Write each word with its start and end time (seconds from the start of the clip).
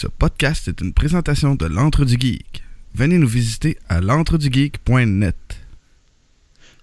Ce 0.00 0.06
podcast 0.06 0.66
est 0.66 0.80
une 0.80 0.94
présentation 0.94 1.56
de 1.56 1.66
l'Antre 1.66 2.06
du 2.06 2.16
Geek. 2.18 2.62
Venez 2.94 3.18
nous 3.18 3.28
visiter 3.28 3.76
à 3.90 4.00
l'entredugeek.net. 4.00 5.36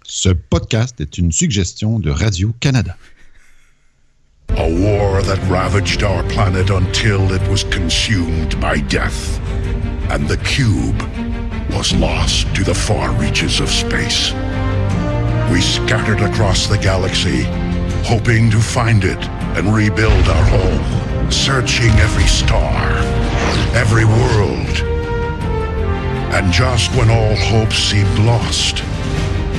Ce 0.04 0.30
podcast 0.30 1.02
est 1.02 1.18
une 1.18 1.32
suggestion 1.32 1.98
de 1.98 2.12
Radio-Canada. 2.12 2.96
A 4.56 4.70
war 4.70 5.24
that 5.24 5.40
ravaged 5.50 6.04
our 6.04 6.22
planet 6.28 6.70
until 6.70 7.34
it 7.34 7.42
was 7.50 7.64
consumed 7.72 8.56
by 8.62 8.82
death. 8.82 9.40
And 10.12 10.28
the 10.28 10.38
cube 10.44 11.02
was 11.72 11.96
lost 11.96 12.46
to 12.54 12.64
the 12.64 12.76
far 12.76 13.10
reaches 13.20 13.60
of 13.60 13.72
space. 13.72 14.32
We 15.52 15.60
scattered 15.62 16.22
across 16.22 16.68
the 16.68 16.78
galaxy, 16.78 17.48
hoping 18.04 18.52
to 18.52 18.60
find 18.60 19.04
it 19.04 19.28
and 19.58 19.74
rebuild 19.74 20.28
our 20.30 20.46
home, 20.52 21.32
searching 21.32 21.90
every 22.00 22.28
star, 22.28 23.07
every 23.78 24.06
world. 24.06 24.76
And 26.34 26.52
just 26.52 26.90
when 26.96 27.12
all 27.12 27.36
hope 27.36 27.72
seemed 27.72 28.18
lost, 28.20 28.84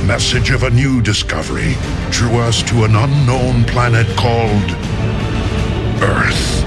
message 0.06 0.51
of 0.51 0.65
a 0.65 0.70
new 0.70 1.01
discovery 1.01 1.77
drew 2.11 2.39
us 2.39 2.61
to 2.65 2.83
an 2.83 2.97
unknown 2.97 3.62
planet 3.65 4.09
called 4.16 4.70
Earth. 6.02 6.65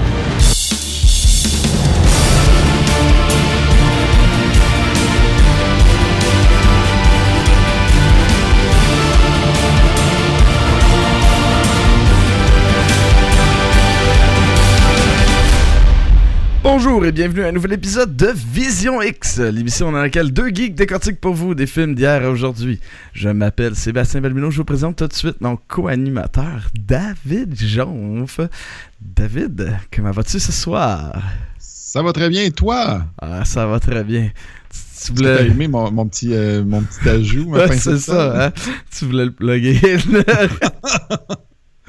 Bonjour 16.84 17.06
et 17.06 17.12
bienvenue 17.12 17.44
à 17.44 17.46
un 17.46 17.52
nouvel 17.52 17.74
épisode 17.74 18.16
de 18.16 18.26
Vision 18.34 19.00
X, 19.00 19.38
l'émission 19.38 19.92
dans 19.92 20.00
laquelle 20.00 20.32
deux 20.32 20.48
geeks 20.48 20.74
décortiquent 20.74 21.20
pour 21.20 21.32
vous 21.32 21.54
des 21.54 21.68
films 21.68 21.94
d'hier 21.94 22.24
à 22.24 22.28
aujourd'hui. 22.28 22.80
Je 23.12 23.28
m'appelle 23.28 23.76
Sébastien 23.76 24.20
Belmino, 24.20 24.50
je 24.50 24.56
vous 24.56 24.64
présente 24.64 24.96
tout 24.96 25.06
de 25.06 25.12
suite 25.12 25.40
mon 25.40 25.56
co-animateur 25.68 26.66
David 26.74 27.54
Jonf. 27.56 28.40
David, 29.00 29.78
comment 29.94 30.10
vas-tu 30.10 30.40
ce 30.40 30.50
soir? 30.50 31.22
Ça 31.56 32.02
va 32.02 32.12
très 32.12 32.28
bien, 32.28 32.42
et 32.42 32.50
toi? 32.50 33.04
Ah, 33.20 33.44
ça 33.44 33.64
va 33.68 33.78
très 33.78 34.02
bien. 34.02 34.32
Tu, 34.68 35.06
tu 35.06 35.12
voulais... 35.12 35.46
aimé 35.46 35.68
mon, 35.68 35.88
mon, 35.92 36.08
petit, 36.08 36.34
euh, 36.34 36.64
mon 36.64 36.82
petit 36.82 37.08
ajout? 37.08 37.44
Ouais, 37.44 37.76
c'est 37.76 37.98
ça, 37.98 38.46
hein? 38.46 38.52
Tu 38.90 39.04
voulais 39.04 39.26
le 39.26 39.32
plugger. 39.32 39.78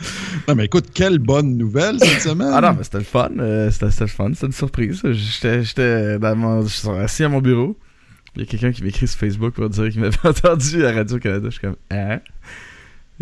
Non, 0.48 0.56
mais 0.56 0.66
écoute, 0.66 0.88
quelle 0.94 1.20
bonne 1.20 1.58
nouvelle 1.58 2.00
cette 2.00 2.22
semaine! 2.30 2.52
Ah 2.54 2.62
non, 2.62 2.74
mais 2.78 2.84
c'était 2.84 3.00
le 3.00 3.04
fun. 3.04 3.30
Euh, 3.40 3.72
c'était, 3.72 3.88
le 4.02 4.08
fun. 4.08 4.32
C'était 4.34 4.48
une 4.48 4.52
surprise. 4.54 5.02
J'étais, 5.12 5.64
j'étais 5.64 6.20
dans 6.20 6.36
mon, 6.36 6.62
je 6.64 6.68
suis 6.68 6.90
assis 6.90 7.24
à 7.24 7.30
mon 7.30 7.42
bureau. 7.42 7.78
Il 8.36 8.42
y 8.42 8.44
a 8.44 8.48
quelqu'un 8.48 8.72
qui 8.72 8.84
m'écrit 8.84 9.08
sur 9.08 9.20
Facebook 9.20 9.54
pour 9.54 9.70
dire 9.70 9.90
qu'il 9.90 10.02
m'avait 10.02 10.18
entendu 10.28 10.86
à 10.86 10.92
Radio-Canada. 10.92 11.46
Je 11.46 11.52
suis 11.52 11.62
comme, 11.62 11.76
hein? 11.92 12.20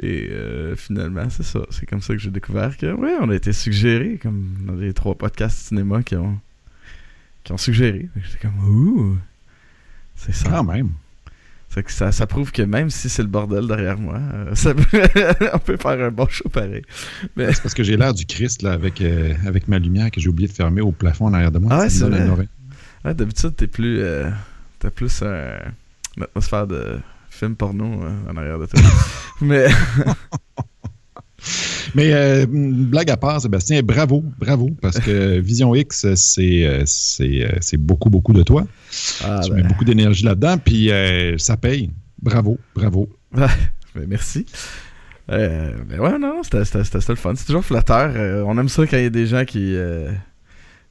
Et 0.02 0.30
euh, 0.32 0.76
finalement, 0.76 1.30
c'est 1.30 1.44
ça. 1.44 1.60
C'est 1.70 1.86
comme 1.86 2.02
ça 2.02 2.14
que 2.14 2.20
j'ai 2.20 2.32
découvert 2.32 2.78
que, 2.78 2.92
oui, 2.94 3.12
on 3.20 3.30
a 3.30 3.36
été 3.36 3.52
suggéré, 3.52 4.20
comme 4.22 4.56
dans 4.66 4.76
les 4.76 4.94
trois 4.94 5.16
podcasts 5.16 5.68
cinéma 5.68 6.02
qui 6.02 6.16
ont, 6.16 6.40
qui 7.44 7.52
ont 7.52 7.58
suggéré. 7.58 8.10
J'étais 8.16 8.40
comme, 8.40 8.58
ouh! 8.68 9.18
C'est 10.16 10.34
ça. 10.34 10.50
Quand 10.50 10.64
même. 10.64 10.92
Ça, 11.72 11.82
ça, 11.88 12.12
ça, 12.12 12.28
prouve 12.28 12.52
que 12.52 12.64
même 12.64 12.90
si 12.90 13.08
c'est 13.08 13.22
le 13.22 13.30
bordel 13.30 13.66
derrière 13.66 13.98
moi, 13.98 14.20
euh, 14.34 14.56
ça 14.56 14.74
peut, 14.74 14.84
on 15.54 15.60
peut 15.60 15.78
faire 15.78 16.02
un 16.06 16.12
bon 16.12 16.28
show 16.28 16.50
pareil. 16.50 16.82
Mais... 17.38 17.54
C'est 17.54 17.62
parce 17.62 17.74
que 17.74 17.82
j'ai 17.82 17.96
l'air 17.96 18.14
du 18.14 18.26
Christ 18.26 18.62
là, 18.62 18.74
avec, 18.74 19.00
euh, 19.00 19.34
avec 19.48 19.70
ma 19.70 19.80
lumière 19.80 20.12
que 20.12 20.20
j'ai 20.20 20.28
oublié 20.28 20.50
de 20.50 20.54
fermer 20.54 20.82
au 20.82 20.92
plafond 20.92 21.28
en 21.28 21.34
arrière 21.34 21.52
de 21.52 21.60
moi. 21.60 21.72
Ah 21.74 21.80
ouais, 21.80 21.90
c'est 21.90 22.04
vrai. 22.04 22.28
Ouais, 23.06 23.14
d'habitude, 23.14 23.56
t'es 23.56 23.68
plus. 23.68 24.00
Euh, 24.02 24.30
t'as 24.80 24.90
plus 24.90 25.22
un, 25.22 25.60
une 26.18 26.24
atmosphère 26.24 26.68
de 26.68 27.00
film 27.30 27.56
porno 27.56 28.02
en 28.30 28.36
arrière 28.36 28.60
de 28.60 28.66
toi. 28.66 28.82
Mais. 29.42 29.68
Mais 31.96 32.12
euh, 32.14 32.46
blague 32.50 33.10
à 33.10 33.18
part, 33.18 33.42
Sébastien, 33.42 33.82
bravo, 33.84 34.24
bravo, 34.40 34.70
parce 34.82 35.00
que 35.00 35.40
Vision 35.42 35.76
X, 35.76 36.14
c'est, 36.16 36.84
c'est, 36.86 37.78
beaucoup, 37.78 38.10
beaucoup 38.10 38.34
de 38.34 38.44
toi. 38.44 38.66
Ah, 39.24 39.42
tu 39.44 39.52
ben. 39.52 39.58
mets 39.58 39.64
beaucoup 39.64 39.86
d'énergie 39.86 40.26
là-dedans, 40.26 40.58
puis 40.58 40.92
euh, 40.92 41.38
ça 41.38 41.58
paye. 41.58 41.92
Bravo, 42.22 42.58
bravo. 42.76 43.10
ben, 43.34 43.50
merci. 44.08 44.46
Euh, 45.30 45.74
mais 45.88 46.00
ouais, 46.00 46.18
non, 46.20 46.42
c'était, 46.44 46.60
le 46.60 47.16
fun. 47.16 47.34
C'est 47.36 47.46
toujours 47.46 47.64
flatteur. 47.64 48.12
Euh, 48.16 48.44
on 48.46 48.58
aime 48.58 48.70
ça 48.70 48.86
quand 48.86 48.98
il 48.98 49.04
y 49.04 49.08
a 49.08 49.10
des 49.10 49.28
gens 49.28 49.46
qui. 49.46 49.76
Euh, 49.76 50.12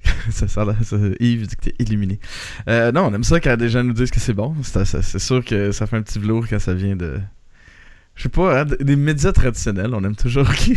ça, 0.30 0.48
ça, 0.48 0.64
ça, 0.82 0.96
Yves 1.18 1.46
dit 1.46 1.56
que 1.56 1.62
t'es 1.62 1.74
illuminé. 1.78 2.18
Euh, 2.68 2.90
non, 2.92 3.06
on 3.06 3.14
aime 3.14 3.24
ça 3.24 3.38
quand 3.40 3.56
des 3.56 3.68
gens 3.68 3.84
nous 3.84 3.92
disent 3.92 4.10
que 4.10 4.20
c'est 4.20 4.32
bon. 4.32 4.54
C'est, 4.62 4.84
c'est 4.84 5.18
sûr 5.18 5.44
que 5.44 5.72
ça 5.72 5.86
fait 5.86 5.96
un 5.96 6.02
petit 6.02 6.18
velours 6.18 6.48
quand 6.48 6.58
ça 6.58 6.74
vient 6.74 6.96
de 6.96 7.18
je 8.20 8.24
sais 8.24 8.28
pas, 8.28 8.60
hein, 8.60 8.66
des 8.66 8.96
médias 8.96 9.32
traditionnels, 9.32 9.94
on 9.94 10.04
aime 10.04 10.14
toujours 10.14 10.52
qui? 10.52 10.74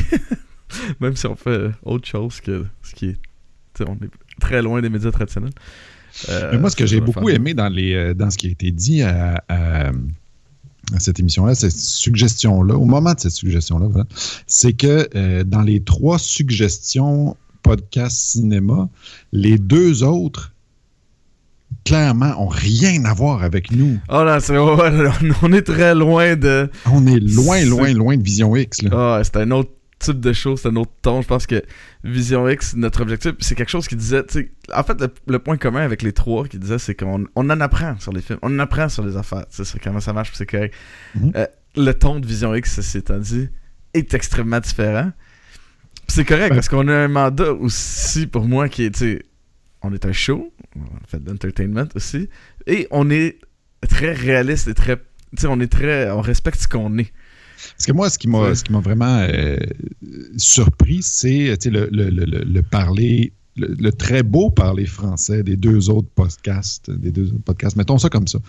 Même 1.02 1.18
si 1.18 1.28
on 1.28 1.36
fait 1.36 1.72
autre 1.84 2.08
chose 2.08 2.40
que 2.40 2.66
ce 2.82 2.96
qui 2.96 3.08
est. 3.08 3.18
on 3.86 3.96
est 3.96 4.10
très 4.40 4.62
loin 4.62 4.82
des 4.82 4.88
médias 4.88 5.12
traditionnels. 5.12 5.52
Euh, 6.30 6.58
moi, 6.58 6.70
ce 6.70 6.78
que 6.78 6.86
j'ai 6.86 7.02
beaucoup 7.02 7.28
aimé 7.28 7.54
dans, 7.54 7.68
les, 7.68 7.96
euh, 7.96 8.14
dans 8.14 8.32
ce 8.32 8.38
qui 8.38 8.48
a 8.48 8.52
été 8.52 8.72
dit 8.72 9.02
à, 9.02 9.44
à, 9.50 9.90
à 9.90 11.00
cette 11.00 11.20
émission-là, 11.20 11.54
cette 11.54 11.74
suggestion-là, 11.74 12.78
au 12.78 12.86
moment 12.86 13.14
de 13.14 13.20
cette 13.20 13.34
suggestion-là, 13.34 13.88
voilà, 13.88 14.08
c'est 14.48 14.72
que 14.72 15.10
euh, 15.14 15.44
dans 15.44 15.64
les 15.64 15.82
trois 15.82 16.20
suggestions 16.20 17.36
podcast 17.62 18.16
cinéma, 18.16 18.88
les 19.34 19.58
deux 19.58 20.04
autres 20.04 20.53
clairement, 21.86 22.34
ont 22.42 22.48
rien 22.48 23.04
à 23.06 23.14
voir 23.14 23.44
avec 23.44 23.72
nous. 23.72 24.00
Oh 24.10 24.24
là, 24.24 24.40
c'est, 24.40 24.58
on 24.58 25.54
est 25.54 25.62
très 25.62 25.96
loin 25.96 26.36
de. 26.36 26.70
On 26.92 27.06
est 27.08 27.20
loin, 27.20 27.64
loin, 27.66 27.94
loin 27.94 28.18
de 28.18 28.24
Vision 28.24 28.56
X. 28.56 28.82
Là. 28.82 29.18
Ah, 29.18 29.22
c'est 29.24 29.38
un 29.38 29.52
autre 29.52 29.72
type 30.00 30.20
de 30.20 30.34
choses, 30.34 30.62
c'est 30.62 30.70
un 30.70 30.76
autre 30.76 30.92
ton. 31.02 31.22
Je 31.22 31.28
pense 31.28 31.48
que 31.48 31.64
Vision 32.04 32.48
X, 32.48 32.76
notre 32.76 33.02
objectif, 33.02 33.34
c'est 33.40 33.56
quelque 33.56 33.70
chose 33.70 33.88
qui 33.88 33.96
disait. 33.96 34.24
En 34.74 34.84
fait, 34.84 34.98
le, 35.28 35.40
point 35.40 35.58
commun 35.58 35.82
avec 35.82 36.02
les 36.02 36.14
trois 36.14 36.48
qui 36.48 36.58
disait, 36.58 36.80
c'est 36.80 36.96
qu'on 36.96 37.26
on 37.36 37.50
en 37.50 37.62
apprend 37.62 38.00
sur 38.00 38.12
les 38.12 38.22
films, 38.22 38.40
on 38.42 38.54
en 38.56 38.60
apprend 38.60 38.90
sur 38.90 39.06
les 39.06 39.18
affaires. 39.18 39.46
Comment 39.84 40.00
ça 40.00 40.14
marche, 40.14 40.32
c'est 40.34 40.46
correct. 40.46 40.76
Mm-hmm. 41.18 41.32
euh, 41.36 41.48
le 41.76 41.92
ton 41.94 42.20
de 42.20 42.26
Vision 42.26 42.54
X, 42.54 42.82
c'est 42.82 43.00
étant 43.00 43.18
dit, 43.18 43.50
est 43.94 44.14
extrêmement 44.14 44.60
différent. 44.60 45.12
c'est 46.08 46.26
correct 46.26 46.54
parce 46.54 46.70
qu'on 46.70 46.88
a 46.88 46.94
un 46.94 47.08
mandat 47.08 47.54
aussi 47.54 48.28
pour 48.28 48.46
moi 48.46 48.70
qui 48.70 48.84
est, 48.84 49.26
on 49.82 49.94
est 49.94 50.06
un 50.06 50.12
show, 50.12 50.54
on 50.76 51.08
fait 51.08 51.24
de 51.24 51.30
l'entertainment 51.30 51.88
aussi, 51.96 52.30
et 52.68 52.88
on 52.92 53.10
est 53.10 53.40
très 53.90 54.14
réaliste 54.14 54.68
et 54.68 54.74
très. 54.74 54.98
on 55.46 55.60
est 55.60 55.72
très. 55.72 56.10
On 56.12 56.22
respecte 56.22 56.60
ce 56.60 56.68
qu'on 56.68 56.98
est. 56.98 57.12
Parce 57.78 57.86
que 57.86 57.92
moi, 57.94 58.10
ce 58.10 58.18
qui 58.18 58.28
m'a, 58.28 58.56
ce 58.56 58.64
qui 58.64 58.72
m'a 58.72 58.80
vraiment 58.80 59.20
euh, 59.20 59.58
surpris, 60.38 61.02
c'est 61.02 61.56
le, 61.66 61.88
le, 61.92 62.10
le, 62.10 62.26
le, 62.26 62.62
parler 62.62 63.34
le, 63.56 63.92
très 63.92 64.24
beau 64.24 64.50
parler 64.50 64.86
français 64.86 65.44
des 65.44 65.56
deux 65.56 65.90
autres 65.90 66.08
podcasts, 66.16 66.90
des 66.90 67.12
deux 67.12 67.28
autres 67.28 67.44
podcasts, 67.44 67.76
mettons 67.76 67.98
ça 67.98 68.10
comme 68.10 68.28
ça. 68.28 68.40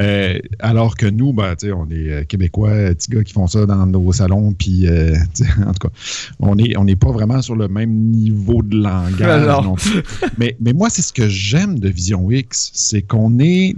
Euh, 0.00 0.38
alors 0.60 0.96
que 0.96 1.06
nous, 1.06 1.32
ben, 1.32 1.54
on 1.74 1.90
est 1.90 2.10
euh, 2.10 2.24
québécois, 2.24 2.70
petits 2.94 3.10
gars 3.10 3.24
qui 3.24 3.32
font 3.32 3.46
ça 3.46 3.66
dans 3.66 3.86
nos 3.86 4.12
salons, 4.12 4.52
puis 4.54 4.86
euh, 4.86 5.14
en 5.66 5.72
tout 5.72 5.88
cas, 5.88 5.94
on 6.38 6.56
n'est 6.56 6.76
on 6.76 6.86
est 6.86 6.96
pas 6.96 7.10
vraiment 7.10 7.42
sur 7.42 7.56
le 7.56 7.68
même 7.68 7.92
niveau 7.92 8.62
de 8.62 8.78
langage. 8.78 9.64
non 9.64 9.74
plus. 9.74 10.02
mais, 10.38 10.56
mais 10.60 10.72
moi, 10.72 10.88
c'est 10.88 11.02
ce 11.02 11.12
que 11.12 11.28
j'aime 11.28 11.78
de 11.78 11.88
Vision 11.88 12.30
X, 12.30 12.70
c'est 12.74 13.02
qu'on 13.02 13.38
est, 13.38 13.76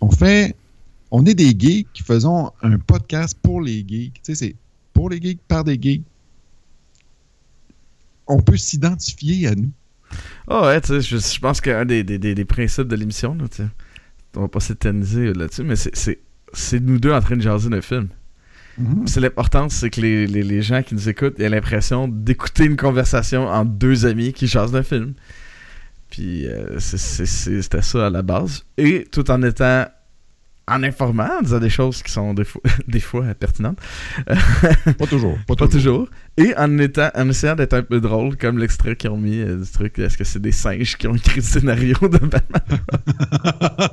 on 0.00 0.10
fait, 0.10 0.56
on 1.10 1.24
est 1.26 1.34
des 1.34 1.54
geeks 1.56 1.88
qui 1.92 2.02
faisons 2.02 2.50
un 2.62 2.78
podcast 2.78 3.36
pour 3.40 3.60
les 3.60 3.84
geeks. 3.86 4.14
Tu 4.14 4.20
sais, 4.22 4.34
c'est 4.34 4.54
pour 4.92 5.10
les 5.10 5.20
geeks, 5.20 5.40
par 5.46 5.62
des 5.62 5.78
geeks. 5.80 6.02
On 8.26 8.40
peut 8.40 8.56
s'identifier 8.56 9.46
à 9.46 9.54
nous. 9.54 9.70
Ah 10.50 10.60
oh 10.62 10.66
ouais, 10.66 10.80
tu 10.80 10.88
sais, 10.88 11.00
je, 11.00 11.18
je, 11.18 11.40
pense 11.40 11.60
qu'un 11.60 11.84
des, 11.84 12.02
des, 12.02 12.18
des, 12.18 12.44
principes 12.44 12.88
de 12.88 12.96
l'émission, 12.96 13.34
là, 13.34 13.48
tu 13.48 13.58
sais, 13.58 13.68
on 14.36 14.42
va 14.42 14.48
pas 14.48 14.60
s'éterniser 14.60 15.34
là-dessus, 15.34 15.62
mais 15.62 15.74
c'est 15.76 16.80
nous 16.80 16.98
deux 16.98 17.12
en 17.12 17.20
train 17.20 17.36
de 17.36 17.42
jaser 17.42 17.68
d'un 17.68 17.82
film. 17.82 18.08
Mm-hmm. 18.80 19.06
C'est 19.06 19.20
l'important, 19.20 19.68
c'est 19.68 19.90
que 19.90 20.00
les, 20.00 20.26
les, 20.26 20.42
les, 20.42 20.62
gens 20.62 20.82
qui 20.82 20.94
nous 20.94 21.08
écoutent 21.08 21.38
aient 21.40 21.48
l'impression 21.48 22.08
d'écouter 22.08 22.64
une 22.64 22.76
conversation 22.76 23.46
entre 23.48 23.72
deux 23.72 24.06
amis 24.06 24.32
qui 24.32 24.46
jasent 24.46 24.72
d'un 24.72 24.82
film. 24.82 25.14
Puis 26.10 26.46
euh, 26.46 26.78
c'était 26.78 27.82
ça 27.82 28.06
à 28.06 28.10
la 28.10 28.22
base. 28.22 28.64
Et 28.76 29.06
tout 29.10 29.30
en 29.30 29.42
étant 29.42 29.86
en 30.68 30.82
informant, 30.82 31.30
en 31.38 31.42
disant 31.42 31.60
des 31.60 31.70
choses 31.70 32.02
qui 32.02 32.12
sont 32.12 32.34
des 32.34 32.44
fois, 32.44 32.60
des 32.88 33.00
fois 33.00 33.24
pertinentes. 33.34 33.78
pas 34.26 35.06
toujours. 35.06 35.38
Pas, 35.46 35.56
pas 35.56 35.68
toujours. 35.68 36.08
Et 36.36 36.54
en, 36.56 36.78
étant, 36.78 37.10
en 37.14 37.28
essayant 37.28 37.56
d'être 37.56 37.74
un 37.74 37.82
peu 37.82 38.00
drôle, 38.00 38.36
comme 38.36 38.58
l'extrait 38.58 38.96
qu'ils 38.96 39.10
ont 39.10 39.16
mis 39.16 39.40
euh, 39.40 39.56
du 39.56 39.70
truc, 39.70 39.98
est-ce 39.98 40.16
que 40.16 40.24
c'est 40.24 40.42
des 40.42 40.52
singes 40.52 40.96
qui 40.96 41.06
ont 41.06 41.14
écrit 41.14 41.36
le 41.36 41.42
scénario 41.42 41.96
de 42.02 42.18
Batman? 42.18 42.62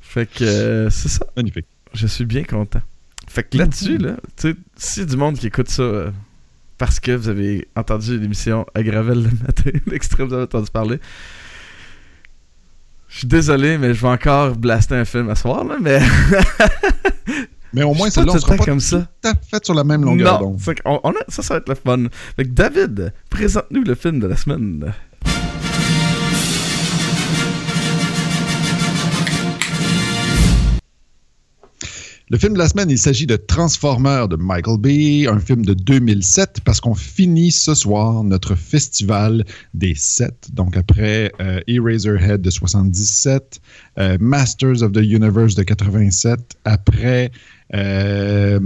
fait 0.00 0.26
que 0.26 0.44
euh, 0.44 0.90
c'est 0.90 1.08
ça. 1.08 1.26
Magnifique. 1.36 1.66
Je 1.92 2.06
suis 2.06 2.24
bien 2.24 2.44
content. 2.44 2.82
Fait 3.28 3.42
que 3.42 3.58
là-dessus, 3.58 3.98
là, 3.98 4.16
tu 4.36 4.56
sais, 4.76 5.06
du 5.06 5.16
monde 5.16 5.36
qui 5.38 5.46
écoute 5.46 5.68
ça 5.68 5.82
euh, 5.82 6.10
parce 6.78 7.00
que 7.00 7.12
vous 7.12 7.28
avez 7.28 7.68
entendu 7.76 8.18
l'émission 8.18 8.66
à 8.74 8.82
Gravel 8.82 9.22
le 9.22 9.30
matin, 9.44 9.70
l'extrait, 9.86 10.24
vous 10.24 10.34
avez 10.34 10.44
entendu 10.44 10.70
parler, 10.70 10.98
Je 13.14 13.18
suis 13.20 13.28
désolé, 13.28 13.78
mais 13.78 13.94
je 13.94 14.02
vais 14.02 14.08
encore 14.08 14.56
blaster 14.56 14.96
un 14.96 15.04
film 15.04 15.30
à 15.30 15.36
soir, 15.36 15.62
là, 15.64 15.76
mais. 15.80 16.00
Mais 17.72 17.82
au 17.82 17.92
moins, 17.94 18.08
celle-là, 18.10 18.32
on 18.34 18.38
sera 18.38 18.56
pas 18.56 18.64
comme 18.64 18.78
ça. 18.80 19.08
tout 19.20 19.28
à 19.28 19.34
fait 19.34 19.64
sur 19.64 19.74
la 19.74 19.82
même 19.82 20.04
longueur 20.04 20.40
non, 20.40 20.56
on 20.84 21.10
a- 21.10 21.14
ça, 21.26 21.42
ça 21.42 21.54
va 21.54 21.58
être 21.58 21.68
le 21.68 21.74
fun. 21.74 22.04
Fait 22.36 22.44
que 22.44 22.50
David, 22.50 23.12
présente-nous 23.30 23.82
le 23.82 23.94
film 23.96 24.20
de 24.20 24.28
la 24.28 24.36
semaine. 24.36 24.92
Le 32.34 32.40
film 32.40 32.54
de 32.54 32.58
la 32.58 32.66
semaine, 32.66 32.90
il 32.90 32.98
s'agit 32.98 33.28
de 33.28 33.36
Transformers 33.36 34.26
de 34.26 34.34
Michael 34.34 34.78
Bay, 34.78 35.28
un 35.28 35.38
film 35.38 35.64
de 35.64 35.72
2007, 35.72 36.62
parce 36.64 36.80
qu'on 36.80 36.96
finit 36.96 37.52
ce 37.52 37.76
soir 37.76 38.24
notre 38.24 38.56
festival 38.56 39.44
des 39.72 39.94
sept. 39.94 40.48
Donc 40.52 40.76
après 40.76 41.30
euh, 41.40 41.60
Eraserhead 41.68 42.42
de 42.42 42.50
77, 42.50 43.60
euh, 44.00 44.16
Masters 44.18 44.82
of 44.82 44.90
the 44.90 45.02
Universe 45.02 45.54
de 45.54 45.62
87, 45.62 46.40
après 46.64 47.30
euh, 47.72 48.58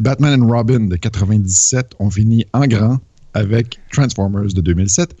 Batman 0.00 0.42
and 0.42 0.48
Robin 0.48 0.80
de 0.88 0.96
97, 0.96 1.92
on 2.00 2.10
finit 2.10 2.44
en 2.52 2.66
grand 2.66 2.98
avec 3.34 3.80
Transformers 3.92 4.52
de 4.54 4.60
2007. 4.60 5.14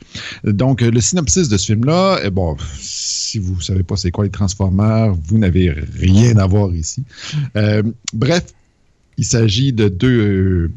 Donc, 0.44 0.82
euh, 0.82 0.90
le 0.90 1.00
synopsis 1.00 1.48
de 1.48 1.56
ce 1.56 1.66
film-là, 1.66 2.20
eh 2.24 2.30
bon, 2.30 2.56
si 2.78 3.38
vous 3.38 3.56
ne 3.56 3.60
savez 3.60 3.82
pas 3.82 3.96
c'est 3.96 4.10
quoi 4.10 4.24
les 4.24 4.30
Transformers, 4.30 5.14
vous 5.14 5.38
n'avez 5.38 5.70
rien 5.70 6.36
à 6.36 6.46
voir 6.46 6.74
ici. 6.74 7.04
Euh, 7.56 7.82
bref, 8.12 8.44
il 9.16 9.24
s'agit 9.24 9.72
de 9.72 9.88
deux 9.88 10.20
euh, 10.20 10.70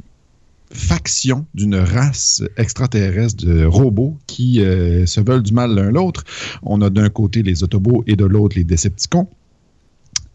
factions 0.71 1.45
d'une 1.53 1.75
race 1.75 2.43
extraterrestre 2.57 3.45
de 3.45 3.65
robots 3.65 4.17
qui 4.27 4.55
se 4.55 5.21
veulent 5.21 5.43
du 5.43 5.53
mal 5.53 5.73
l'un 5.73 5.91
l'autre. 5.91 6.23
On 6.63 6.81
a 6.81 6.89
d'un 6.89 7.09
côté 7.09 7.43
les 7.43 7.63
Autobots 7.63 8.03
et 8.07 8.15
de 8.15 8.25
l'autre 8.25 8.57
les 8.57 8.65
Decepticons. 8.65 9.27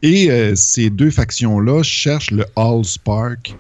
Et 0.03 0.31
ces 0.55 0.89
deux 0.89 1.11
factions-là 1.11 1.83
cherchent 1.83 2.31
le 2.31 2.47
Allspark, 2.57 3.55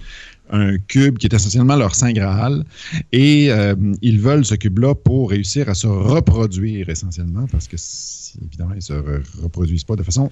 un 0.50 0.78
cube 0.78 1.18
qui 1.18 1.26
est 1.26 1.34
essentiellement 1.34 1.76
leur 1.76 1.94
Saint 1.94 2.12
Graal. 2.12 2.64
Et 3.12 3.50
euh, 3.50 3.74
ils 4.02 4.20
veulent 4.20 4.44
ce 4.44 4.54
cube-là 4.54 4.94
pour 4.94 5.30
réussir 5.30 5.68
à 5.68 5.74
se 5.74 5.86
reproduire 5.86 6.88
essentiellement, 6.88 7.46
parce 7.46 7.68
que, 7.68 7.76
si- 7.76 8.38
évidemment, 8.44 8.72
ils 8.72 8.76
ne 8.76 8.80
se 8.80 8.92
re- 8.92 9.22
reproduisent 9.42 9.84
pas 9.84 9.96
de 9.96 10.02
façon 10.02 10.30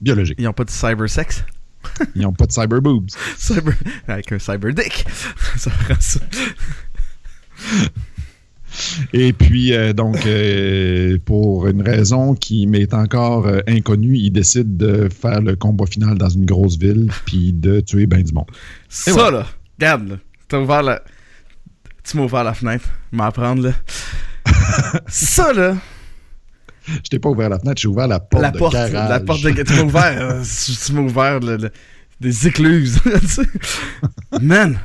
biologique. 0.00 0.36
Ils 0.38 0.46
ont 0.48 0.52
pas 0.52 0.64
de 0.64 0.70
cybersex? 0.70 1.44
Ils 2.14 2.22
n'ont 2.22 2.32
pas 2.34 2.46
de 2.46 2.52
cyber 2.52 2.82
boobs. 2.82 3.08
Cyber... 3.38 3.74
Avec 4.06 4.30
un 4.32 4.38
cyber 4.38 4.72
dick. 4.74 5.04
ça. 5.56 5.70
Et 9.12 9.32
puis, 9.32 9.72
euh, 9.72 9.92
donc, 9.92 10.24
euh, 10.26 11.18
pour 11.24 11.66
une 11.68 11.82
raison 11.82 12.34
qui 12.34 12.66
m'est 12.66 12.92
encore 12.94 13.46
euh, 13.46 13.60
inconnue, 13.66 14.16
ils 14.16 14.30
décident 14.30 14.70
de 14.86 15.08
faire 15.08 15.40
le 15.42 15.56
combat 15.56 15.86
final 15.86 16.16
dans 16.18 16.28
une 16.28 16.44
grosse 16.46 16.78
ville, 16.78 17.10
puis 17.26 17.52
de 17.52 17.80
tuer 17.80 18.06
ben 18.06 18.22
du 18.22 18.32
monde. 18.32 18.46
Ça, 18.88 19.12
voilà. 19.12 19.38
là. 19.40 19.46
Regarde, 19.78 20.08
là. 20.08 20.16
T'as 20.48 20.58
ouvert 20.60 20.82
la. 20.82 21.02
Tu 22.04 22.16
m'as 22.16 22.24
ouvert 22.24 22.44
la 22.44 22.54
fenêtre. 22.54 22.88
M'apprendre, 23.12 23.62
là. 23.62 23.72
ça, 25.08 25.52
là. 25.52 25.76
Je 26.88 27.08
t'ai 27.08 27.18
pas 27.18 27.28
ouvert 27.28 27.48
la 27.50 27.58
fenêtre, 27.58 27.80
j'ai 27.80 27.88
ouvert 27.88 28.08
la 28.08 28.18
porte 28.20 28.42
la 28.42 28.50
de 28.50 28.58
porte. 28.58 28.72
garage. 28.72 28.92
La 28.92 29.20
porte 29.20 29.42
de. 29.42 29.62
Tu 29.62 29.72
m'as 29.74 29.82
ouvert. 29.82 30.42
tu 30.86 30.92
m'as 30.92 31.00
ouvert 31.02 31.40
le- 31.40 31.56
le- 31.56 31.70
des 32.20 32.48
écluses. 32.48 33.00
Man, 34.40 34.78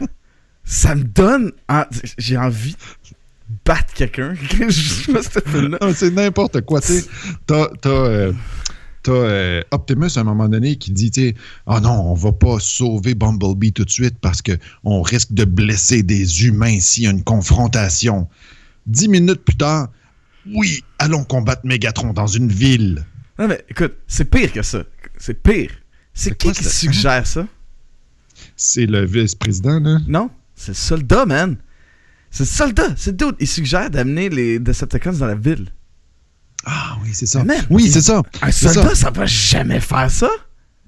ça 0.64 0.96
me 0.96 1.04
donne. 1.04 1.52
en- 1.70 1.84
J'ai 2.18 2.38
envie 2.38 2.76
battre 3.66 3.94
quelqu'un. 3.94 4.36
C'est 5.94 6.12
n'importe 6.12 6.62
quoi. 6.62 6.82
T'as 7.46 7.68
t'as, 7.82 7.90
euh, 7.90 8.34
t'as, 9.04 9.12
euh, 9.12 9.62
Optimus 9.72 10.10
à 10.16 10.22
un 10.22 10.24
moment 10.24 10.48
donné 10.48 10.76
qui 10.76 10.92
dit 10.92 11.12
tu 11.12 11.36
Ah 11.66 11.80
non, 11.80 12.12
on 12.12 12.14
va 12.14 12.32
pas 12.32 12.60
sauver 12.60 13.16
Bumblebee 13.16 13.74
tout 13.74 13.86
de 13.86 13.90
suite 13.90 14.18
parce 14.22 14.42
qu'on 14.42 15.02
risque 15.02 15.34
de 15.34 15.46
blesser 15.46 16.04
des 16.04 16.46
humains 16.46 16.80
s'il 16.80 17.04
y 17.04 17.08
a 17.08 17.12
une 17.12 17.24
confrontation. 17.24 18.28
Dix 18.86 19.10
minutes 19.10 19.44
plus 19.44 19.58
tard, 19.58 19.90
oui, 20.54 20.84
allons 21.00 21.24
combattre 21.24 21.62
Megatron 21.66 22.14
dans 22.14 22.28
une 22.28 22.52
ville. 22.52 23.04
Non, 23.40 23.48
mais 23.48 23.66
écoute, 23.70 23.96
c'est 24.08 24.26
pire 24.26 24.54
que 24.54 24.62
ça. 24.62 24.84
C'est 25.18 25.42
pire. 25.42 25.72
C'est 26.14 26.38
qui 26.38 26.52
qui 26.52 26.64
suggère 26.64 27.26
ça? 27.26 27.48
C'est 28.56 28.86
le 28.86 29.06
vice-président, 29.06 29.80
là. 29.80 30.00
Non, 30.08 30.30
c'est 30.56 30.72
le 30.72 30.76
soldat, 30.76 31.26
man. 31.26 31.58
C'est 32.36 32.44
soldat. 32.46 32.88
C'est 32.98 33.16
dude. 33.16 33.36
Il 33.40 33.48
suggère 33.48 33.90
d'amener 33.90 34.28
les 34.28 34.60
Decepticons 34.60 35.14
dans 35.14 35.26
la 35.26 35.36
ville. 35.36 35.70
Ah 36.66 36.98
oui, 37.02 37.12
c'est 37.14 37.28
ça. 37.28 37.44
Oui, 37.70 37.90
c'est 37.90 38.02
ça. 38.02 38.22
Un 38.42 38.52
soldat, 38.52 38.90
ça. 38.90 38.96
ça 38.96 39.10
va 39.12 39.26
jamais 39.26 39.80
faire 39.80 40.12
ça. 40.12 40.30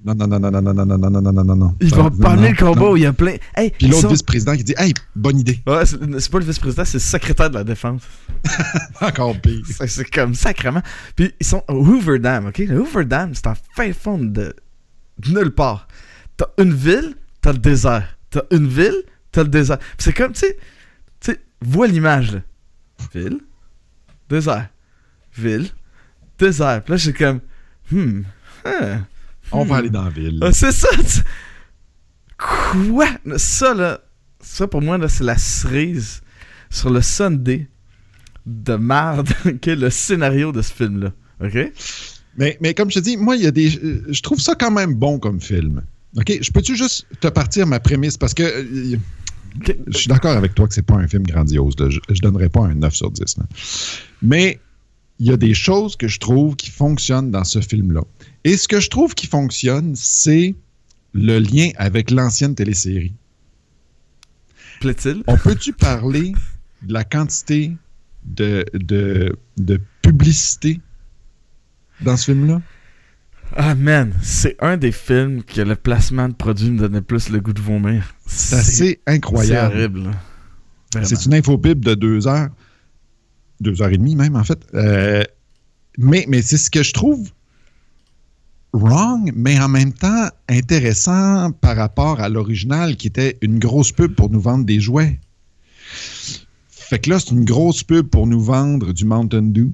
Non, 0.04 0.14
non, 0.14 0.26
non, 0.26 0.38
non, 0.38 0.50
non, 0.50 0.60
non, 0.62 0.74
non, 0.74 0.84
non, 0.84 0.98
non, 0.98 1.10
non, 1.22 1.32
non, 1.32 1.44
non, 1.44 1.56
non. 1.56 1.74
Il 1.80 1.88
Non, 1.90 1.96
va 1.96 2.02
non, 2.10 2.10
pas 2.18 2.30
amener 2.32 2.48
non, 2.48 2.50
le 2.50 2.56
combat 2.66 2.80
non. 2.82 2.92
où 2.92 2.96
il 2.98 3.02
y 3.02 3.06
a 3.06 3.12
plein. 3.14 3.36
Hey, 3.56 3.70
Puis 3.70 3.86
ils 3.86 3.90
l'autre 3.90 4.02
sont- 4.02 4.08
vice-président 4.10 4.56
qui 4.56 4.62
dit 4.64 4.74
Hey, 4.76 4.92
bonne 5.16 5.38
idée. 5.40 5.60
Ouais, 5.66 5.86
c'est 5.86 6.30
pas 6.30 6.38
le 6.38 6.44
vice-président, 6.44 6.84
c'est 6.84 6.94
le 6.98 7.00
secrétaire 7.00 7.48
de 7.48 7.54
la 7.54 7.64
défense. 7.64 8.02
Encore 9.00 9.40
pire. 9.40 9.62
C'est 9.86 10.10
comme 10.10 10.34
sacrément. 10.34 10.82
Puis 11.16 11.32
ils 11.40 11.46
sont 11.46 11.64
au 11.68 11.74
Hoover 11.84 12.18
Dam, 12.18 12.46
ok? 12.48 12.58
Le 12.58 12.80
Hoover 12.80 13.06
Dam, 13.06 13.30
c'est 13.34 13.46
en 13.46 13.54
fin 13.74 13.92
fond 13.94 14.18
de, 14.18 14.54
nulle 15.28 15.50
part. 15.50 15.88
T'as 16.36 16.46
une 16.58 16.74
ville, 16.74 17.14
t'as 17.40 17.52
le 17.52 17.58
désert. 17.58 18.06
T'as 18.30 18.42
une 18.52 18.68
ville, 18.68 19.02
t'as 19.32 19.42
le 19.44 19.48
désert. 19.48 19.78
C'est 19.96 20.12
comme, 20.12 20.32
tu 20.32 20.40
sais, 20.40 20.58
vois 21.60 21.86
l'image, 21.86 22.32
là. 22.32 22.40
Ville, 23.14 23.40
désert. 24.28 24.68
Ville, 25.36 25.68
désert. 26.38 26.82
Puis 26.84 26.92
là, 26.92 26.96
j'ai 26.96 27.12
comme, 27.12 27.40
hmm, 27.90 28.22
hein, 28.64 29.06
On 29.52 29.64
va 29.64 29.76
hmm. 29.76 29.78
aller 29.78 29.90
dans 29.90 30.04
la 30.04 30.10
ville. 30.10 30.38
Ah, 30.42 30.52
c'est 30.52 30.72
ça! 30.72 30.88
tu- 30.96 31.22
Quoi? 32.38 33.08
Ça, 33.36 33.74
là, 33.74 34.00
ça 34.40 34.66
pour 34.68 34.82
moi, 34.82 34.98
là, 34.98 35.08
c'est 35.08 35.24
la 35.24 35.38
cerise 35.38 36.22
sur 36.70 36.90
le 36.90 37.02
Sunday 37.02 37.68
de 38.46 38.74
marde 38.74 39.28
qu'est 39.60 39.76
le 39.76 39.90
scénario 39.90 40.52
de 40.52 40.62
ce 40.62 40.72
film-là. 40.72 41.12
OK? 41.42 41.72
Mais, 42.36 42.56
mais 42.60 42.74
comme 42.74 42.90
je 42.90 42.98
te 43.00 43.04
dis, 43.04 43.16
moi, 43.16 43.36
il 43.36 43.42
y 43.42 43.46
a 43.46 43.50
des. 43.50 43.76
euh, 43.78 44.04
Je 44.08 44.22
trouve 44.22 44.40
ça 44.40 44.54
quand 44.54 44.70
même 44.70 44.94
bon 44.94 45.18
comme 45.18 45.40
film. 45.40 45.82
OK? 46.16 46.32
Je 46.40 46.50
peux-tu 46.52 46.76
juste 46.76 47.06
te 47.20 47.28
partir 47.28 47.66
ma 47.66 47.80
prémisse? 47.80 48.16
Parce 48.16 48.34
que 48.34 48.42
euh. 48.42 48.96
Je 49.88 49.96
suis 49.98 50.08
d'accord 50.08 50.36
avec 50.36 50.54
toi 50.54 50.66
que 50.68 50.74
c'est 50.74 50.82
pas 50.82 50.94
un 50.96 51.08
film 51.08 51.22
grandiose. 51.24 51.74
là. 51.78 51.88
Je, 51.90 51.98
je 52.10 52.20
donnerais 52.20 52.48
pas 52.48 52.60
un 52.66 52.74
9 52.74 52.94
sur 52.94 53.10
10. 53.10 53.38
là. 53.38 53.44
Mais 54.22 54.60
il 55.18 55.26
y 55.26 55.32
a 55.32 55.36
des 55.36 55.54
choses 55.54 55.96
que 55.96 56.06
je 56.08 56.18
trouve 56.18 56.54
qui 56.56 56.70
fonctionnent 56.70 57.30
dans 57.30 57.44
ce 57.44 57.60
film-là. 57.60 58.02
Et 58.44 58.56
ce 58.56 58.68
que 58.68 58.80
je 58.80 58.88
trouve 58.88 59.14
qui 59.14 59.26
fonctionne, 59.26 59.94
c'est 59.96 60.54
le 61.12 61.38
lien 61.38 61.70
avec 61.76 62.10
l'ancienne 62.10 62.54
télésérie. 62.54 63.12
Plaît-il? 64.80 65.22
On 65.26 65.36
peut-tu 65.36 65.72
parler 65.72 66.32
de 66.82 66.92
la 66.92 67.02
quantité 67.02 67.72
de, 68.24 68.64
de, 68.74 69.36
de 69.56 69.80
publicité 70.02 70.80
dans 72.00 72.16
ce 72.16 72.26
film-là? 72.26 72.62
Ah, 73.56 73.74
man, 73.74 74.12
c'est 74.22 74.56
un 74.60 74.76
des 74.76 74.92
films 74.92 75.42
que 75.42 75.60
le 75.60 75.74
placement 75.74 76.28
de 76.28 76.34
produit 76.34 76.70
me 76.70 76.78
donnait 76.78 77.00
plus 77.00 77.30
le 77.30 77.40
goût 77.40 77.52
de 77.52 77.60
vomir. 77.60 78.14
C'est 78.26 78.56
assez 78.56 78.74
C'est 78.86 79.00
incroyable. 79.06 79.74
horrible. 79.76 80.10
C'est 81.04 81.26
une 81.26 81.34
de 81.80 81.94
deux 81.94 82.26
heures. 82.26 82.48
Deux 83.60 83.82
heures 83.82 83.90
et 83.90 83.98
demie 83.98 84.14
même, 84.16 84.36
en 84.36 84.44
fait. 84.44 84.60
Euh, 84.74 85.24
mais 85.96 86.24
mais 86.28 86.42
c'est 86.42 86.58
ce 86.58 86.70
que 86.70 86.82
je 86.82 86.92
trouve 86.92 87.30
wrong, 88.72 89.32
mais 89.34 89.58
en 89.58 89.68
même 89.68 89.92
temps 89.92 90.28
intéressant 90.48 91.50
par 91.52 91.76
rapport 91.76 92.20
à 92.20 92.28
l'original 92.28 92.96
qui 92.96 93.06
était 93.08 93.38
une 93.42 93.58
grosse 93.58 93.92
pub 93.92 94.14
pour 94.14 94.30
nous 94.30 94.40
vendre 94.40 94.64
des 94.64 94.78
jouets. 94.78 95.18
Fait 96.70 96.98
que 96.98 97.10
là, 97.10 97.18
c'est 97.18 97.30
une 97.30 97.44
grosse 97.44 97.82
pub 97.82 98.08
pour 98.08 98.26
nous 98.26 98.40
vendre 98.40 98.92
du 98.92 99.04
Mountain 99.04 99.42
Dew, 99.42 99.72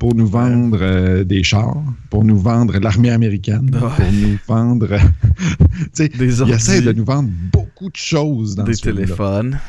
pour 0.00 0.14
nous 0.14 0.26
vendre 0.26 0.78
euh, 0.80 1.22
des 1.24 1.42
chars, 1.44 1.76
pour 2.08 2.24
nous 2.24 2.38
vendre 2.38 2.78
l'armée 2.78 3.10
américaine, 3.10 3.70
Ouais. 3.74 3.80
pour 3.96 4.12
nous 4.12 4.38
vendre. 4.48 4.88
Des 5.96 6.06
il 6.16 6.40
ordi, 6.42 6.52
essaie 6.54 6.80
de 6.80 6.92
nous 6.92 7.04
vendre 7.04 7.28
beaucoup 7.52 7.90
de 7.90 7.96
choses 7.96 8.54
dans 8.56 8.64
des 8.64 8.74
ce 8.74 8.82
téléphones. 8.82 9.60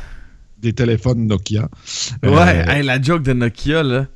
des 0.61 0.71
téléphones 0.73 1.27
Nokia. 1.27 1.69
Ouais, 2.23 2.29
Euh, 2.31 2.65
hey, 2.71 2.83
la 2.83 3.01
joke 3.01 3.23
de 3.23 3.33
Nokia, 3.33 3.83
là. 3.83 4.07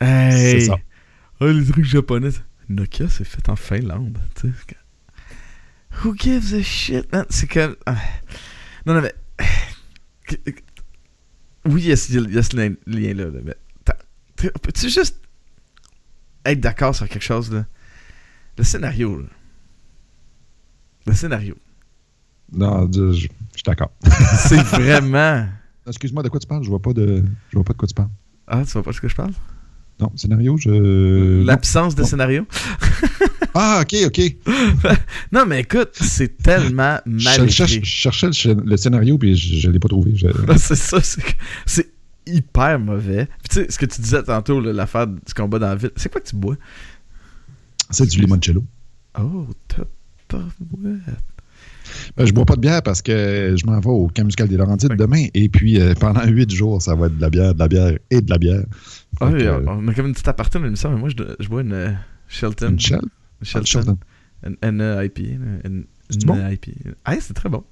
Hey! 0.00 0.60
C'est 0.60 0.66
ça. 0.66 0.76
Oh, 1.40 1.46
les 1.46 1.64
trucs 1.64 1.84
japonais. 1.86 2.30
Nokia, 2.68 3.08
c'est 3.08 3.24
fait 3.24 3.48
en 3.48 3.56
Finlande. 3.56 4.18
Who 6.04 6.14
gives 6.16 6.52
a 6.54 6.62
shit, 6.62 7.10
man? 7.12 7.24
C'est 7.30 7.46
comme. 7.50 7.76
ah. 7.86 7.96
Non, 8.86 8.94
non, 8.94 9.00
mais. 9.02 9.14
Oui, 11.64 11.82
il 11.82 11.88
y 11.88 11.92
a, 11.92 11.96
ce- 11.96 12.12
lien-là, 12.86 13.24
là, 13.24 13.40
mais. 13.44 13.54
Peux-tu 14.50 14.88
juste 14.90 15.20
être 16.44 16.60
d'accord 16.60 16.94
sur 16.94 17.08
quelque 17.08 17.22
chose, 17.24 17.52
là? 17.52 17.64
Le 18.58 18.64
scénario, 18.64 19.20
là. 19.20 19.26
Le 21.06 21.14
scénario. 21.14 21.56
Non, 22.52 22.88
je, 22.92 23.12
je- 23.12 23.18
je 23.20 23.26
suis 23.54 23.62
d'accord. 23.66 23.92
C'est 24.38 24.62
vraiment. 24.62 25.46
Excuse-moi, 25.86 26.22
de 26.22 26.28
quoi 26.28 26.38
tu 26.38 26.46
parles? 26.46 26.62
Je 26.62 26.68
vois 26.68 26.80
pas 26.82 26.92
de, 26.92 27.24
je 27.50 27.56
vois 27.56 27.64
pas 27.64 27.72
de 27.72 27.78
quoi 27.78 27.88
tu 27.88 27.94
parles. 27.94 28.10
Ah, 28.46 28.62
tu 28.64 28.72
vois 28.72 28.82
pas 28.82 28.90
de 28.90 28.96
ce 28.96 29.00
que 29.00 29.08
je 29.08 29.14
parle? 29.16 29.32
Non, 30.00 30.12
scénario, 30.16 30.56
je. 30.58 31.42
L'absence 31.44 31.94
de 31.94 32.02
Non. 32.02 32.08
scénario. 32.08 32.46
Ah, 33.54 33.82
ok, 33.82 33.94
ok. 34.06 34.36
Non, 35.32 35.44
mais 35.46 35.60
écoute, 35.60 35.90
c'est 35.92 36.38
tellement 36.38 36.98
Je, 37.04 37.24
mal 37.24 37.50
cherche- 37.50 37.72
écrit. 37.74 37.84
je 37.84 37.90
cherchais 38.10 38.26
le, 38.46 38.62
le 38.64 38.76
scénario, 38.78 39.18
puis 39.18 39.36
je 39.36 39.68
ne 39.68 39.72
l'ai 39.74 39.78
pas 39.78 39.88
trouvé. 39.88 40.16
Je- 40.16 40.26
c'est 40.56 40.74
ça, 40.74 40.98
c'est 41.66 41.91
hyper 42.26 42.78
mauvais. 42.78 43.26
Puis 43.26 43.48
tu 43.50 43.54
sais, 43.56 43.70
ce 43.70 43.78
que 43.78 43.86
tu 43.86 44.00
disais 44.00 44.22
tantôt, 44.22 44.60
l'affaire 44.60 45.06
du 45.06 45.34
combat 45.34 45.58
dans 45.58 45.68
la 45.68 45.76
ville, 45.76 45.90
c'est 45.96 46.10
quoi 46.10 46.20
que 46.20 46.28
tu 46.28 46.36
bois? 46.36 46.56
C'est 47.90 48.06
du 48.06 48.20
limoncello. 48.20 48.64
Oh, 49.18 49.46
ouais. 50.32 50.92
Ben, 52.16 52.26
je 52.26 52.32
bois 52.32 52.44
pas 52.44 52.56
de 52.56 52.60
bière 52.60 52.82
parce 52.82 53.02
que 53.02 53.54
je 53.56 53.66
m'en 53.66 53.78
vais 53.80 53.88
au 53.88 54.08
camp 54.08 54.24
musical 54.24 54.48
des 54.48 54.56
Laurentides 54.56 54.94
demain. 54.96 55.26
Et 55.34 55.48
puis, 55.48 55.80
euh, 55.80 55.94
pendant 55.94 56.24
huit 56.26 56.50
jours, 56.50 56.80
ça 56.80 56.94
va 56.94 57.06
être 57.06 57.16
de 57.16 57.20
la 57.20 57.30
bière, 57.30 57.54
de 57.54 57.58
la 57.58 57.68
bière 57.68 57.98
et 58.10 58.20
de 58.20 58.30
la 58.30 58.38
bière. 58.38 58.64
Ah 59.20 59.26
oui, 59.26 59.40
que, 59.40 59.68
on 59.68 59.88
a 59.88 59.94
comme 59.94 60.06
une 60.06 60.12
petite 60.12 60.28
aparté 60.28 60.58
dans 60.58 60.64
l'émission, 60.64 60.90
mais 60.90 60.98
moi, 60.98 61.08
je, 61.10 61.22
je 61.38 61.48
bois 61.48 61.60
une 61.60 61.72
euh, 61.72 61.92
Shelton. 62.28 62.70
une 62.70 62.78
Ah, 63.44 63.62
Shelton. 63.64 63.98
Une. 64.44 64.56
Une, 64.62 65.84
C'est 66.08 66.22
une. 66.24 66.94
Ah, 67.04 67.14
c'est 67.20 67.34
très 67.34 67.48
bon. 67.48 67.64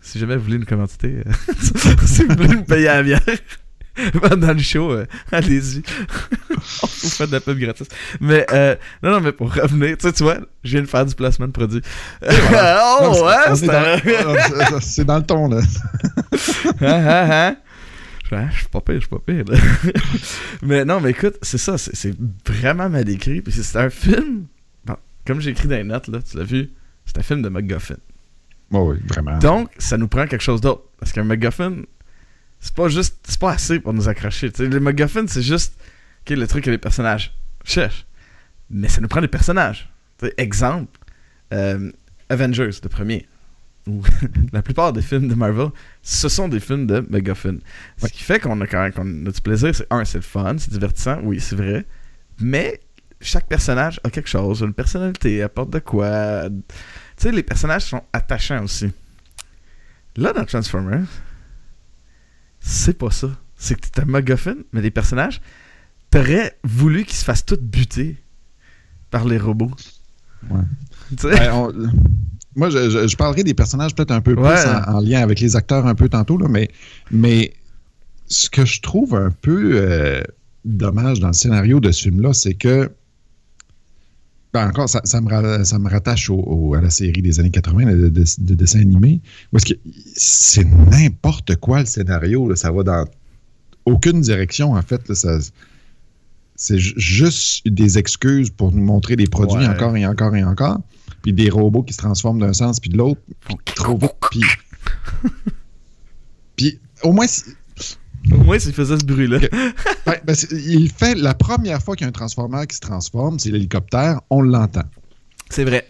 Si 0.00 0.18
jamais 0.18 0.36
vous 0.36 0.44
voulez 0.44 0.56
une 0.56 0.66
commandité, 0.66 1.22
euh, 1.26 1.32
si 2.04 2.24
vous 2.24 2.34
voulez 2.34 2.56
me 2.56 2.64
payer 2.64 2.86
la 2.86 3.02
bière 3.02 3.20
pendant 4.22 4.52
le 4.52 4.58
show, 4.58 4.90
euh, 4.92 5.06
allez-y. 5.30 5.82
On 6.82 6.86
vous 6.86 7.08
fait 7.10 7.26
de 7.26 7.32
la 7.32 7.40
pub 7.40 7.58
gratis. 7.58 7.86
Mais, 8.20 8.46
euh, 8.52 8.74
non, 9.02 9.12
non, 9.12 9.20
mais 9.20 9.32
pour 9.32 9.52
revenir, 9.54 9.96
tu 9.96 10.06
sais, 10.06 10.12
tu 10.12 10.22
vois, 10.24 10.38
je 10.64 10.70
viens 10.72 10.82
de 10.82 10.86
faire 10.86 11.06
du 11.06 11.14
placement 11.14 11.46
de 11.46 11.52
produit. 11.52 11.80
Oh, 12.22 13.24
ouais, 13.26 13.54
c'est 14.80 15.04
dans- 15.04 15.18
le 15.18 15.22
ton, 15.24 15.48
là. 15.48 15.60
Hein, 16.80 16.86
hein, 17.06 17.28
hein? 17.30 17.56
Je 18.52 18.56
suis 18.58 18.68
pas 18.68 18.80
pire, 18.80 18.94
je 18.96 19.00
suis 19.00 19.08
pas 19.08 19.18
pire. 19.24 19.44
là. 19.46 19.58
mais 20.62 20.84
non, 20.84 21.00
mais 21.00 21.10
écoute, 21.10 21.36
c'est 21.42 21.58
ça, 21.58 21.78
c'est 21.78 22.14
vraiment 22.46 22.88
mal 22.88 23.08
écrit. 23.08 23.42
Puis 23.42 23.52
c'est 23.52 23.78
un 23.78 23.90
film, 23.90 24.46
bon, 24.84 24.96
comme 25.26 25.40
j'ai 25.40 25.50
écrit 25.50 25.68
dans 25.68 25.76
les 25.76 25.84
notes, 25.84 26.08
là, 26.08 26.18
tu 26.28 26.36
l'as 26.36 26.44
vu, 26.44 26.70
c'est 27.06 27.18
un 27.18 27.22
film 27.22 27.42
de 27.42 27.48
MacGuffin. 27.48 27.96
Oui, 28.70 28.80
oui, 28.80 28.96
vraiment. 29.08 29.38
Donc, 29.38 29.70
ça 29.78 29.96
nous 29.98 30.08
prend 30.08 30.26
quelque 30.26 30.42
chose 30.42 30.60
d'autre. 30.60 30.82
Parce 30.98 31.12
qu'un 31.12 31.24
MacGuffin, 31.24 31.74
c'est 32.64 32.74
pas 32.74 32.88
juste, 32.88 33.18
c'est 33.28 33.38
pas 33.38 33.52
assez 33.52 33.78
pour 33.78 33.92
nous 33.92 34.08
accrocher. 34.08 34.50
Tu 34.50 34.64
sais, 34.64 34.70
le 34.70 34.80
MacGuffin, 34.80 35.26
c'est 35.26 35.42
juste, 35.42 35.74
ok, 36.22 36.30
le 36.36 36.46
truc 36.46 36.64
que 36.64 36.70
les 36.70 36.78
personnages 36.78 37.34
cherchent. 37.62 38.06
Mais 38.70 38.88
ça 38.88 39.02
nous 39.02 39.08
prend 39.08 39.20
des 39.20 39.28
personnages. 39.28 39.92
Tu 40.18 40.26
sais, 40.26 40.34
exemple, 40.38 40.98
euh, 41.52 41.92
Avengers, 42.30 42.70
le 42.82 42.88
premier. 42.88 43.28
Ou 43.86 44.02
la 44.54 44.62
plupart 44.62 44.94
des 44.94 45.02
films 45.02 45.28
de 45.28 45.34
Marvel, 45.34 45.68
ce 46.02 46.30
sont 46.30 46.48
des 46.48 46.58
films 46.58 46.86
de 46.86 47.06
MacGuffin. 47.10 47.58
Ce 47.98 48.04
Ouais. 48.04 48.10
qui 48.10 48.22
fait 48.22 48.40
qu'on 48.40 48.58
a 48.62 48.66
quand 48.66 48.80
même 48.96 49.26
a 49.26 49.30
du 49.30 49.40
plaisir. 49.42 49.74
C'est 49.74 49.86
un, 49.90 50.02
c'est 50.06 50.18
le 50.18 50.22
fun, 50.22 50.56
c'est 50.56 50.70
divertissant, 50.72 51.20
oui, 51.22 51.40
c'est 51.40 51.56
vrai. 51.56 51.84
Mais 52.40 52.80
chaque 53.20 53.46
personnage 53.46 54.00
a 54.04 54.08
quelque 54.10 54.28
chose, 54.30 54.62
une 54.62 54.72
personnalité, 54.72 55.42
apporte 55.42 55.68
de 55.68 55.80
quoi. 55.80 56.48
Tu 56.48 56.54
sais, 57.18 57.30
les 57.30 57.42
personnages 57.42 57.82
sont 57.82 58.02
attachants 58.14 58.64
aussi. 58.64 58.90
Là, 60.16 60.32
dans 60.32 60.44
Transformers, 60.46 61.04
c'est 62.66 62.96
pas 62.98 63.10
ça. 63.10 63.28
C'est 63.56 63.78
que 63.80 63.86
t'es 63.88 64.00
un 64.00 64.04
MacGuffin, 64.06 64.56
mais 64.72 64.80
les 64.80 64.90
personnages, 64.90 65.40
t'aurais 66.10 66.58
voulu 66.64 67.04
qu'ils 67.04 67.16
se 67.16 67.24
fassent 67.24 67.44
tous 67.44 67.58
buter 67.60 68.16
par 69.10 69.24
les 69.26 69.38
robots. 69.38 69.70
Ouais. 70.50 70.60
Tu 71.10 71.16
sais? 71.18 71.30
Ben, 71.30 71.52
on- 71.52 71.72
moi, 72.56 72.70
je, 72.70 72.88
je- 72.90 73.06
je 73.08 73.16
parlerai 73.16 73.42
des 73.44 73.54
personnages 73.54 73.94
peut-être 73.94 74.10
un 74.12 74.20
peu 74.20 74.34
Ouais. 74.34 74.54
plus 74.54 74.68
en, 74.70 74.96
en 74.96 75.00
lien 75.00 75.20
avec 75.22 75.40
les 75.40 75.56
acteurs 75.56 75.86
un 75.86 75.94
peu 75.94 76.08
tantôt, 76.08 76.36
là, 76.38 76.48
mais, 76.48 76.68
mais 77.10 77.52
ce 78.26 78.48
que 78.48 78.64
je 78.64 78.80
trouve 78.80 79.14
un 79.14 79.30
peu 79.30 79.72
euh, 79.74 80.22
dommage 80.64 81.20
dans 81.20 81.28
le 81.28 81.32
scénario 81.34 81.80
de 81.80 81.90
ce 81.92 82.02
film-là, 82.02 82.32
c'est 82.32 82.54
que 82.54 82.90
ben 84.54 84.68
encore, 84.68 84.88
ça, 84.88 85.00
ça 85.04 85.20
me, 85.20 85.64
ça 85.64 85.78
me 85.80 85.90
rattache 85.90 86.30
au- 86.30 86.36
au- 86.40 86.74
à 86.74 86.80
la 86.80 86.88
série 86.88 87.20
des 87.22 87.40
années 87.40 87.50
80 87.50 87.86
de, 87.92 88.08
de- 88.08 88.24
de 88.38 88.54
dessins 88.54 88.80
animés, 88.80 89.20
est-ce 89.54 89.66
que 89.74 89.74
c'est 90.14 90.64
n'importe 90.64 91.56
quoi 91.56 91.80
le 91.80 91.86
scénario, 91.86 92.48
là, 92.48 92.54
ça 92.56 92.70
va 92.70 92.84
dans 92.84 93.04
aucune 93.84 94.20
direction, 94.20 94.72
en 94.72 94.82
fait. 94.82 95.06
là, 95.08 95.14
ça- 95.16 95.38
c'est 96.56 96.78
ju- 96.78 96.94
juste 96.96 97.66
des 97.68 97.98
excuses 97.98 98.50
pour 98.50 98.70
nous 98.70 98.84
montrer 98.84 99.16
des 99.16 99.26
produits 99.26 99.58
Ouais. 99.58 99.66
encore 99.66 99.96
et 99.96 100.06
encore 100.06 100.36
et 100.36 100.44
encore, 100.44 100.78
puis 101.22 101.32
des 101.32 101.50
robots 101.50 101.82
qui 101.82 101.92
se 101.92 101.98
transforment 101.98 102.38
d'un 102.38 102.52
sens 102.52 102.78
puis 102.78 102.90
de 102.90 102.96
l'autre, 102.96 103.20
puis 103.40 103.56
trop 103.74 103.98
vite, 103.98 104.12
puis... 104.30 104.40
puis 106.56 106.78
au 107.02 107.12
moins, 107.12 107.26
Au 108.32 108.36
moins, 108.38 108.58
s'il 108.58 108.72
faisait 108.72 108.98
ce 108.98 109.04
bruit-là. 109.04 109.38
Ouais, 110.06 110.20
ben, 110.24 110.34
il 110.50 110.90
fait 110.90 111.14
la 111.14 111.34
première 111.34 111.82
fois 111.82 111.94
qu'il 111.96 112.04
y 112.04 112.06
a 112.06 112.08
un 112.08 112.12
transformateur 112.12 112.66
qui 112.66 112.76
se 112.76 112.80
transforme, 112.80 113.38
c'est 113.38 113.50
l'hélicoptère, 113.50 114.20
on 114.30 114.40
l'entend. 114.40 114.84
C'est 115.50 115.64
vrai. 115.64 115.86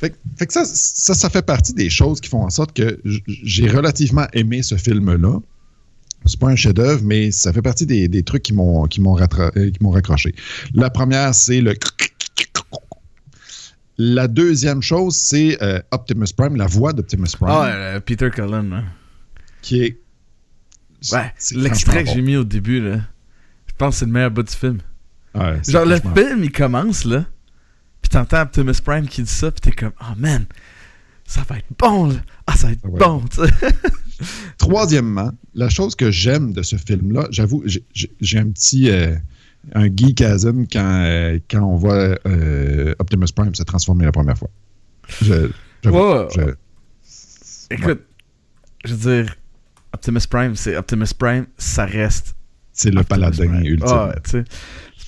Fait, 0.00 0.10
que- 0.10 0.16
fait 0.36 0.46
que 0.46 0.52
ça, 0.52 0.64
ça, 0.64 1.14
ça 1.14 1.30
fait 1.30 1.42
partie 1.46 1.74
des 1.74 1.90
choses 1.90 2.20
qui 2.20 2.28
font 2.28 2.42
en 2.42 2.50
sorte 2.50 2.72
que 2.72 3.00
j'ai 3.04 3.68
relativement 3.68 4.26
aimé 4.32 4.62
ce 4.62 4.76
film-là. 4.76 5.38
C'est 6.26 6.38
pas 6.38 6.48
un 6.48 6.56
chef-d'œuvre, 6.56 7.02
mais 7.04 7.30
ça 7.32 7.52
fait 7.52 7.62
partie 7.62 7.84
des, 7.86 8.08
des 8.08 8.22
trucs 8.22 8.42
qui 8.44 8.52
m'ont 8.54 8.84
qui 8.86 9.00
m'ont 9.00 9.14
rattra- 9.16 9.50
euh, 9.56 9.70
qui 9.70 9.82
m'ont 9.82 9.90
raccroché. 9.90 10.34
La 10.74 10.88
première, 10.90 11.34
c'est 11.34 11.60
le 11.60 11.74
la 13.98 14.26
deuxième 14.26 14.82
chose, 14.82 15.16
c'est 15.16 15.62
euh, 15.62 15.80
Optimus 15.90 16.26
Prime, 16.36 16.56
la 16.56 16.66
voix 16.66 16.92
d'Optimus 16.92 17.28
Prime, 17.38 17.48
Ah, 17.50 17.66
euh, 17.66 18.00
Peter 18.00 18.30
Cullen. 18.30 18.72
hein. 18.72 18.84
qui 19.60 19.82
est. 19.82 19.98
Ouais, 21.12 21.32
l'extrait 21.54 22.04
que 22.04 22.10
j'ai 22.10 22.22
mis 22.22 22.36
au 22.36 22.44
début, 22.44 22.80
là. 22.80 23.00
Je 23.66 23.72
pense 23.76 23.94
que 23.94 23.98
c'est 24.00 24.06
le 24.06 24.12
meilleur 24.12 24.30
bout 24.30 24.42
du 24.42 24.52
film. 24.54 24.78
Ouais, 25.34 25.60
Genre, 25.66 25.84
le 25.86 25.96
film, 25.96 26.44
il 26.44 26.52
commence, 26.52 27.04
là. 27.04 27.24
Puis 28.02 28.10
t'entends 28.10 28.42
Optimus 28.42 28.74
Prime 28.84 29.06
qui 29.08 29.22
dit 29.22 29.30
ça, 29.30 29.50
puis 29.50 29.60
t'es 29.60 29.72
comme, 29.72 29.92
oh 30.00 30.14
man, 30.18 30.44
ça 31.24 31.42
va 31.48 31.58
être 31.58 31.66
bon, 31.78 32.08
là. 32.08 32.16
Ah, 32.46 32.56
ça 32.56 32.66
va 32.66 32.72
être 32.74 32.80
Ah 32.84 32.88
ouais. 32.88 32.98
bon, 33.00 33.22
tu 33.30 33.40
sais. 33.40 33.74
Troisièmement, 34.58 35.32
la 35.54 35.68
chose 35.68 35.94
que 35.96 36.10
j'aime 36.10 36.52
de 36.52 36.62
ce 36.62 36.76
film-là, 36.76 37.26
j'avoue, 37.30 37.64
j'ai- 37.66 38.38
un 38.38 38.50
petit 38.50 38.90
euh, 38.90 39.16
un 39.74 39.86
geekasm 39.86 40.64
quand, 40.70 41.02
euh, 41.04 41.38
quand 41.50 41.60
on 41.62 41.76
voit 41.76 42.16
euh, 42.26 42.94
Optimus 42.98 43.26
Prime 43.34 43.54
se 43.54 43.62
transformer 43.62 44.04
la 44.04 44.12
première 44.12 44.36
fois. 44.38 44.50
Je- 45.22 45.50
Écoute, 47.70 48.02
je 48.84 48.94
veux 48.94 49.22
dire, 49.24 49.34
Optimus 49.92 50.20
Prime, 50.28 50.56
c'est 50.56 50.76
Optimus 50.76 51.06
Prime, 51.18 51.46
ça 51.58 51.84
reste 51.84 52.34
c'est 52.72 52.90
le 52.90 53.00
Optimus 53.00 53.20
paladin 53.20 53.46
Prime. 53.48 53.64
ultime. 53.66 53.86
Ah. 53.90 54.14
C'est 54.24 54.44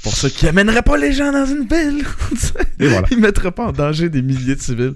pour 0.02 0.14
ça 0.14 0.28
qu'il 0.28 0.48
amènerait 0.48 0.82
pas 0.82 0.98
les 0.98 1.12
gens 1.12 1.32
dans 1.32 1.46
une 1.46 1.66
ville. 1.66 2.04
Et 2.78 2.88
voilà. 2.88 3.06
Il 3.10 3.18
mettrait 3.20 3.52
pas 3.52 3.68
en 3.68 3.72
danger 3.72 4.10
des 4.10 4.20
milliers 4.22 4.54
de 4.56 4.60
civils. 4.60 4.94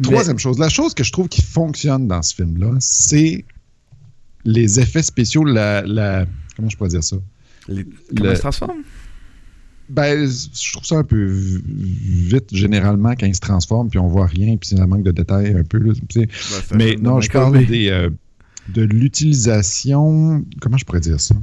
Mais- 0.00 0.02
Troisième 0.04 0.38
chose, 0.38 0.58
la 0.58 0.68
chose 0.68 0.94
que 0.94 1.04
je 1.04 1.12
trouve 1.12 1.28
qui 1.28 1.42
fonctionne 1.42 2.08
dans 2.08 2.22
ce 2.22 2.34
film-là, 2.34 2.72
c'est 2.80 3.44
les 4.44 4.80
effets 4.80 5.02
spéciaux, 5.02 5.44
la, 5.44 5.82
la- 5.82 6.26
comment 6.56 6.68
je 6.68 6.76
pourrais 6.76 6.90
dire 6.90 7.04
ça? 7.04 7.16
les- 7.68 7.84
Comment 8.16 8.30
Le- 8.30 8.34
se 8.34 8.40
transforme? 8.40 8.82
Ben, 9.88 10.28
je 10.28 10.72
trouve 10.72 10.84
ça 10.84 10.96
un 10.96 11.04
peu 11.04 11.24
vite, 11.26 12.54
généralement, 12.54 13.12
quand 13.18 13.26
il 13.26 13.34
se 13.34 13.40
transforme, 13.40 13.88
puis 13.88 13.98
on 13.98 14.06
voit 14.06 14.26
rien, 14.26 14.56
puis 14.58 14.68
c'est 14.68 14.78
un 14.80 14.86
manque 14.86 15.02
de 15.02 15.12
détails 15.12 15.56
un 15.56 15.62
peu. 15.64 15.78
là. 15.78 15.92
Ben, 16.14 16.26
Mais 16.74 16.96
non, 17.00 17.20
je 17.22 17.30
parle 17.30 17.64
des, 17.64 17.88
euh, 17.88 18.10
de 18.68 18.82
l'utilisation. 18.82 20.44
Comment 20.60 20.76
je 20.76 20.84
pourrais 20.84 21.00
dire 21.00 21.20
ça? 21.20 21.34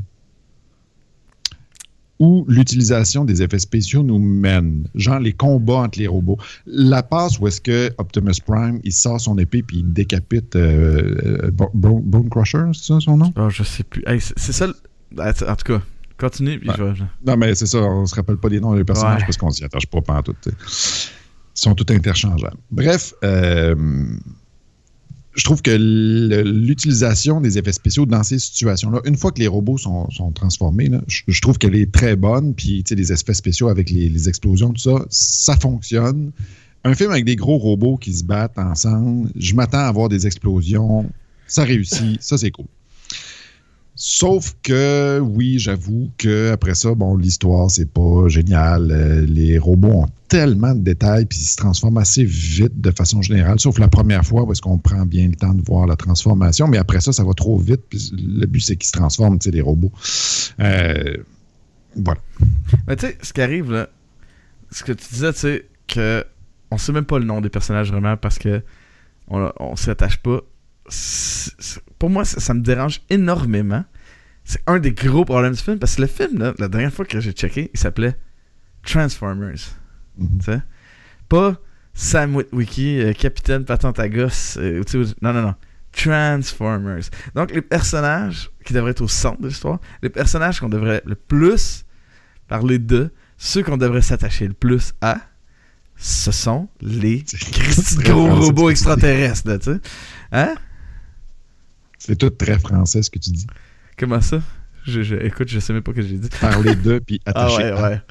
Où 2.17 2.45
l'utilisation 2.47 3.25
des 3.25 3.41
effets 3.41 3.59
spéciaux 3.59 4.01
nous 4.01 4.19
mène. 4.19 4.87
Genre 4.95 5.19
les 5.19 5.33
combats 5.33 5.79
entre 5.79 5.99
les 5.99 6.07
robots. 6.07 6.37
La 6.65 7.03
passe 7.03 7.39
où 7.39 7.47
est-ce 7.47 7.59
que 7.59 7.91
Optimus 7.97 8.31
Prime, 8.45 8.79
il 8.85 8.93
sort 8.93 9.19
son 9.19 9.37
épée 9.37 9.63
puis 9.63 9.79
il 9.79 9.91
décapite 9.91 10.55
euh, 10.55 11.41
euh, 11.43 11.51
Bo- 11.51 11.71
Bone 11.73 12.01
Bone 12.03 12.29
Crusher, 12.29 12.63
c'est 12.73 12.85
ça 12.85 12.99
son 13.01 13.17
nom? 13.17 13.33
Oh, 13.37 13.49
je 13.49 13.63
sais 13.63 13.83
plus. 13.83 14.01
Hey, 14.07 14.21
c'est 14.21 14.53
ça. 14.53 14.67
t- 14.69 15.45
En 15.45 15.55
tout 15.57 15.73
cas, 15.73 15.81
continue, 16.17 16.57
puis 16.59 16.69
je. 16.77 16.83
Non, 17.25 17.35
mais 17.35 17.53
c'est 17.53 17.65
ça, 17.65 17.79
on 17.79 18.05
se 18.05 18.15
rappelle 18.15 18.37
pas 18.37 18.47
des 18.47 18.61
noms 18.61 18.73
des 18.75 18.85
personnages 18.85 19.19
Ouais. 19.19 19.25
parce 19.25 19.35
qu'on 19.37 19.51
s'y 19.51 19.65
attache 19.65 19.87
pas 19.87 20.01
tu 20.41 20.51
sais. 20.51 20.55
Ils 21.57 21.59
sont 21.59 21.75
tous 21.75 21.93
interchangeables. 21.93 22.57
Bref, 22.71 23.13
euh, 23.25 23.75
je 25.35 25.43
trouve 25.43 25.61
que 25.61 25.71
l'utilisation 25.71 27.41
des 27.41 27.57
effets 27.57 27.73
spéciaux 27.73 28.05
dans 28.05 28.23
ces 28.23 28.39
situations-là, 28.39 29.01
une 29.05 29.17
fois 29.17 29.31
que 29.31 29.39
les 29.39 29.47
robots 29.47 29.77
sont, 29.77 30.07
transformés, 30.33 30.89
je, 31.07 31.41
trouve 31.41 31.57
qu'elle 31.57 31.75
est 31.75 31.91
très 31.91 32.15
bonne. 32.15 32.53
Puis, 32.53 32.83
tu 32.83 32.89
sais, 32.89 32.95
les 32.95 33.11
effets 33.11 33.33
spéciaux 33.33 33.67
avec 33.67 33.89
les, 33.89 34.09
les 34.09 34.29
explosions, 34.29 34.71
tout 34.71 34.81
ça, 34.81 35.05
ça 35.09 35.55
fonctionne. 35.57 36.31
Un 36.83 36.93
film 36.93 37.11
avec 37.11 37.25
des 37.25 37.35
gros 37.35 37.57
robots 37.57 37.97
qui 37.97 38.13
se 38.13 38.23
battent 38.23 38.57
ensemble, 38.57 39.29
je 39.35 39.55
m'attends 39.55 39.79
à 39.79 39.87
avoir 39.87 40.07
des 40.07 40.25
explosions. 40.25 41.09
Ça 41.47 41.63
réussit, 41.63 42.21
ça 42.21 42.37
c'est 42.37 42.51
cool. 42.51 42.65
Sauf 43.97 44.55
que, 44.61 45.19
oui, 45.19 45.57
j'avoue 45.57 46.11
que 46.17 46.51
après 46.51 46.75
ça, 46.75 46.93
bon, 46.93 47.15
l'histoire, 47.15 47.71
c'est 47.71 47.89
pas 47.89 48.27
génial. 48.27 48.91
Euh, 48.91 49.25
les 49.25 49.57
robots 49.57 50.01
ont 50.03 50.05
tellement 50.27 50.75
de 50.75 50.81
détails, 50.81 51.25
puis 51.25 51.39
ils 51.39 51.45
se 51.45 51.55
transforment 51.55 51.99
assez 51.99 52.25
vite 52.25 52.81
de 52.81 52.91
façon 52.91 53.21
générale, 53.21 53.59
sauf 53.59 53.79
la 53.79 53.87
première 53.87 54.25
fois, 54.25 54.45
parce 54.45 54.59
qu'on 54.59 54.77
prend 54.77 55.05
bien 55.05 55.27
le 55.29 55.35
temps 55.35 55.53
de 55.53 55.61
voir 55.61 55.87
la 55.87 55.95
transformation, 55.95 56.67
mais 56.67 56.77
après 56.77 56.99
ça, 56.99 57.13
ça 57.13 57.23
va 57.23 57.33
trop 57.33 57.57
vite, 57.57 57.81
le 58.11 58.45
but, 58.47 58.59
c'est 58.59 58.75
qu'ils 58.75 58.87
se 58.87 58.91
transforment, 58.91 59.39
tu 59.39 59.45
sais, 59.45 59.51
les 59.51 59.61
robots. 59.61 59.91
Euh, 60.59 61.17
Voilà. 61.95 62.19
Mais 62.87 62.97
tu 62.97 63.07
sais, 63.07 63.17
ce 63.21 63.31
qui 63.31 63.41
arrive, 63.41 63.87
ce 64.71 64.83
que 64.83 64.91
tu 64.91 65.05
disais, 65.13 65.31
tu 65.31 65.39
sais, 65.39 65.65
que 65.87 66.25
on 66.71 66.77
sait 66.77 66.91
même 66.91 67.05
pas 67.05 67.19
le 67.19 67.25
nom 67.25 67.39
des 67.39 67.49
personnages 67.49 67.91
vraiment 67.91 68.17
parce 68.17 68.39
que 68.39 68.61
on, 69.29 69.49
on 69.59 69.75
s'y 69.77 69.89
attache 69.89 70.17
pas. 70.17 70.41
Pour 71.99 72.09
moi, 72.09 72.25
ça, 72.25 72.39
ça 72.39 72.53
me 72.53 72.61
dérange 72.61 73.01
énormément. 73.09 73.83
C'est 74.43 74.61
un 74.67 74.79
des 74.79 74.91
gros 74.91 75.25
problèmes 75.25 75.53
du 75.53 75.61
film 75.61 75.79
parce 75.79 75.95
que 75.95 76.01
le 76.01 76.07
film, 76.07 76.37
là, 76.37 76.53
la 76.59 76.67
dernière 76.67 76.93
fois 76.93 77.05
que 77.05 77.19
j'ai 77.19 77.31
checké, 77.31 77.71
il 77.73 77.79
s'appelait 77.79 78.15
Transformers. 78.83 79.77
Tu 80.19 80.45
sais? 80.45 80.61
Pas 81.27 81.59
Sam 81.93 82.35
Witwicky, 82.35 83.01
euh, 83.01 83.13
Capitaine 83.13 83.65
Patente 83.65 83.99
à 83.99 84.07
gosse. 84.09 84.57
euh, 84.61 84.83
non, 85.21 85.33
non, 85.33 85.41
non. 85.41 85.55
Transformers. 85.91 87.09
Donc, 87.35 87.53
les 87.53 87.61
personnages 87.61 88.51
qui 88.65 88.73
devraient 88.73 88.91
être 88.91 89.01
au 89.01 89.07
centre 89.07 89.41
de 89.41 89.47
l'histoire, 89.47 89.79
les 90.03 90.09
personnages 90.09 90.59
qu'on 90.59 90.69
devrait 90.69 91.01
le 91.05 91.15
plus 91.15 91.85
parler 92.47 92.79
d'eux, 92.79 93.11
ceux 93.37 93.63
qu'on 93.63 93.77
devrait 93.77 94.01
s'attacher 94.01 94.47
le 94.47 94.53
plus 94.53 94.93
à, 95.01 95.17
ce 95.95 96.31
sont 96.31 96.67
les 96.81 97.23
de 97.23 98.03
gros 98.03 98.35
robots 98.35 98.69
extraterrestres, 98.69 99.57
tu 99.59 99.73
sais. 99.73 99.79
Hein? 100.33 100.55
C'est 102.05 102.15
tout 102.17 102.29
très 102.29 102.59
français 102.59 103.01
ce 103.03 103.09
que 103.09 103.19
tu 103.19 103.31
dis. 103.31 103.47
Comment 103.97 104.21
ça? 104.21 104.41
Je, 104.85 105.01
je- 105.01 105.15
écoute, 105.15 105.47
je 105.47 105.59
sais 105.59 105.73
même 105.73 105.81
pas 105.81 105.91
ce 105.91 105.95
que 105.97 106.01
j'ai 106.03 106.17
dit. 106.17 106.29
Parler 106.39 106.75
d'eux 106.75 106.99
puis 106.99 107.19
Ah 107.25 107.31
attacher. 107.31 107.57
ouais, 107.57 107.71
à. 107.71 107.89
ouais. 107.89 108.01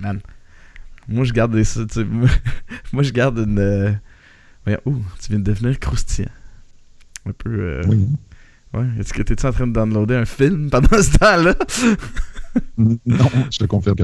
Man. 0.00 0.20
Moi, 1.08 1.24
je 1.24 1.32
garde 1.32 1.52
des... 1.54 1.62
tu 1.64 1.84
sais, 1.88 2.04
Moi, 2.04 2.28
moi, 2.92 3.02
je 3.02 3.10
garde 3.12 3.38
une... 3.38 3.58
euh, 3.58 3.92
ouh, 4.84 5.02
tu 5.20 5.28
viens 5.30 5.38
de 5.38 5.44
devenir 5.44 5.78
croustillant. 5.78 6.28
Un 7.26 7.32
peu... 7.32 7.50
euh, 7.50 7.82
Oui. 7.88 8.06
Ouais, 8.72 8.86
est-ce 9.00 9.12
que 9.12 9.22
t'es-tu 9.22 9.44
en 9.46 9.52
train 9.52 9.66
de 9.66 9.72
downloader 9.72 10.14
un 10.16 10.24
film 10.26 10.70
pendant 10.70 10.88
ce 11.02 11.18
temps-là? 11.18 11.56
Non, 12.78 12.98
je 13.50 13.58
te 13.58 13.64
confirme 13.64 13.96
que 13.96 14.02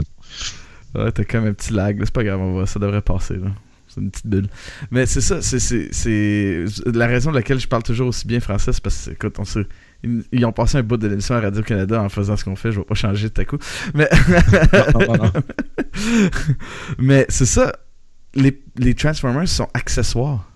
Ouais, 0.94 1.12
t'as 1.12 1.24
comme 1.24 1.44
un 1.46 1.52
petit 1.52 1.72
lag, 1.72 2.00
c'est 2.04 2.12
pas 2.12 2.24
grave, 2.24 2.40
on 2.40 2.54
va, 2.58 2.66
ça 2.66 2.78
devrait 2.80 3.02
passer, 3.02 3.36
là. 3.36 3.48
C'est 3.96 4.02
une 4.02 4.10
petite 4.10 4.26
bulle. 4.26 4.48
Mais 4.90 5.06
c'est 5.06 5.22
ça, 5.22 5.40
c'est. 5.40 6.64
La 6.86 7.06
raison 7.06 7.30
de 7.30 7.36
laquelle 7.36 7.58
je 7.58 7.66
parle 7.66 7.82
toujours 7.82 8.08
aussi 8.08 8.26
bien 8.26 8.40
français, 8.40 8.72
c'est 8.72 8.82
parce 8.82 9.06
que, 9.06 9.12
écoute, 9.12 9.38
on 9.38 9.44
sait... 9.44 9.66
Ils, 10.30 10.44
ont 10.44 10.52
passé 10.52 10.76
un 10.78 10.82
bout 10.82 10.98
de 10.98 11.08
l'émission 11.08 11.34
à 11.34 11.40
Radio-Canada 11.40 12.00
en 12.02 12.08
faisant 12.10 12.36
ce 12.36 12.44
qu'on 12.44 12.54
fait, 12.54 12.70
je 12.70 12.80
vais 12.80 12.84
pas 12.84 12.94
changer 12.94 13.30
de 13.30 13.40
à 13.40 13.44
coup. 13.46 13.58
Mais... 13.94 14.08
Non, 14.94 15.00
non, 15.00 15.24
non. 15.24 15.32
Mais 16.98 17.24
c'est 17.30 17.46
ça, 17.46 17.72
les, 18.34 18.62
les 18.76 18.94
Transformers 18.94 19.48
sont 19.48 19.68
accessoires, 19.72 20.50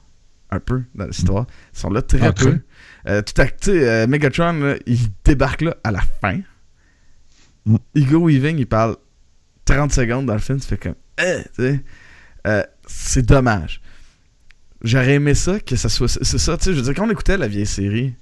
un 0.51 0.61
peu, 0.61 0.83
dans 0.95 1.07
l'histoire. 1.07 1.47
Ils 1.75 1.79
sont 1.79 1.91
là 1.91 2.03
très 2.03 2.33
peu. 2.35 2.61
Euh, 3.09 3.23
tout 3.23 3.41
à 3.41 3.47
tu 3.47 3.71
sais, 3.71 3.89
euh, 3.89 4.07
Megatron, 4.07 4.53
là, 4.53 4.75
il 4.87 4.99
débarque 5.25 5.63
là 5.63 5.77
à 5.83 5.91
la 5.91 6.03
fin. 6.21 6.41
Mm. 7.65 7.77
Hugo 7.95 8.27
Weaving, 8.27 8.59
il 8.59 8.67
parle 8.67 8.97
30 9.65 9.93
secondes 9.93 10.27
dans 10.27 10.35
le 10.35 10.41
film, 10.41 10.61
tu 10.61 10.67
fais 10.67 10.77
comme, 10.77 10.97
eh, 11.19 11.43
tu 11.55 11.63
sais, 11.63 11.85
Euh, 12.47 12.63
c'est 12.91 13.25
dommage. 13.25 13.81
J'aurais 14.83 15.15
aimé 15.15 15.35
ça, 15.35 15.61
que 15.61 15.77
ça 15.77 15.89
soit. 15.89 16.09
C'est 16.09 16.39
ça, 16.39 16.57
tu 16.57 16.65
sais, 16.65 16.73
je 16.73 16.77
veux 16.79 16.83
dire, 16.83 16.95
quand 16.95 17.07
on 17.07 17.11
écoutait 17.11 17.37
la 17.37 17.49
vieille 17.49 17.67
série, 17.67 18.15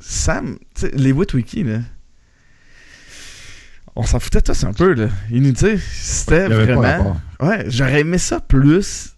Sam, 0.00 0.58
tu 0.74 0.82
sais, 0.82 0.90
les 0.94 1.12
Witwiki, 1.12 1.64
là. 1.64 1.80
On 3.94 4.04
s'en 4.04 4.18
foutait 4.18 4.40
tous 4.40 4.64
un 4.64 4.72
peu, 4.72 4.94
là. 4.94 5.08
Ils 5.30 5.42
nous, 5.42 5.52
tu 5.52 5.58
sais, 5.60 5.78
c'était 5.78 6.46
Il 6.46 6.54
vraiment. 6.54 7.20
Ouais, 7.40 7.64
j'aurais 7.68 8.00
aimé 8.00 8.16
ça 8.18 8.40
plus 8.40 9.16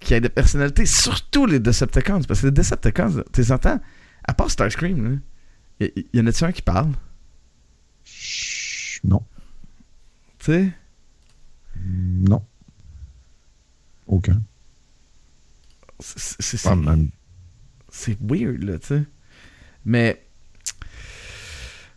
qu'il 0.00 0.14
y 0.14 0.16
ait 0.16 0.20
des 0.20 0.30
personnalités, 0.30 0.86
surtout 0.86 1.44
les 1.44 1.60
Decepticons. 1.60 2.22
Parce 2.22 2.40
que 2.40 2.46
les 2.46 2.52
Decepticons, 2.52 3.22
tu 3.32 3.40
les 3.40 3.52
entends, 3.52 3.80
à 4.26 4.32
part 4.32 4.50
Starscream, 4.50 5.20
là, 5.80 5.86
y, 6.14 6.20
en 6.20 6.26
a-tu 6.26 6.44
un 6.44 6.52
qui 6.52 6.62
parle? 6.62 6.92
Chut, 8.04 9.04
Non. 9.04 9.22
Tu 10.38 10.46
sais? 10.46 10.72
Non. 11.84 12.42
Aucun. 14.10 14.42
C'est- 16.00 16.58
C'est 17.92 18.18
weird, 18.20 18.62
là, 18.62 18.78
tu 18.78 18.86
sais. 18.88 19.02
Mais. 19.84 20.26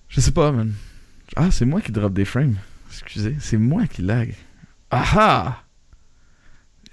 Je 0.10 0.22
sais 0.22 0.32
pas, 0.32 0.52
man. 0.52 0.74
Ah, 1.36 1.50
c'est 1.50 1.66
moi 1.66 1.82
qui 1.82 1.92
drop 1.92 2.14
des 2.14 2.26
frames. 2.26 2.58
Excusez, 2.92 3.36
c'est 3.40 3.58
moi 3.58 3.88
qui 3.88 4.04
lag. 4.04 4.34
Ah 4.92 5.06
ah! 5.14 5.64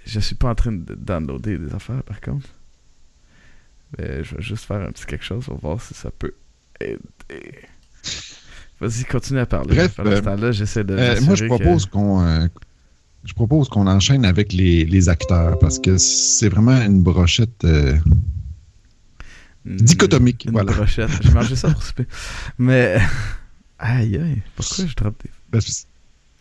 Je 0.06 0.20
suis 0.20 0.34
pas 0.34 0.48
en 0.48 0.54
train 0.54 0.72
de 0.72 0.94
downloader 0.94 1.58
des 1.58 1.74
affaires, 1.74 2.02
par 2.02 2.20
contre. 2.22 2.48
Mais 3.98 4.24
je 4.24 4.36
vais 4.36 4.42
juste 4.42 4.64
faire 4.64 4.80
un 4.80 4.90
petit 4.90 5.04
quelque 5.04 5.24
chose 5.24 5.44
pour 5.44 5.58
voir 5.58 5.82
si 5.82 5.92
ça 5.92 6.10
peut 6.10 6.32
aider. 6.80 6.98
Vas-y, 8.80 9.04
continue 9.04 9.40
à 9.40 9.46
parler. 9.46 9.76
Bref, 9.76 9.96
Pendant 9.96 10.10
ce 10.12 10.16
euh, 10.16 10.20
temps-là, 10.22 10.52
j'essaie 10.52 10.84
de. 10.84 10.94
Euh, 10.94 11.20
moi, 11.20 11.34
je 11.34 11.44
propose 11.44 11.84
qu'on 11.84 12.24
euh, 12.24 12.48
je 13.24 13.32
propose 13.34 13.68
qu'on 13.68 13.86
enchaîne 13.86 14.24
avec 14.24 14.52
les, 14.52 14.84
les 14.84 15.08
acteurs 15.08 15.58
parce 15.58 15.78
que 15.78 15.98
c'est 15.98 16.48
vraiment 16.48 16.80
une 16.82 17.02
brochette. 17.02 17.64
euh, 17.64 17.96
dichotomique, 19.66 20.44
Une 20.46 20.52
voilà. 20.52 20.72
brochette. 20.72 21.10
J'ai 21.22 21.30
mangé 21.30 21.56
ça 21.56 21.70
pour 21.70 21.82
souper. 21.82 22.06
Mais. 22.58 22.98
Aïe, 23.82 24.16
aïe. 24.16 24.42
Pourquoi 24.56 24.84
je 24.86 24.94
drop 24.94 25.14
des. 25.24 25.30
que 25.64 25.72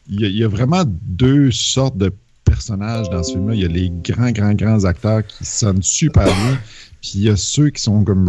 il 0.09 0.19
y, 0.19 0.25
a, 0.25 0.27
il 0.27 0.35
y 0.35 0.43
a 0.43 0.47
vraiment 0.49 0.83
deux 0.85 1.51
sortes 1.51 1.97
de 1.97 2.11
personnages 2.43 3.09
dans 3.11 3.23
ce 3.23 3.31
film-là. 3.31 3.55
Il 3.55 3.61
y 3.61 3.65
a 3.65 3.69
les 3.69 3.89
grands, 3.89 4.31
grands, 4.31 4.53
grands 4.53 4.83
acteurs 4.83 5.25
qui 5.25 5.45
sonnent 5.45 5.81
super 5.81 6.25
bien, 6.25 6.57
puis 7.01 7.11
il 7.15 7.21
y 7.21 7.29
a 7.29 7.37
ceux 7.37 7.69
qui 7.69 7.81
sont 7.81 8.03
comme 8.03 8.25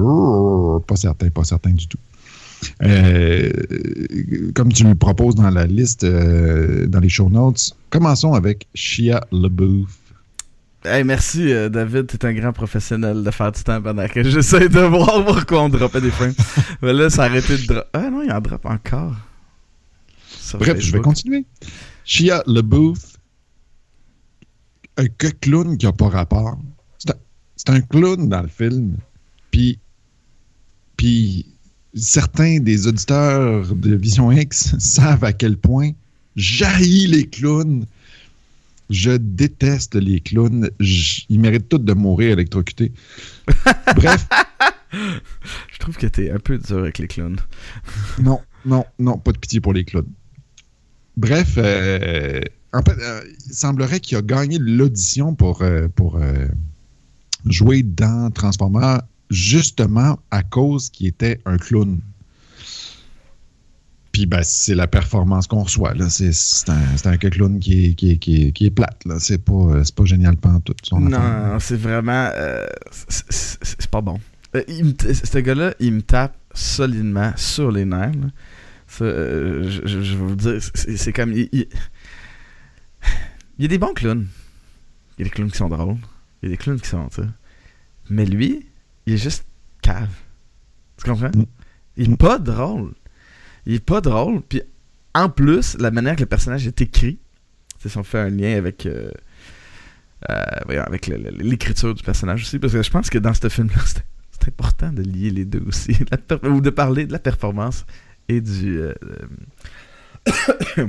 pas 0.86 0.94
certains, 0.94 1.28
pas 1.30 1.42
certains 1.42 1.72
du 1.72 1.88
tout. 1.88 1.98
Euh, 2.83 3.51
comme 4.55 4.73
tu 4.73 4.85
le 4.85 4.94
proposes 4.94 5.35
dans 5.35 5.51
la 5.51 5.66
liste, 5.66 6.05
euh, 6.05 6.87
dans 6.87 7.01
les 7.01 7.09
show 7.09 7.29
notes, 7.29 7.77
commençons 7.90 8.35
avec 8.35 8.66
Shia 8.75 9.20
LaBeouf. 9.33 9.96
Hey, 10.85 11.05
merci 11.05 11.53
euh, 11.53 11.68
David, 11.68 12.07
t'es 12.07 12.25
un 12.25 12.33
grand 12.33 12.53
professionnel 12.55 13.23
de 13.23 13.31
faire 13.31 13.53
du 13.53 13.62
temps 13.62 13.83
pendant 13.83 14.09
que 14.09 14.23
j'essaie 14.23 14.68
de 14.68 14.81
voir 14.81 15.25
pourquoi 15.27 15.64
on 15.64 15.68
dropait 15.68 16.01
des 16.01 16.11
frames. 16.11 16.33
Mais 16.83 16.92
là, 16.92 17.11
ça 17.11 17.25
a 17.25 17.27
arrêté 17.27 17.59
de 17.59 17.66
drop. 17.66 17.87
Ah 17.92 18.09
non, 18.11 18.23
il 18.23 18.33
en 18.33 18.40
drop 18.40 18.64
encore. 18.64 19.14
Sur 20.27 20.59
Bref, 20.59 20.81
je 20.81 20.92
vais 20.92 21.01
continuer. 21.01 21.44
Shia 22.05 22.42
LaBeouf, 22.46 22.99
un 24.96 25.07
que 25.07 25.27
clown 25.27 25.77
qui 25.77 25.85
n'a 25.85 25.92
pas 25.92 26.09
rapport. 26.09 26.59
C'est 26.99 27.68
un, 27.68 27.75
un 27.75 27.81
clown 27.83 28.29
dans 28.29 28.42
le 28.42 28.49
film. 28.49 28.96
Puis, 29.51 29.79
puis 30.96 31.46
certains 31.94 32.61
des 32.61 32.87
auditeurs 32.87 33.74
de 33.74 33.94
Vision 33.94 34.31
X 34.33 34.76
savent 34.79 35.24
à 35.24 35.33
quel 35.33 35.57
point 35.57 35.90
j'haïs 36.37 37.07
les 37.07 37.26
clowns. 37.29 37.87
Je 38.88 39.12
déteste 39.12 39.94
les 39.94 40.20
clowns. 40.20 40.70
Ils 40.81 41.40
méritent 41.40 41.68
tous 41.68 41.79
de 41.79 41.92
mourir 41.92 42.33
électrocutés. 42.33 42.92
Bref, 43.96 44.26
Je 44.92 45.79
trouve 45.79 45.96
que 45.96 46.07
t'es 46.07 46.31
un 46.31 46.38
peu 46.38 46.59
dur 46.59 46.79
avec 46.79 46.98
les 46.98 47.07
clowns. 47.07 47.38
Non, 48.22 48.40
non, 48.64 48.85
non, 48.98 49.18
pas 49.18 49.33
de 49.33 49.38
pitié 49.38 49.61
pour 49.61 49.72
les 49.72 49.85
clowns. 49.85 50.09
Bref, 51.16 51.55
euh, 51.57 52.40
en 52.72 52.83
fait, 52.83 52.96
euh, 53.00 53.22
il 53.46 53.55
semblerait 53.55 54.00
qu'il 54.00 54.16
a 54.16 54.22
gagné 54.22 54.59
l'audition 54.59 55.35
pour, 55.35 55.62
euh, 55.62 55.88
pour 55.88 56.16
euh, 56.16 56.46
jouer 57.46 57.83
dans 57.83 58.31
Transformers 58.31 59.03
justement 59.30 60.18
à 60.30 60.42
cause 60.42 60.90
qu'il 60.90 61.06
était 61.06 61.40
un 61.46 61.56
clown. 61.56 62.00
Puis 64.12 64.26
ben, 64.26 64.42
c'est 64.42 64.74
la 64.74 64.88
performance 64.88 65.46
qu'on 65.46 65.62
reçoit. 65.62 65.94
C'est, 66.08 66.68
un, 66.68 66.96
un 67.12 67.16
clown 67.16 67.60
qui 67.60 67.86
est, 67.86 67.94
qui 67.94 68.10
est, 68.10 68.16
qui 68.16 68.46
est, 68.48 68.52
qui 68.52 68.66
est 68.66 68.70
plate. 68.70 69.02
C'est, 69.20 69.38
pas, 69.44 69.52
euh, 69.52 69.84
c'est 69.84 69.94
pas 69.94 70.04
génial 70.04 70.36
pantoute. 70.36 70.78
son 70.82 70.98
Non, 71.00 71.58
c'est 71.60 71.76
vraiment. 71.76 72.28
euh, 72.34 72.66
c'est- 72.90 73.86
pas 73.90 74.00
bon. 74.00 74.18
Euh, 74.56 74.62
ce 74.66 75.38
gars-là, 75.38 75.74
il 75.78 75.92
me 75.94 76.02
tape 76.02 76.36
solidement 76.54 77.32
sur 77.36 77.70
les 77.70 77.84
nerfs. 77.84 78.12
Ça, 78.88 79.04
euh, 79.04 79.62
je, 79.70 79.86
je- 79.86 80.02
je 80.02 80.16
vais 80.16 80.24
vous 80.24 80.34
dire, 80.34 80.58
c'est 80.74 81.12
comme. 81.12 81.32
Il, 81.32 81.48
il- 81.52 81.68
il 83.58 83.62
y 83.62 83.64
a 83.66 83.68
des 83.68 83.78
bons 83.78 83.94
clowns. 83.94 84.26
Il 85.18 85.20
y 85.20 85.22
a 85.22 85.24
des 85.24 85.30
clowns 85.30 85.50
qui 85.52 85.58
sont 85.58 85.68
drôles. 85.68 85.96
Il 86.42 86.46
y 86.48 86.52
a 86.52 86.56
des 86.56 86.56
clowns 86.56 86.80
qui 86.80 86.88
sont. 86.88 87.08
Mais 88.08 88.24
lui, 88.26 88.66
il 89.11 89.14
est 89.14 89.18
juste 89.18 89.44
cave. 89.83 90.09
Tu 90.96 91.05
comprends? 91.11 91.31
Mm. 91.35 91.44
Il 91.96 92.12
est 92.12 92.16
pas 92.16 92.38
drôle. 92.38 92.92
Il 93.66 93.75
est 93.75 93.85
pas 93.85 94.01
drôle. 94.01 94.40
Puis 94.42 94.62
en 95.14 95.29
plus, 95.29 95.77
la 95.79 95.90
manière 95.90 96.14
que 96.14 96.20
le 96.20 96.27
personnage 96.27 96.66
est 96.66 96.81
écrit, 96.81 97.18
sais, 97.79 97.88
si 97.88 97.99
on 97.99 98.05
fait 98.05 98.20
un 98.20 98.31
lien 98.31 98.57
avec. 98.57 98.87
euh, 98.87 99.11
euh, 100.31 100.44
voyons, 100.66 100.83
avec 100.83 101.07
l'écriture 101.07 101.94
du 101.94 102.03
personnage 102.03 102.42
aussi, 102.42 102.59
parce 102.59 102.73
que 102.75 102.83
je 102.83 102.90
pense 102.90 103.09
que 103.11 103.18
dans 103.18 103.35
ce 103.35 103.49
film-là, 103.49 103.81
c'est 103.87 104.05
c'est 104.33 104.49
important 104.49 104.92
de 104.92 105.03
lier 105.03 105.31
les 105.31 105.44
deux 105.44 105.62
aussi, 105.66 105.96
ou 106.44 106.61
de 106.61 106.70
parler 106.70 107.05
de 107.07 107.12
la 107.12 107.18
performance 107.18 107.85
et 108.29 108.40
du 108.40 108.79
euh, 108.81 108.94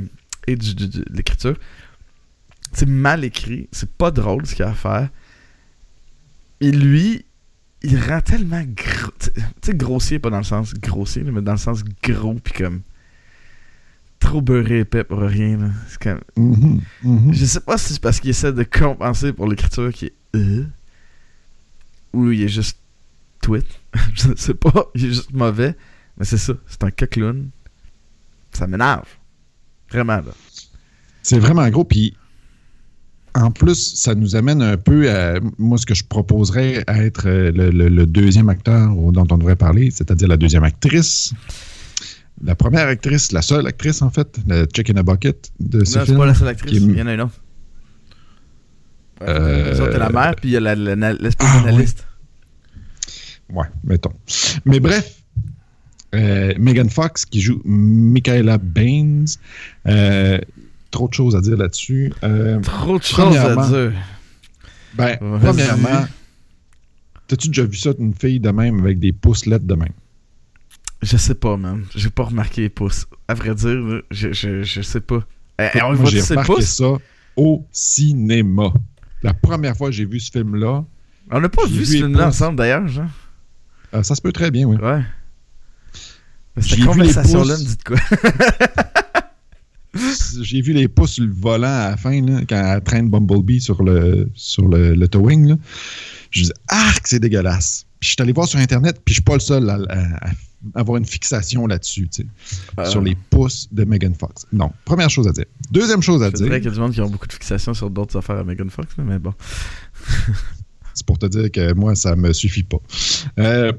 et 0.47 0.55
du, 0.55 0.75
du- 0.75 0.87
du- 0.87 0.99
de 0.99 1.05
l'écriture. 1.13 1.57
C'est 2.73 2.87
mal 2.87 3.23
écrit, 3.25 3.67
c'est 3.71 3.89
pas 3.91 4.11
drôle 4.11 4.45
ce 4.45 4.55
qu'il 4.55 4.63
y 4.63 4.67
a 4.67 4.71
à 4.71 4.75
faire. 4.75 5.09
Et 6.61 6.71
lui, 6.71 7.25
il 7.83 7.99
rend 7.99 8.21
tellement 8.21 8.63
gros, 8.63 9.11
tu 9.19 9.31
sais, 9.61 9.75
grossier, 9.75 10.19
pas 10.19 10.29
dans 10.29 10.37
le 10.37 10.43
sens 10.43 10.73
grossier, 10.75 11.23
mais 11.23 11.41
dans 11.41 11.53
le 11.53 11.57
sens 11.57 11.83
gros, 12.03 12.35
puis 12.35 12.53
comme 12.53 12.81
trop 14.19 14.41
beurré 14.41 14.79
épais 14.79 15.03
pour 15.03 15.19
rien. 15.19 15.57
Là. 15.57 15.69
C'est 15.89 15.99
comme... 16.01 16.21
Mhm, 16.37 16.81
mhm. 17.03 17.33
Je 17.33 17.45
sais 17.45 17.59
pas 17.59 17.77
si 17.77 17.93
c'est 17.93 18.01
parce 18.01 18.19
qu'il 18.19 18.29
essaie 18.29 18.53
de 18.53 18.63
compenser 18.63 19.33
pour 19.33 19.47
l'écriture 19.47 19.91
qui 19.91 20.05
est 20.05 20.13
euh, 20.35 20.65
ou 22.13 22.31
il 22.31 22.43
est 22.43 22.47
juste 22.47 22.77
tweet. 23.41 23.65
je 24.13 24.35
sais 24.35 24.53
pas, 24.53 24.85
il 24.95 25.05
est 25.05 25.09
juste 25.09 25.33
mauvais. 25.33 25.75
Mais 26.17 26.25
c'est 26.25 26.37
ça, 26.37 26.53
c'est 26.67 26.83
un 26.83 26.91
clown. 26.91 27.49
Ça 28.53 28.67
m'énerve. 28.67 29.07
Vraiment, 29.89 30.17
là. 30.17 30.33
C'est 31.23 31.39
vraiment 31.39 31.67
gros. 31.69 31.83
Puis, 31.83 32.15
en 33.35 33.51
plus, 33.51 33.95
ça 33.95 34.13
nous 34.15 34.35
amène 34.35 34.61
un 34.61 34.77
peu 34.77 35.09
à 35.09 35.39
moi 35.57 35.77
ce 35.77 35.85
que 35.85 35.93
je 35.95 36.03
proposerais 36.03 36.83
à 36.87 37.03
être 37.03 37.27
euh, 37.27 37.51
le, 37.51 37.69
le- 37.69 37.89
le 37.89 38.05
deuxième 38.05 38.49
acteur 38.49 38.89
dont 38.93 39.25
on 39.31 39.37
devrait 39.37 39.55
parler, 39.55 39.89
c'est-à-dire 39.91 40.27
la 40.27 40.37
deuxième 40.37 40.63
actrice. 40.63 41.33
La 42.43 42.55
première 42.55 42.87
actrice, 42.87 43.31
la 43.31 43.41
seule 43.41 43.67
actrice 43.67 44.01
en 44.01 44.09
fait, 44.09 44.37
le 44.47 44.65
Chick 44.75 44.89
in 44.89 44.95
a 44.97 45.03
Bucket 45.03 45.51
de 45.59 45.83
ce 45.85 45.93
Non, 45.97 45.99
c'est 46.01 46.05
film. 46.07 46.17
pas 46.17 46.25
la 46.25 46.33
seule 46.33 46.47
actrice, 46.47 46.73
il 46.81 46.97
y 46.97 47.01
en 47.01 47.07
a 47.07 47.13
une 47.13 47.21
autre. 47.21 47.41
Ouais, 49.21 49.27
Euh, 49.29 49.71
les 49.73 49.79
autres, 49.79 49.97
la 49.97 50.09
mère, 50.09 50.35
puis 50.35 50.49
il 50.49 50.53
y 50.53 50.57
a 50.57 50.59
la- 50.59 50.75
la- 50.75 50.95
la- 50.95 51.13
l'espèce 51.13 51.47
Ah. 51.51 51.71
Ouais, 53.53 53.67
mettons. 53.83 54.13
Mais 54.65 54.79
bref, 54.79 55.13
euh, 56.15 56.53
Megan 56.57 56.89
Fox 56.89 57.25
qui 57.25 57.39
joue 57.41 57.61
Michaela 57.65 58.57
Baines. 58.57 59.27
Euh, 59.87 60.39
trop 60.91 61.07
de 61.07 61.13
choses 61.13 61.35
à 61.35 61.41
dire 61.41 61.57
là-dessus. 61.57 62.13
Euh, 62.23 62.59
Trop 62.61 62.99
de 62.99 63.03
choses 63.03 63.35
à 63.37 63.55
dire. 63.67 63.93
ben, 64.93 65.17
premièrement, 65.17 66.05
t'as-tu 67.27 67.47
déjà 67.47 67.63
vu 67.65 67.75
ça 67.77 67.93
d'une 67.93 68.13
fille 68.13 68.39
de 68.39 68.49
même 68.51 68.79
avec 68.79 68.99
des 68.99 69.13
pouces 69.13 69.45
lettres 69.45 69.65
de 69.65 69.75
même? 69.75 69.93
Je 71.01 71.17
sais 71.17 71.33
pas, 71.35 71.57
man. 71.57 71.83
J'ai 71.95 72.09
pas 72.11 72.23
remarqué 72.25 72.61
les 72.61 72.69
pouces. 72.69 73.07
À 73.27 73.33
vrai 73.33 73.55
dire, 73.55 74.01
je, 74.11 74.31
je, 74.33 74.61
je 74.63 74.81
sais 74.81 75.01
pas. 75.01 75.21
Eh, 75.59 75.67
j'ai 75.73 75.81
remarqué 75.81 76.53
pouces? 76.53 76.65
ça 76.65 76.91
au 77.35 77.65
cinéma. 77.71 78.71
La 79.23 79.33
première 79.33 79.75
fois 79.75 79.87
que 79.89 79.95
j'ai 79.95 80.05
vu 80.05 80.19
ce 80.19 80.29
film-là, 80.31 80.83
On 81.31 81.39
n'a 81.39 81.49
pas 81.49 81.65
vu 81.65 81.85
ce 81.85 81.93
film-là 81.97 82.27
ensemble, 82.27 82.57
d'ailleurs, 82.57 82.87
genre. 82.87 83.05
euh, 83.93 84.03
ça 84.03 84.13
se 84.15 84.21
peut 84.21 84.31
très 84.31 84.51
bien, 84.51 84.65
oui. 84.67 84.75
Ouais. 84.77 85.01
Cette 86.59 86.83
conversation-là 86.83 87.57
me 87.57 87.63
dit 87.63 87.77
de 87.77 87.83
quoi? 87.83 87.97
J'ai 90.41 90.61
vu 90.61 90.73
les 90.73 90.87
pouces 90.87 91.11
sur 91.13 91.23
le 91.25 91.33
volant 91.33 91.67
à 91.67 91.89
la 91.91 91.97
fin, 91.97 92.21
là, 92.21 92.41
quand 92.47 92.55
elle 92.75 92.81
traîne 92.83 93.09
Bumblebee 93.09 93.59
sur 93.61 93.83
le, 93.83 94.29
sur 94.33 94.67
le, 94.67 94.95
le 94.95 95.07
towing. 95.07 95.47
Là. 95.49 95.55
Je 96.29 96.43
dis, 96.43 96.51
arc, 96.69 97.05
c'est 97.07 97.19
dégueulasse. 97.19 97.85
Puis 97.99 98.07
je 98.09 98.13
suis 98.13 98.21
allé 98.21 98.31
voir 98.33 98.47
sur 98.47 98.59
Internet, 98.59 99.01
puis 99.03 99.13
je 99.13 99.15
suis 99.15 99.23
pas 99.23 99.33
le 99.33 99.39
seul 99.41 99.69
à, 99.69 99.75
à- 99.89 100.27
à 100.27 100.31
avoir 100.75 100.97
une 100.97 101.05
fixation 101.05 101.65
là-dessus, 101.65 102.07
tu 102.07 102.21
sais, 102.21 102.27
Euh, 102.79 102.85
sur 102.85 103.01
les 103.01 103.15
pouces 103.15 103.67
de 103.71 103.83
Megan 103.83 104.13
Fox. 104.13 104.45
Non, 104.53 104.71
première 104.85 105.09
chose 105.09 105.27
à 105.27 105.31
dire. 105.31 105.45
Deuxième 105.71 106.03
chose 106.03 106.21
à 106.21 106.29
C'est 106.29 106.45
vrai 106.45 106.49
dire, 106.49 106.57
qu'il 106.59 106.65
y 106.65 106.67
a 106.67 106.71
du 106.75 106.79
monde 106.79 106.93
qui 106.93 107.01
ont 107.01 107.09
beaucoup 107.09 107.25
de 107.27 107.33
fixations 107.33 107.73
sur 107.73 107.89
d'autres 107.89 108.15
affaires 108.17 108.37
à 108.37 108.43
Megan 108.43 108.69
Fox, 108.69 108.93
mais 108.99 109.17
bon. 109.19 109.33
c'est 110.93 111.05
pour 111.05 111.17
te 111.17 111.25
dire 111.25 111.51
que 111.51 111.73
moi, 111.73 111.95
ça 111.95 112.15
me 112.15 112.31
suffit 112.31 112.61
pas. 112.63 112.77
Euh, 113.39 113.71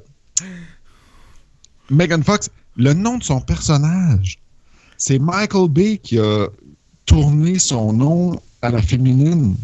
Megan 1.91 2.23
Fox, 2.23 2.51
le 2.77 2.95
nom 2.95 3.19
de 3.19 3.23
son 3.25 3.41
personnage, 3.41 4.39
c'est 5.03 5.19
Michael 5.19 5.69
Bay 5.69 5.99
qui 5.99 6.17
a 6.21 6.47
tourné 7.07 7.59
son 7.59 7.93
nom 7.93 8.41
à 8.63 8.71
la 8.71 8.81
féminine. 8.81 9.57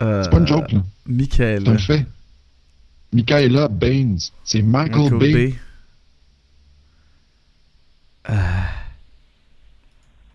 Euh, 0.00 0.22
C'est 0.22 0.30
pas 0.30 0.38
une 0.38 0.46
joke, 0.46 0.72
là. 0.72 0.82
Michael. 1.04 1.64
C'est 1.66 1.68
un 1.68 1.78
fait. 1.78 2.06
Michaela 3.12 3.68
Baines. 3.68 4.18
C'est 4.42 4.62
Michael, 4.62 5.02
Michael 5.02 5.18
Bay. 5.18 5.32
Bay. 5.34 5.54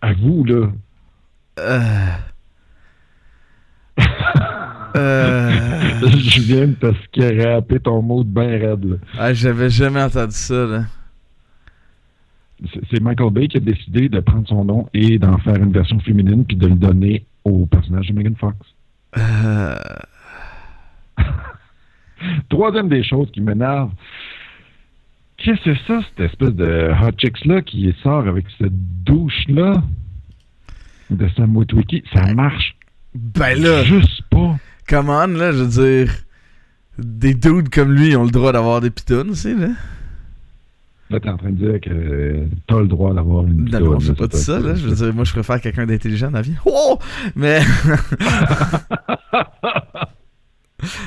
À 0.00 0.12
vous, 0.20 0.44
là. 0.44 0.70
Euh... 1.58 2.06
euh... 4.94 6.00
Je 6.06 6.40
viens 6.40 6.68
de 6.68 6.74
te 6.74 6.94
scraper 7.06 7.80
ton 7.80 8.00
mot 8.00 8.22
de 8.22 8.28
bien 8.28 8.58
raide. 8.60 9.00
Ah, 9.18 9.34
j'avais 9.34 9.70
jamais 9.70 10.02
entendu 10.02 10.36
ça, 10.36 10.66
là. 10.66 10.84
C'est- 12.90 13.00
Michael 13.00 13.30
Bay 13.32 13.48
qui 13.48 13.56
a 13.56 13.60
décidé 13.60 14.08
de 14.08 14.20
prendre 14.20 14.46
son 14.48 14.64
nom 14.64 14.88
et 14.94 15.18
d'en 15.18 15.38
faire 15.38 15.56
une 15.56 15.72
version 15.72 15.98
féminine 16.00 16.44
puis 16.44 16.56
de 16.56 16.66
le 16.68 16.74
donner 16.76 17.24
au 17.44 17.66
personnage 17.66 18.08
de 18.08 18.12
Megan 18.14 18.36
Fox. 18.36 18.56
Euh... 19.18 19.74
Troisième 22.48 22.88
des 22.88 23.02
choses 23.02 23.30
qui 23.32 23.40
m'énerve. 23.40 23.90
Qu'est-ce 25.38 25.64
que 25.64 25.74
c'est 25.74 25.86
ça, 25.88 26.00
cette 26.08 26.30
espèce 26.30 26.54
de 26.54 26.92
hot 27.02 27.10
chicks-là 27.18 27.62
qui 27.62 27.92
sort 28.02 28.28
avec 28.28 28.46
cette 28.58 28.72
douche-là 29.04 29.82
de 31.10 31.28
Sam 31.36 31.56
Witwicky? 31.56 32.04
Ça 32.14 32.32
marche 32.32 32.76
Ben 33.14 33.60
là, 33.60 33.82
juste 33.82 34.22
pas. 34.30 34.56
come 34.88 35.08
on, 35.08 35.26
là, 35.26 35.52
je 35.52 35.58
veux 35.64 35.86
dire... 36.04 36.12
Des 36.98 37.32
dudes 37.34 37.70
comme 37.70 37.92
lui 37.92 38.14
ont 38.16 38.24
le 38.24 38.30
droit 38.30 38.52
d'avoir 38.52 38.82
des 38.82 38.90
pitounes 38.90 39.30
aussi, 39.30 39.54
là. 39.56 39.68
Là, 41.12 41.20
t'es 41.20 41.28
en 41.28 41.36
train 41.36 41.50
de 41.50 41.56
dire 41.70 41.80
que 41.80 42.46
t'as 42.66 42.80
le 42.80 42.86
droit 42.88 43.12
d'avoir 43.12 43.44
une 43.44 43.68
Non, 43.70 43.80
non, 43.80 43.98
pitoune, 43.98 44.00
j'ai 44.00 44.14
pas 44.14 44.26
dit 44.28 44.38
ça, 44.38 44.58
là. 44.58 44.74
Je 44.74 44.88
veux 44.88 44.94
dire, 44.94 45.14
moi, 45.14 45.24
je 45.24 45.32
préfère 45.32 45.60
quelqu'un 45.60 45.84
d'intelligent 45.86 46.28
dans 46.30 46.38
la 46.38 46.42
vie. 46.42 46.54
Oh! 46.64 46.98
Mais... 47.36 47.60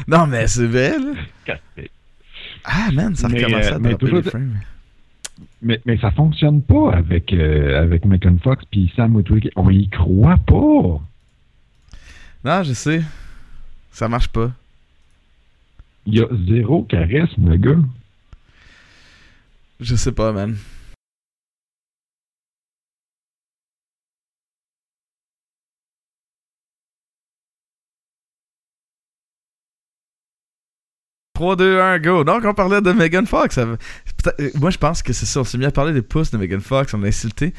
non, 0.07 0.27
mais 0.27 0.47
c'est 0.47 0.67
là. 0.67 0.95
Ah, 2.63 2.89
man, 2.93 3.15
ça 3.15 3.27
recommence 3.27 3.65
euh, 3.65 3.75
à 3.75 3.79
mais 3.79 3.89
dropper 3.89 4.05
toujours- 4.05 4.21
les 4.23 4.29
frames. 4.29 4.53
Mais, 5.61 5.81
mais 5.85 5.97
ça 5.97 6.11
fonctionne 6.11 6.61
pas 6.61 6.93
avec, 6.93 7.33
euh, 7.33 7.81
avec 7.81 8.05
Megan 8.05 8.39
Fox 8.39 8.63
puis 8.71 8.91
Sam 8.95 9.15
Witwicky. 9.15 9.51
On 9.55 9.69
y 9.69 9.89
croit 9.89 10.37
pas. 10.37 11.01
Non, 12.43 12.63
je 12.63 12.73
sais. 12.73 13.01
Ça 13.91 14.07
marche 14.07 14.29
pas. 14.29 14.51
Il 16.05 16.15
y 16.15 16.21
a 16.21 16.27
zéro 16.47 16.83
charisme, 16.83 17.49
le 17.49 17.57
gars. 17.57 17.77
Je 19.79 19.95
sais 19.95 20.11
pas, 20.11 20.31
man. 20.31 20.57
«3, 31.35 31.55
2, 31.57 31.79
1, 31.81 31.99
go!» 31.99 32.23
Donc, 32.25 32.45
on 32.45 32.53
parlait 32.53 32.79
de 32.81 32.91
Megan 32.93 33.25
Fox. 33.27 33.57
Euh, 33.57 33.75
Moi, 34.55 34.69
je 34.69 34.77
pense 34.77 35.03
que 35.03 35.11
c'est 35.11 35.25
ça. 35.25 35.41
On 35.41 35.43
s'est 35.43 35.57
mis 35.57 35.65
à 35.65 35.71
parler 35.71 35.91
des 35.93 36.01
pouces 36.01 36.31
de 36.31 36.37
Megan 36.37 36.61
Fox. 36.61 36.93
On 36.93 37.03
a 37.03 37.07
insulté. 37.07 37.53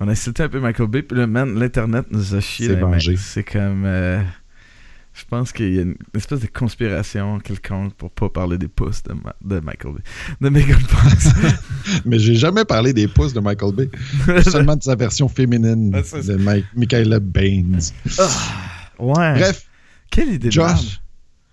On 0.00 0.08
a 0.08 0.12
insulté 0.12 0.42
un 0.42 0.48
peu 0.50 0.60
Michael 0.60 0.88
Bay. 0.88 1.02
Puis 1.02 1.16
là, 1.16 1.26
man, 1.26 1.58
l'Internet 1.58 2.06
nous 2.10 2.34
a 2.34 2.40
chié. 2.40 2.68
C'est. 3.16 3.16
C'est 3.16 3.44
comme... 3.44 3.84
euh, 3.86 4.22
Je 5.14 5.24
pense 5.28 5.52
qu'il 5.52 5.74
y 5.74 5.78
a 5.78 5.82
une 5.82 5.94
espèce 6.14 6.40
de 6.40 6.46
conspiration 6.46 7.38
quelconque 7.38 7.92
pour 7.94 8.10
pas 8.10 8.30
parler 8.30 8.56
des 8.56 8.68
pouces 8.68 9.02
de, 9.02 9.12
Ma- 9.12 9.36
de 9.44 9.60
Michael 9.60 9.94
Bay. 9.94 10.00
De 10.40 10.48
Megan 10.48 10.80
Fox. 10.80 11.28
Mais 12.06 12.18
j'ai 12.18 12.34
jamais 12.34 12.64
parlé 12.64 12.94
des 12.94 13.08
pouces 13.08 13.34
de 13.34 13.40
Michael 13.40 13.74
Bay. 13.74 13.90
Seulement 14.42 14.74
de 14.76 14.82
sa 14.82 14.94
version 14.96 15.28
féminine 15.28 15.94
Ouais, 15.94 16.02
c'est 16.02 16.22
ça. 16.22 16.32
de 16.32 16.38
Mike, 16.38 16.64
Michaela 16.74 17.20
Baines. 17.20 17.78
ouais. 18.98 19.34
Bref, 19.34 19.66
Quelle 20.10 20.28
idée 20.34 20.48
de 20.48 20.52
Josh. 20.52 21.00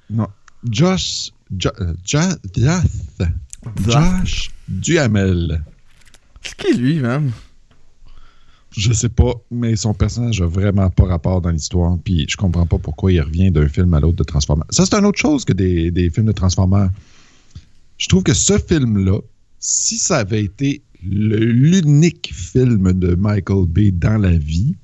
non, 0.10 0.28
Josh, 0.70 1.32
Jo- 1.58 1.70
Jo- 2.06 2.20
Josh, 3.88 4.52
Duhamel. 4.68 5.62
C'est 6.42 6.56
qui 6.56 6.74
lui, 6.78 7.00
man? 7.00 7.32
Je 8.80 8.94
sais 8.94 9.10
pas, 9.10 9.34
mais 9.52 9.76
son 9.76 9.94
personnage 9.94 10.42
a 10.42 10.46
vraiment 10.46 10.90
pas 10.90 11.04
rapport 11.04 11.42
dans 11.42 11.50
l'histoire. 11.50 11.98
Puis 12.02 12.26
je 12.30 12.38
comprends 12.38 12.66
pas 12.66 12.78
pourquoi 12.78 13.12
il 13.12 13.20
revient 13.20 13.52
d'un 13.52 13.68
film 13.68 13.94
à 13.94 14.00
l'autre 14.00 14.16
de 14.16 14.24
Transformers. 14.24 14.68
Ça, 14.70 14.86
c'est 14.86 14.96
une 14.96 15.06
autre 15.06 15.20
chose 15.20 15.44
que 15.44 15.52
des, 15.52 15.92
des 15.92 16.10
films 16.10 16.28
de 16.28 16.32
Transformers. 16.32 16.90
Je 17.98 18.08
trouve 18.08 18.24
que 18.24 18.34
ce 18.34 18.58
film-là, 18.58 19.20
si 19.60 19.98
ça 19.98 20.20
avait 20.20 20.46
été 20.46 20.82
l'unique 21.04 22.32
film 22.34 22.94
de 22.94 23.16
Michael 23.16 23.66
Bay 23.68 23.92
dans 23.92 24.18
la 24.18 24.38
vie, 24.38 24.76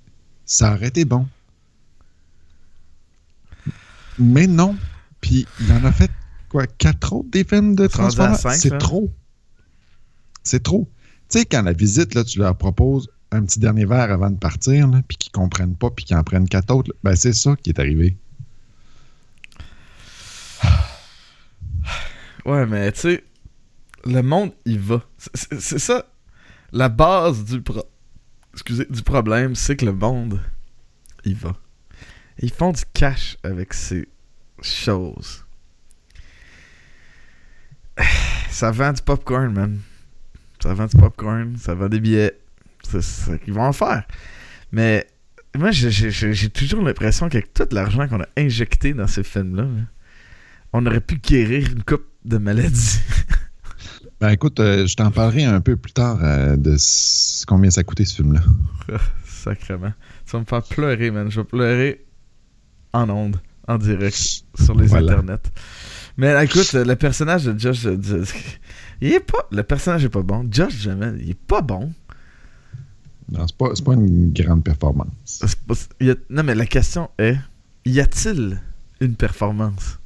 ça 0.46 0.74
aurait 0.74 0.90
été 0.90 1.06
bon. 1.06 1.26
Mais 4.20 4.46
non. 4.46 4.76
Puis 5.22 5.48
il 5.62 5.72
en 5.72 5.86
a 5.86 5.94
fait 5.94 6.12
quoi, 6.50 6.68
quatre 6.68 7.14
autres 7.14 7.30
des 7.32 7.46
films 7.46 7.76
de 7.76 7.88
Transformers? 7.88 8.38
C'est 8.38 8.72
là. 8.72 8.78
trop. 8.78 9.10
C'est 10.44 10.64
trop. 10.64 10.90
Tu 11.30 11.40
sais, 11.40 11.46
quand 11.46 11.62
la 11.62 11.72
visite, 11.72 12.14
là, 12.14 12.26
tu 12.26 12.40
leur 12.40 12.58
proposes 12.58 13.10
un 13.36 13.44
petit 13.46 13.60
dernier 13.60 13.86
verre 13.86 14.12
avant 14.12 14.30
de 14.30 14.38
partir, 14.38 14.90
puis 15.08 15.18
qu'ils 15.18 15.32
comprennent 15.32 15.76
pas, 15.76 15.90
puis 15.92 16.06
qu'ils 16.06 16.18
en 16.18 16.24
prennent 16.24 16.48
quatre 16.50 16.74
autres, 16.74 16.94
ben 17.04 17.16
c'est 17.16 17.34
ça 17.34 17.56
qui 17.56 17.70
est 17.72 17.80
arrivé. 17.80 18.16
Ouais, 22.46 22.66
mais 22.68 22.92
tu 22.92 23.00
sais, 23.00 23.24
le 24.06 24.22
monde, 24.22 24.52
il 24.66 24.80
va. 24.80 25.02
C'est 25.34 25.80
ça. 25.80 26.06
La 26.72 26.90
base 26.90 27.44
du, 27.46 27.62
pro- 27.62 27.90
Excusez, 28.54 28.86
du 28.90 29.02
problème, 29.02 29.56
c'est 29.56 29.76
que 29.76 29.86
le 29.86 29.94
monde, 29.94 30.40
il 31.24 31.36
va. 31.36 31.56
Ils 32.40 32.52
font 32.52 32.72
du 32.72 32.84
cash 32.94 33.38
avec 33.44 33.74
ces 33.74 34.08
choses. 34.62 35.44
Ça 38.52 38.70
vend 38.72 38.94
du 38.94 39.02
popcorn, 39.02 39.52
man. 39.52 39.80
ça 40.62 40.74
vend 40.74 40.86
du 40.86 40.96
popcorn, 40.98 41.58
ça 41.58 41.74
vend 41.74 41.90
des 41.90 42.00
billets. 42.00 42.38
C'est 42.92 43.02
ça 43.02 43.38
qu'ils 43.38 43.54
vont 43.54 43.64
en 43.66 43.74
faire. 43.74 44.04
Mais 44.72 45.08
moi, 45.58 45.72
j'ai- 45.72 46.50
toujours 46.50 46.82
l'impression 46.84 47.30
qu'avec 47.30 47.54
tout 47.54 47.68
l'argent 47.72 48.08
qu'on 48.08 48.22
a 48.22 48.28
injecté 48.38 48.94
dans 48.94 49.08
ces 49.08 49.24
films-là, 49.24 49.64
là, 49.64 49.70
on 50.74 50.86
aurait 50.86 51.00
pu 51.02 51.16
guérir 51.18 51.70
une 51.72 51.84
coupe 51.84 52.06
de 52.26 52.38
maladies. 52.38 53.00
Ben 54.22 54.30
écoute, 54.30 54.62
euh, 54.62 54.88
je 54.88 54.96
t'en 54.96 55.12
parlerai 55.12 55.44
un 55.44 55.60
peu 55.60 55.76
plus 55.76 55.92
tard 55.92 56.20
euh, 56.24 56.56
de 56.56 56.78
combien 57.48 57.70
ça 57.70 57.82
a 57.82 57.84
coûté 57.84 58.06
ce 58.06 58.16
film-là. 58.16 58.40
Sacrement. 59.26 59.92
Tu 60.26 60.32
vas 60.32 60.40
me 60.40 60.46
faire 60.46 60.64
pleurer, 60.64 61.12
man. 61.12 61.30
Je 61.30 61.42
vais 61.42 61.46
pleurer 61.46 62.06
en 62.94 63.10
ondes, 63.10 63.36
en 63.68 63.78
direct, 63.78 64.16
sur 64.58 64.74
les 64.74 64.88
Voilà. 64.88 65.12
internets. 65.18 65.42
Mais 66.16 66.46
écoute, 66.46 66.72
le 66.72 66.96
personnage 66.96 67.44
de 67.44 67.60
Josh, 67.60 67.86
il 69.02 69.12
est 69.12 69.20
pas. 69.20 69.46
Le 69.52 69.64
personnage 69.64 70.06
est 70.06 70.10
pas 70.10 70.24
bon. 70.24 70.48
Josh 70.50 70.74
Jamel, 70.78 71.18
il 71.22 71.32
est 71.32 71.34
pas 71.40 71.62
bon. 71.62 71.92
Non, 73.32 73.46
c'est 73.48 73.58
pas, 73.58 73.70
pas 73.84 73.94
une 73.94 74.32
grande 74.34 74.64
performance. 74.64 75.44
Pas- 75.68 75.74
a- 76.10 76.16
non, 76.30 76.44
mais 76.44 76.54
la 76.56 76.66
question 76.66 77.10
est 77.18 77.38
y 77.86 78.00
a-t-il 78.00 78.60
une 79.02 79.16
performance? 79.16 79.98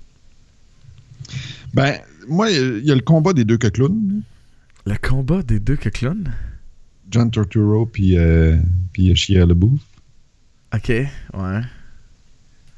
Ben, 1.74 2.00
moi, 2.28 2.50
il 2.50 2.84
y 2.86 2.92
a 2.92 2.96
le 2.96 3.02
combat 3.02 3.34
des 3.34 3.46
deux 3.46 3.58
clowns, 3.58 4.22
Le 4.86 4.96
combat 4.98 5.44
des 5.44 5.60
deux 5.60 5.76
que 5.76 5.90
clowns 5.90 6.32
John 7.12 7.30
Turturro 7.30 7.86
puis, 7.86 8.18
euh, 8.18 8.58
puis 8.94 9.16
Shia 9.16 9.46
LaBeouf. 9.46 9.80
Ok, 10.74 10.90
ouais. 10.90 11.62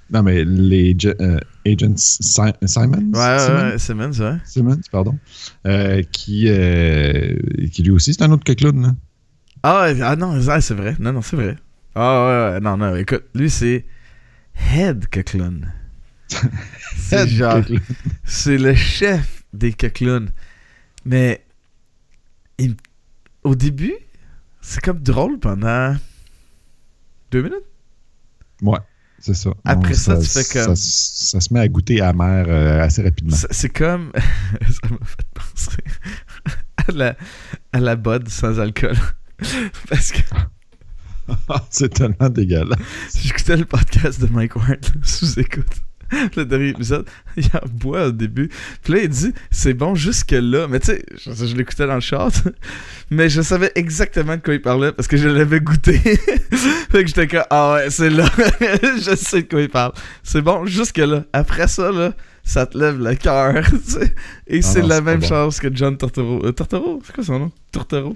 Non, 0.10 0.24
mais 0.24 0.44
les 0.44 0.96
euh, 1.06 1.40
Agents 1.66 1.94
Si- 1.96 2.22
Simons? 2.66 3.12
Ouais, 3.14 3.20
ouais, 3.20 3.40
Simmons? 3.40 3.62
ouais, 3.72 3.78
Simmons, 3.80 4.20
ouais. 4.20 4.38
Simmons, 4.46 4.82
pardon. 4.92 5.18
Euh, 5.66 6.02
qui, 6.12 6.46
euh, 6.50 7.38
qui 7.72 7.84
lui 7.84 7.92
aussi, 7.92 8.14
c'est 8.14 8.24
un 8.24 8.32
autre 8.32 8.52
clown. 8.54 8.82
Là. 8.82 8.96
Ah, 9.64 9.88
ah 10.04 10.16
non, 10.16 10.40
ah, 10.50 10.62
c'est 10.62 10.74
vrai. 10.74 10.96
Non, 11.00 11.14
non, 11.14 11.22
c'est 11.22 11.36
vrai. 11.36 11.56
Ah 11.96 12.26
ouais, 12.26 12.54
ouais, 12.54 12.60
non, 12.62 12.78
non, 12.78 12.96
écoute, 12.96 13.26
lui 13.36 13.50
c'est 13.50 13.86
Head 14.74 15.08
Clown. 15.10 15.72
c'est 16.96 17.28
genre, 17.28 17.60
c'est 18.24 18.58
le 18.58 18.74
chef 18.74 19.44
des 19.54 19.74
clowns. 19.74 20.30
Mais 21.04 21.44
il- 22.58 22.78
au 23.44 23.56
début, 23.56 23.94
c'est 24.62 24.82
comme 24.82 25.00
drôle 25.00 25.40
pendant 25.40 25.96
deux 27.32 27.42
minutes. 27.42 27.66
Ouais, 28.62 28.80
c'est 29.20 29.34
ça. 29.34 29.50
Après 29.66 29.92
On- 29.92 29.96
ça, 29.96 30.18
tu 30.20 30.28
fais 30.28 30.60
comme- 30.60 30.76
Ça, 30.76 30.82
ça 31.34 31.42
se 31.42 31.54
met 31.54 31.60
à 31.60 31.68
goûter 31.68 32.00
amer 32.02 32.46
euh, 32.48 32.82
assez 32.82 33.04
rapidement. 33.04 33.36
C'est 33.52 33.70
comme. 33.70 34.12
ça 34.62 34.88
m'a 34.90 35.06
fait 35.06 35.28
penser 35.34 35.84
à 36.88 36.92
la, 36.94 37.16
à 37.74 37.80
la 37.80 37.98
sans 38.28 38.60
alcool. 38.60 38.96
Parce 39.90 40.12
que 40.12 40.20
c'est 41.70 41.94
tellement 41.94 42.30
dégueulasse. 42.30 42.80
j'écoutais 43.24 43.58
le 43.58 43.66
podcast 43.66 44.22
de 44.22 44.28
Mike 44.28 44.56
Ward 44.56 44.86
sous 45.04 45.40
écoute. 45.40 45.82
Le 46.36 46.44
dernier 46.46 46.70
épisode, 46.70 47.06
il 47.38 47.46
en 47.54 47.68
boit 47.72 48.08
au 48.08 48.12
début. 48.12 48.50
Puis 48.84 48.94
là, 48.94 49.00
il 49.04 49.10
dit 49.10 49.34
c'est 49.50 49.74
bon 49.74 49.96
jusque-là. 49.96 50.68
Mais 50.70 50.80
tu 50.80 50.88
sais, 50.88 51.06
je, 51.26 51.46
je 51.46 51.56
l'écoutais 51.56 51.88
dans 51.88 51.96
le 51.96 52.02
chat. 52.02 52.30
Mais 53.10 53.30
je 53.30 53.42
savais 53.42 53.72
exactement 53.76 54.36
de 54.36 54.42
quoi 54.42 54.54
il 54.54 54.62
parlait 54.62 54.92
parce 54.92 55.08
que 55.08 55.18
je 55.18 55.28
l'avais 55.28 55.60
goûté. 55.60 55.94
fait 55.98 57.02
que 57.04 57.08
j'étais 57.08 57.28
comme 57.28 57.44
ah 57.50 57.74
ouais, 57.74 57.90
c'est 57.90 58.10
là. 58.10 58.26
je 58.60 59.16
sais 59.16 59.44
de 59.44 59.48
quoi 59.50 59.62
il 59.62 59.70
parle. 59.70 59.92
C'est 60.24 60.42
bon 60.42 60.66
jusque-là. 60.66 61.24
Après 61.34 61.68
ça, 61.68 61.92
là, 61.92 62.14
ça 62.44 62.66
te 62.66 62.78
lève 62.78 62.98
le 63.00 63.14
cœur. 63.16 63.64
Et 64.48 64.60
Ah 64.60 64.62
c'est 64.62 64.82
la 64.82 65.02
même 65.02 65.20
bon. 65.20 65.28
chose 65.28 65.60
que 65.60 65.68
John 65.74 65.98
Tortoro. 65.98 66.46
Euh, 66.46 66.52
Tortoro 66.52 67.02
C'est 67.06 67.14
quoi 67.14 67.24
son 67.24 67.40
nom? 67.40 67.52
Tortoro 67.72 68.16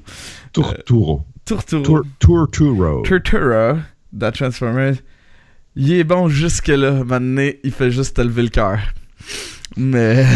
Turturro. 0.53 1.25
Tortoro. 1.45 1.83
Tur- 1.83 2.03
Turturro. 2.19 3.01
Tortura 3.03 3.77
dans 4.13 4.31
Transformers, 4.31 4.95
il 5.75 5.91
est 5.93 6.03
bon 6.03 6.29
jusque-là. 6.29 7.03
Maintenant, 7.03 7.49
il 7.63 7.71
fait 7.71 7.91
juste 7.91 8.15
te 8.17 8.21
lever 8.21 8.43
le 8.43 8.49
cœur. 8.49 8.79
Mais. 9.77 10.25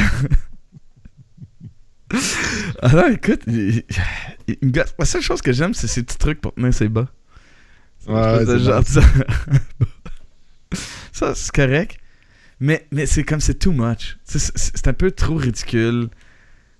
Alors, 2.81 3.07
écoute, 3.07 3.41
il, 3.47 3.83
il 4.47 4.57
me 4.63 4.71
gosse. 4.71 4.93
La 4.97 5.05
seule 5.05 5.21
chose 5.21 5.41
que 5.41 5.51
j'aime, 5.53 5.73
c'est 5.73 5.87
ces 5.87 6.03
petits 6.03 6.17
trucs 6.17 6.41
pour 6.41 6.53
tenir 6.53 6.73
ses 6.73 6.89
bas. 6.89 7.07
Ouais, 8.07 8.45
de 8.45 8.57
genre 8.57 8.83
ça. 8.85 9.01
Ça, 11.11 11.35
c'est 11.35 11.51
correct. 11.51 11.97
Mais, 12.59 12.87
mais 12.91 13.05
c'est 13.05 13.23
comme 13.23 13.41
c'est 13.41 13.59
too 13.59 13.71
much. 13.71 14.17
C'est- 14.23 14.87
un 14.87 14.93
peu 14.93 15.11
trop 15.11 15.35
ridicule. 15.35 16.09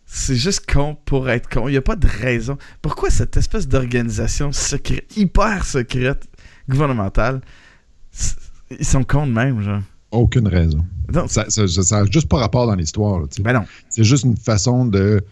C'est 0.06 0.36
juste 0.36 0.70
con 0.72 0.96
pour 1.06 1.30
être 1.30 1.48
con. 1.50 1.68
Il 1.68 1.72
n'y 1.72 1.78
a 1.78 1.82
pas 1.82 1.96
de 1.96 2.08
raison. 2.08 2.58
Pourquoi 2.82 3.10
cette 3.12 3.38
espèce 3.38 3.68
d'organisation 3.68 4.52
secrète, 4.52 5.16
hyper 5.16 5.66
secrète, 5.66 6.26
gouvernementale, 6.68 7.42
ils 8.78 8.86
sont 8.86 9.04
cons 9.04 9.28
de 9.28 9.32
même, 9.32 9.62
genre. 9.62 9.82
Aucune 10.12 10.48
raison. 10.48 10.84
Non, 11.14 11.28
Ça 11.28 11.46
n'a 11.46 12.06
juste 12.06 12.28
pas 12.28 12.38
rapport 12.38 12.68
dans 12.68 12.76
l'histoire. 12.76 13.22
ben 13.40 13.54
non. 13.54 13.66
C'est 13.90 14.04
juste 14.04 14.24
une 14.24 14.38
façon 14.38 14.86
de 14.86 15.24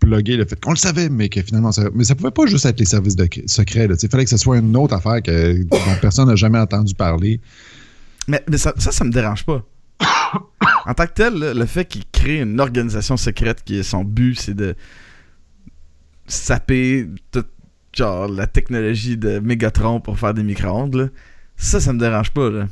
plugger 0.00 0.36
le 0.36 0.44
fait 0.44 0.60
qu'on 0.60 0.70
le 0.70 0.76
savait, 0.76 1.08
mais 1.08 1.28
que 1.28 1.40
finalement, 1.42 1.72
ça, 1.72 1.84
mais 1.94 2.04
ça 2.04 2.14
pouvait 2.14 2.30
pas 2.30 2.46
juste 2.46 2.66
être 2.66 2.78
les 2.78 2.86
services 2.86 3.16
de, 3.16 3.28
secrets. 3.46 3.88
Il 4.02 4.08
fallait 4.08 4.24
que 4.24 4.30
ce 4.30 4.36
soit 4.36 4.58
une 4.58 4.76
autre 4.76 4.94
affaire 4.94 5.22
que, 5.22 5.62
dont 5.64 5.78
personne 6.00 6.28
n'a 6.28 6.36
jamais 6.36 6.58
entendu 6.58 6.94
parler. 6.94 7.40
Mais, 8.28 8.42
mais 8.48 8.58
ça, 8.58 8.72
ça, 8.78 8.92
ça 8.92 9.04
me 9.04 9.10
dérange 9.10 9.44
pas. 9.44 9.64
en 10.86 10.94
tant 10.94 11.06
que 11.06 11.12
tel, 11.12 11.34
là, 11.34 11.54
le 11.54 11.66
fait 11.66 11.84
qu'ils 11.84 12.04
créent 12.12 12.42
une 12.42 12.60
organisation 12.60 13.16
secrète 13.16 13.62
qui 13.64 13.76
est 13.76 13.82
son 13.82 14.04
but, 14.04 14.38
c'est 14.38 14.54
de 14.54 14.74
saper 16.26 17.08
toute 17.30 17.48
genre 17.92 18.28
la 18.28 18.46
technologie 18.46 19.16
de 19.16 19.38
Megatron 19.38 20.00
pour 20.00 20.18
faire 20.18 20.34
des 20.34 20.42
micro-ondes, 20.42 20.94
là, 20.94 21.08
ça, 21.56 21.80
ça 21.80 21.92
me 21.92 21.98
dérange 21.98 22.30
pas. 22.32 22.50
là. 22.50 22.68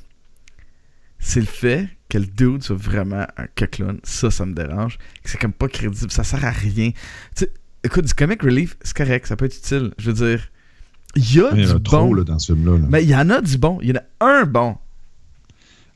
C'est 1.18 1.40
le 1.40 1.46
fait 1.46 1.88
que 2.08 2.18
le 2.18 2.26
dude 2.26 2.62
soit 2.62 2.76
vraiment 2.76 3.26
un 3.36 3.46
coclone, 3.56 3.98
ça, 4.04 4.30
ça 4.30 4.44
me 4.46 4.54
dérange. 4.54 4.98
C'est 5.24 5.38
comme 5.40 5.52
pas 5.52 5.68
crédible, 5.68 6.10
ça 6.10 6.22
sert 6.24 6.44
à 6.44 6.50
rien. 6.50 6.90
Tu 6.90 6.96
sais, 7.34 7.52
écoute, 7.82 8.04
du 8.04 8.14
comic 8.14 8.42
relief, 8.42 8.76
c'est 8.82 8.96
correct, 8.96 9.26
ça 9.26 9.36
peut 9.36 9.46
être 9.46 9.56
utile. 9.56 9.92
Je 9.98 10.10
veux 10.10 10.26
dire, 10.28 10.48
il 11.16 11.34
y 11.34 11.40
a 11.40 11.50
Il 11.54 11.62
y 11.62 11.66
du 11.66 11.72
a 11.72 11.78
trop 11.80 12.08
bon. 12.08 12.14
là, 12.14 12.24
dans 12.24 12.38
ce 12.38 12.52
film-là. 12.52 12.78
là. 12.78 12.86
Mais 12.90 13.02
il 13.04 13.08
y 13.08 13.16
en 13.16 13.30
a 13.30 13.40
du 13.40 13.56
bon. 13.56 13.78
Il 13.82 13.88
y 13.88 13.92
en 13.92 14.00
a 14.20 14.26
un 14.26 14.44
bon. 14.44 14.76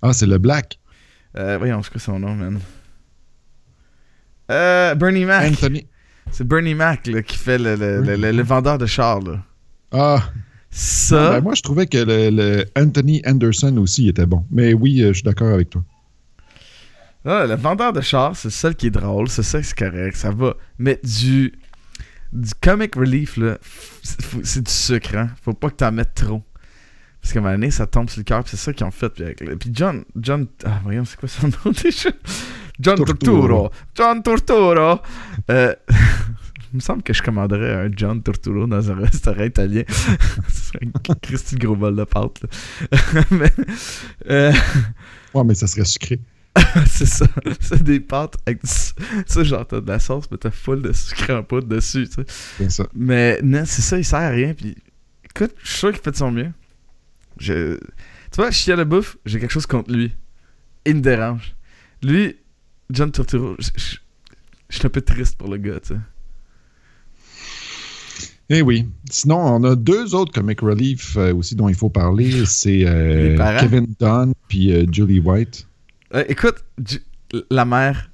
Ah, 0.01 0.13
c'est 0.13 0.27
le 0.27 0.39
Black. 0.39 0.79
Euh, 1.37 1.59
voyons, 1.59 1.83
c'est 1.83 1.91
quoi 1.91 2.01
son 2.01 2.19
nom, 2.19 2.35
man? 2.35 2.59
Euh, 4.51 4.95
Bernie 4.95 5.25
Mac. 5.25 5.51
Anthony. 5.53 5.87
C'est 6.31 6.47
Bernie 6.47 6.75
Mac 6.75 7.07
là, 7.07 7.23
qui 7.23 7.37
fait 7.37 7.59
le, 7.59 7.75
le, 7.77 8.01
le- 8.03 8.17
le- 8.17 8.33
le 8.33 8.43
vendeur 8.43 8.79
de 8.79 8.87
chars. 8.87 9.21
Là. 9.21 9.43
Ah, 9.93 10.31
Ça, 10.81 11.31
ben, 11.33 11.41
moi, 11.41 11.55
je 11.57 11.63
trouvais 11.63 11.87
que 11.87 11.99
le, 11.99 12.31
le 12.31 12.65
Anthony 12.77 13.21
Anderson 13.27 13.77
aussi 13.79 14.09
était 14.09 14.27
bon. 14.27 14.45
Mais 14.51 14.75
oui, 14.75 15.03
euh, 15.03 15.09
je 15.09 15.15
suis 15.15 15.23
d'accord 15.25 15.53
avec 15.53 15.71
toi. 15.71 15.83
ah, 17.25 17.47
le 17.47 17.57
vendeur 17.57 17.93
de 17.93 18.01
chars, 18.01 18.37
c'est 18.37 18.47
le 18.49 18.53
seul 18.53 18.77
qui 18.77 18.87
est 18.87 18.91
drôle. 18.91 19.29
C'est 19.29 19.43
ça, 19.43 19.61
c'est 19.63 19.77
correct, 19.77 20.17
ça 20.17 20.31
va. 20.31 20.55
Mais 20.79 21.01
du, 21.03 21.53
du 22.33 22.51
comic 22.63 22.95
relief, 22.95 23.37
là, 23.39 23.59
c'est 24.45 24.63
du 24.65 24.71
sucre. 24.73 25.17
Hein? 25.17 25.31
Faut 25.43 25.53
pas 25.53 25.71
que 25.71 25.75
t'en 25.77 25.91
mettes 25.91 26.15
trop. 26.15 26.43
Parce 27.21 27.33
qu'à 27.33 27.41
un 27.41 27.43
moment 27.43 27.55
donné, 27.55 27.73
ça 27.73 27.87
tombe 27.89 28.09
sur 28.09 28.21
le 28.21 28.25
cœur. 28.25 28.45
C'est 28.47 28.57
ça 28.57 28.73
qu'ils 28.73 28.87
ont 28.87 28.93
fait. 28.93 29.09
Puis, 29.09 29.25
avec 29.25 29.41
le- 29.41 29.57
puis 29.57 29.71
John, 29.75 30.05
John. 30.17 30.47
Ah, 30.65 30.79
voyons, 30.85 31.05
c'est 31.05 31.19
quoi 31.19 31.29
son 31.29 31.49
nom 31.49 31.73
déjà? 31.83 32.11
John 32.79 32.95
Turturro. 33.05 33.13
Turturro. 33.17 33.71
John 33.97 34.23
Turturro. 34.23 35.01
Euh, 35.51 35.75
il 36.73 36.77
me 36.77 36.81
semble 36.81 37.03
que 37.03 37.13
je 37.13 37.23
commanderais 37.23 37.87
un 37.87 37.91
John 37.95 38.23
Turturro 38.23 38.67
dans 38.67 38.91
un 38.91 38.95
restaurant 39.01 39.45
italien. 39.45 39.83
Ce 40.49 40.73
serait 40.73 40.87
un 40.87 41.15
Christy 41.23 41.55
de 41.57 41.67
gros 41.67 41.77
bol 41.77 41.97
de 41.97 42.05
pâte. 42.05 42.43
Mais, 43.31 43.53
euh, 44.31 44.53
Ouais, 45.35 45.45
mais 45.45 45.55
ça 45.55 45.67
serait 45.67 45.85
sucré. 45.85 46.21
c'est 46.87 47.07
ça. 47.07 47.27
C'est 47.61 47.83
des 47.83 48.01
pâtes 48.01 48.37
avec 48.47 48.63
du... 48.63 48.71
Ça, 49.27 49.45
genre, 49.45 49.67
t'as 49.67 49.81
de 49.81 49.87
la 49.89 49.99
sauce, 49.99 50.25
mais 50.31 50.39
t'as 50.39 50.51
full 50.51 50.83
de 50.83 50.93
sucre 50.93 51.31
en 51.33 51.43
poudre 51.43 51.69
dessus, 51.69 52.09
tu 52.09 52.15
sais. 52.15 52.25
C'est 52.57 52.71
ça. 52.71 52.87
Mais 52.95 53.39
non, 53.43 53.63
c'est 53.67 53.83
ça, 53.83 53.99
il 53.99 54.05
sert 54.05 54.19
à 54.19 54.31
rien. 54.31 54.55
Puis, 54.55 54.75
écoute, 55.25 55.55
je 55.63 55.69
suis 55.69 55.79
sûr 55.79 55.93
qu'il 55.93 56.01
fait 56.03 56.11
de 56.11 56.17
son 56.17 56.33
mieux. 56.33 56.51
Je... 57.39 57.77
Tu 57.77 58.37
vois, 58.37 58.51
Chia 58.51 58.75
le 58.75 58.85
bouffe, 58.85 59.19
j'ai 59.27 59.39
quelque 59.39 59.53
chose 59.53 59.67
contre 59.67 59.93
lui. 59.93 60.13
Il 60.85 60.97
me 60.97 61.01
dérange. 61.01 61.55
Lui, 62.03 62.37
John 62.91 63.13
Turturro, 63.13 63.55
je 63.59 63.71
suis 64.71 64.87
un 64.87 64.91
peu 64.91 65.03
triste 65.03 65.37
pour 65.37 65.49
le 65.49 65.59
gars, 65.59 65.81
tu 65.81 65.89
sais. 65.95 66.01
Eh 68.51 68.63
oui. 68.63 68.87
Sinon, 69.11 69.39
on 69.41 69.65
a 69.65 69.77
deux 69.77 70.15
autres 70.15 70.33
comic 70.33 70.61
relief 70.63 71.17
euh, 71.17 71.35
aussi 71.35 71.55
dont 71.55 71.69
il 71.69 71.75
faut 71.75 71.91
parler. 71.91 72.45
C'est 72.47 72.87
euh. 72.87 73.37
Kevin 73.61 73.87
Dunn 74.01 74.33
puis 74.49 74.73
euh, 74.73 74.87
Julie 74.91 75.21
White. 75.21 75.67
Écoute, 76.29 76.65
Ju- 76.85 77.03
la 77.51 77.67
mère, 77.67 78.11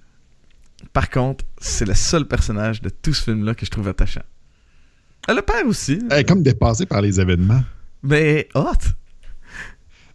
par 0.93 1.09
contre, 1.09 1.45
c'est 1.61 1.87
le 1.87 1.95
seul 1.95 2.27
personnage 2.27 2.83
de 2.83 2.89
tout 2.89 3.15
ce 3.15 3.23
film-là 3.23 3.55
que 3.55 3.65
je 3.65 3.71
trouve 3.71 3.87
attachant. 3.87 4.25
Le 5.29 5.41
père 5.41 5.65
aussi, 5.67 6.01
Elle 6.11 6.19
est 6.21 6.25
comme 6.25 6.43
dépassée 6.43 6.87
par 6.87 7.01
les 7.01 7.21
événements. 7.21 7.63
mais 8.03 8.49
hot. 8.57 8.65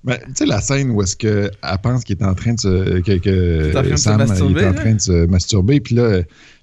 Ben, 0.03 0.17
tu 0.27 0.33
sais, 0.35 0.45
la 0.45 0.59
scène 0.61 0.91
où 0.91 1.01
est-ce 1.01 1.15
qu'elle 1.15 1.51
pense 1.81 2.03
qu'il 2.03 2.17
est 2.17 2.23
en 2.25 2.35
train 2.35 2.53
de 2.53 2.59
se. 2.59 2.99
que, 2.99 3.17
que 3.17 3.29
est 3.29 3.75
en 3.77 3.81
train 3.81 3.89
de 3.91 3.95
se 3.95 4.03
Sam 4.03 4.21
il 4.21 4.27
masturber, 4.27 4.61
est 4.61 4.65
en 4.67 4.71
là. 4.71 4.79
train 4.81 4.93
de 4.95 5.01
se 5.01 5.25
masturber, 5.27 5.79
puis 5.79 5.95
là, 5.95 6.21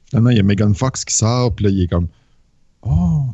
finalement, 0.09 0.31
il 0.31 0.37
y 0.37 0.40
a 0.40 0.42
Megan 0.42 0.75
Fox 0.75 1.05
qui 1.05 1.14
sort, 1.14 1.55
puis 1.55 1.64
là, 1.64 1.71
il 1.71 1.83
est 1.83 1.87
comme. 1.88 2.09
Oh, 2.83 3.25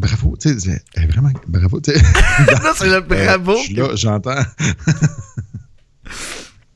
bravo, 0.00 0.36
tu 0.40 0.58
sais, 0.58 0.82
eh, 0.96 1.06
vraiment, 1.06 1.30
bravo. 1.46 1.80
tu 1.80 1.92
sais. 1.92 2.00
non, 2.62 2.70
c'est 2.74 2.88
le 2.88 3.00
bravo. 3.00 3.52
Euh, 3.52 3.56
je 3.58 3.62
suis 3.64 3.74
là, 3.74 3.88
j'entends. 3.94 4.34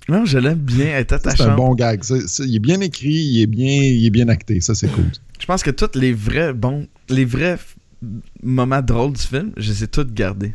Non, 0.08 0.26
je 0.26 0.36
l'aime 0.36 0.58
bien, 0.58 0.98
est 0.98 1.08
Ça, 1.10 1.18
C'est 1.34 1.42
un 1.44 1.56
bon 1.56 1.74
gag. 1.74 2.02
Il 2.40 2.54
est 2.56 2.58
bien 2.58 2.78
écrit, 2.82 3.08
il 3.14 3.40
est 3.42 3.46
bien, 3.46 3.82
il 3.82 4.04
est 4.04 4.10
bien 4.10 4.28
acté. 4.28 4.60
Ça, 4.60 4.74
c'est 4.74 4.88
cool. 4.88 5.06
Je 5.40 5.46
pense 5.46 5.62
que 5.62 5.70
tous 5.70 5.98
les 5.98 6.12
vrais 6.12 6.52
bons, 6.52 6.86
les 7.08 7.24
vrais 7.24 7.58
moments 8.42 8.82
drôles 8.82 9.14
du 9.14 9.22
film, 9.22 9.52
je 9.56 9.72
les 9.72 9.84
ai 9.84 9.88
tous 9.88 10.04
gardés. 10.04 10.54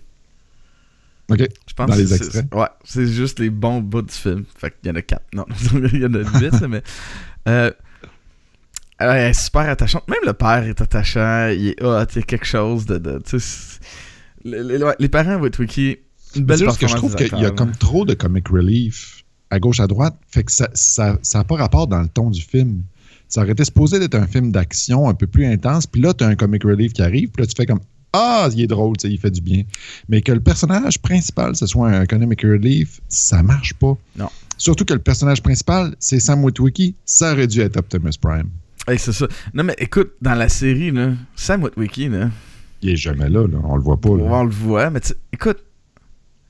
OK. 1.29 1.39
Je 1.67 1.73
pense 1.73 1.87
Dans 1.89 1.95
que 1.95 1.99
les 1.99 2.05
c'est- 2.07 2.15
extraits? 2.17 2.53
Ouais, 2.53 2.67
c'est 2.83 3.07
juste 3.07 3.39
les 3.39 3.49
bons 3.49 3.81
bouts 3.81 4.03
du 4.03 4.13
film. 4.13 4.43
Fait 4.55 4.69
qu'il 4.69 4.89
y 4.89 4.93
en 4.93 4.95
a 4.95 5.01
quatre. 5.01 5.25
Non, 5.33 5.45
il 5.93 5.99
y 5.99 6.05
en 6.05 6.13
a 6.13 6.39
huit, 6.39 6.61
mais. 6.69 6.83
Euh, 7.47 7.71
elle 8.99 9.29
est 9.29 9.33
super 9.33 9.61
attachante. 9.69 10.07
Même 10.07 10.19
le 10.25 10.33
père 10.33 10.63
est 10.63 10.81
attachant. 10.81 11.49
Il 11.49 11.69
est 11.69 11.83
hot, 11.83 12.05
il 12.13 12.15
y 12.17 12.19
a 12.19 12.21
quelque 12.23 12.45
chose 12.45 12.85
de. 12.85 12.97
de 12.97 13.19
les, 14.43 14.63
les- 14.63 14.83
ouais, 14.83 14.95
les 14.99 15.09
parents 15.09 15.35
Witwicky, 15.37 15.97
une 16.35 16.45
belle 16.45 16.59
juste 16.59 16.77
que 16.79 16.87
je 16.87 16.95
trouve 16.95 17.15
qu'il 17.15 17.37
y 17.39 17.45
a 17.45 17.51
comme 17.51 17.71
trop 17.71 18.05
de 18.05 18.13
comic 18.13 18.47
relief 18.49 19.23
à 19.49 19.59
gauche, 19.59 19.79
à 19.79 19.87
droite. 19.87 20.15
Fait 20.27 20.43
que 20.43 20.51
ça 20.51 20.69
n'a 20.97 21.17
ça, 21.21 21.43
pas 21.43 21.55
rapport 21.55 21.87
dans 21.87 22.01
le 22.01 22.07
ton 22.07 22.29
du 22.29 22.41
film. 22.41 22.83
Ça 23.27 23.41
aurait 23.41 23.51
été 23.51 23.63
supposé 23.65 23.99
d'être 23.99 24.15
un 24.15 24.27
film 24.27 24.51
d'action 24.51 25.07
un 25.09 25.13
peu 25.13 25.27
plus 25.27 25.45
intense. 25.45 25.85
Puis 25.87 26.01
là, 26.01 26.13
tu 26.13 26.23
as 26.23 26.27
un 26.27 26.35
comic 26.35 26.63
relief 26.63 26.93
qui 26.93 27.01
arrive. 27.01 27.29
Puis 27.29 27.41
là, 27.43 27.47
tu 27.47 27.53
fais 27.55 27.65
comme 27.65 27.81
Ah, 28.13 28.47
il 28.53 28.61
est 28.61 28.67
drôle, 28.67 28.95
il 29.03 29.19
fait 29.19 29.29
du 29.31 29.41
bien. 29.41 29.63
Mais 30.07 30.21
que 30.21 30.31
le 30.31 30.39
personnage 30.39 30.99
principal, 30.99 31.55
ce 31.55 31.65
soit 31.67 31.89
un 31.89 32.05
comic 32.05 32.41
relief, 32.41 33.01
ça 33.07 33.43
marche 33.43 33.73
pas. 33.75 33.95
Non. 34.15 34.29
Surtout 34.57 34.83
que 34.85 34.93
le 34.93 34.99
personnage 34.99 35.41
principal, 35.43 35.95
c'est 35.99 36.19
Sam 36.19 36.43
Witwicky. 36.43 36.95
Ça 37.05 37.33
aurait 37.33 37.47
dû 37.47 37.61
être 37.61 37.77
Optimus 37.77 38.11
Prime. 38.19 38.49
Hey, 38.89 38.97
c'est 38.97 39.11
ça. 39.11 39.27
Non, 39.53 39.63
mais 39.63 39.75
écoute, 39.77 40.13
dans 40.19 40.33
la 40.33 40.49
série, 40.49 40.89
là, 40.89 41.11
Sam 41.35 41.61
Witwicky, 41.63 42.09
là, 42.09 42.31
Il 42.81 42.89
est 42.89 42.95
jamais 42.95 43.29
là, 43.29 43.45
là. 43.45 43.59
on 43.63 43.75
le 43.75 43.83
voit 43.83 44.01
pas. 44.01 44.09
là. 44.09 44.23
on 44.23 44.43
le 44.43 44.49
voit, 44.49 44.89
mais 44.89 44.99
écoute, 45.31 45.63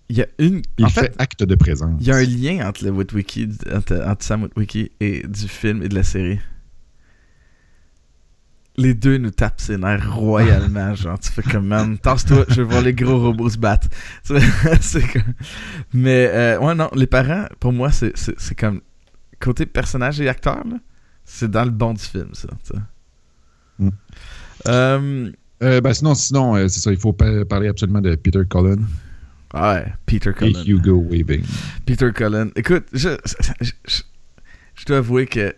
il 0.07 0.17
y 0.17 0.21
a 0.21 0.27
une. 0.37 0.61
Il 0.77 0.85
en 0.85 0.89
fait, 0.89 1.01
fait, 1.01 1.15
acte 1.17 1.43
de 1.43 1.55
présence. 1.55 1.97
il 1.99 2.07
y 2.07 2.11
a 2.11 2.15
un 2.15 2.23
lien 2.23 2.65
entre 2.65 2.85
le 2.85 2.91
Witwicky, 2.91 3.49
entre, 3.75 4.01
entre 4.05 4.23
Sam 4.23 4.43
Witwicky 4.43 4.89
et 5.01 5.27
du 5.27 5.49
film 5.49 5.83
et 5.83 5.89
de 5.89 5.95
la 5.95 6.03
série. 6.03 6.39
Les 8.77 8.93
deux 8.93 9.17
nous 9.17 9.31
tapent 9.31 9.59
ses 9.59 9.77
nerfs 9.77 10.15
royalement, 10.15 10.95
genre, 10.95 11.19
tu 11.19 11.29
fais 11.29 11.41
comme, 11.41 11.67
man, 11.67 11.97
tasse-toi, 11.97 12.45
je 12.47 12.61
veux 12.61 12.69
voir 12.69 12.81
les 12.81 12.93
gros 12.93 13.19
robots 13.19 13.49
se 13.49 13.57
battre. 13.57 13.89
C'est 14.79 15.05
comme... 15.11 15.33
Mais, 15.93 16.29
euh, 16.31 16.59
ouais, 16.59 16.73
non, 16.73 16.89
les 16.95 17.07
parents, 17.07 17.47
pour 17.59 17.73
moi, 17.73 17.91
c'est 17.91 18.55
comme, 18.57 18.79
côté 19.41 19.65
personnage 19.65 20.21
et 20.21 20.29
acteur, 20.29 20.65
là, 20.65 20.77
c'est 21.31 21.49
dans 21.51 21.63
le 21.63 21.69
bon 21.71 21.93
du 21.93 22.01
film, 22.03 22.29
ça. 22.33 22.47
Mm. 23.77 23.89
Euh, 24.67 25.31
Euh, 25.61 25.81
ben, 25.81 25.93
sinon, 25.93 26.15
sinon 26.15 26.55
euh, 26.55 26.67
c'est 26.69 26.79
ça. 26.79 26.91
Il 26.91 26.97
faut 26.97 27.11
pa- 27.13 27.43
parler 27.45 27.67
absolument 27.67 27.99
de 28.01 28.15
Peter 28.15 28.41
Cullen 28.49 28.85
ouais, 29.53 29.85
Peter 30.05 30.29
et 30.29 30.33
Cullen. 30.33 30.63
Hugo 30.65 31.05
Weaving. 31.09 31.43
Peter 31.85 32.11
Cullen. 32.13 32.51
Écoute, 32.55 32.85
je, 32.93 33.09
je, 33.59 33.71
je- 33.85 34.01
je 34.75 34.85
dois 34.85 34.97
avouer 34.97 35.25
que 35.27 35.53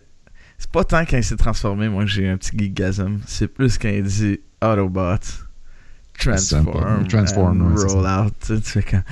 c'est 0.58 0.70
pas 0.70 0.82
tant 0.84 1.04
quand 1.04 1.16
il 1.18 1.22
s'est 1.24 1.36
transformé, 1.36 1.88
moi, 1.88 2.02
que 2.04 2.10
j'ai 2.10 2.22
eu 2.22 2.28
un 2.28 2.36
petit 2.36 2.56
geekgasm. 2.56 3.20
C'est 3.26 3.46
plus 3.48 3.78
quand 3.78 3.88
il 3.90 4.02
dit 4.02 4.40
Autobot, 4.60 5.18
Transform, 6.18 7.06
Transform, 7.08 7.62
and 7.62 7.76
ouais. 7.76 7.84
Roll 7.92 8.06
Out. 8.26 8.34
Tu 8.48 8.60
fais 8.70 8.82
comme 8.82 9.02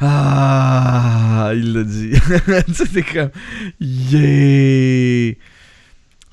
Ah, 0.00 1.52
il 1.54 1.72
l'a 1.72 1.84
dit. 1.84 2.10
tu 2.66 2.74
sais, 2.84 3.02
comme 3.02 3.30
Yeah! 3.80 5.34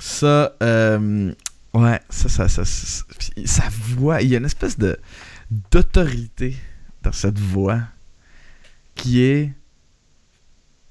Ça, 0.05 0.53
euh, 0.61 1.33
ouais, 1.73 2.01
ça, 2.09 2.27
ça, 2.27 2.49
ça, 2.49 2.63
sa 2.65 3.69
voix, 3.69 4.21
il 4.21 4.27
y 4.27 4.35
a 4.35 4.37
une 4.37 4.43
espèce 4.45 4.77
de 4.77 4.97
d'autorité 5.49 6.57
dans 7.03 7.13
cette 7.13 7.39
voix 7.39 7.79
qui 8.95 9.21
est 9.21 9.53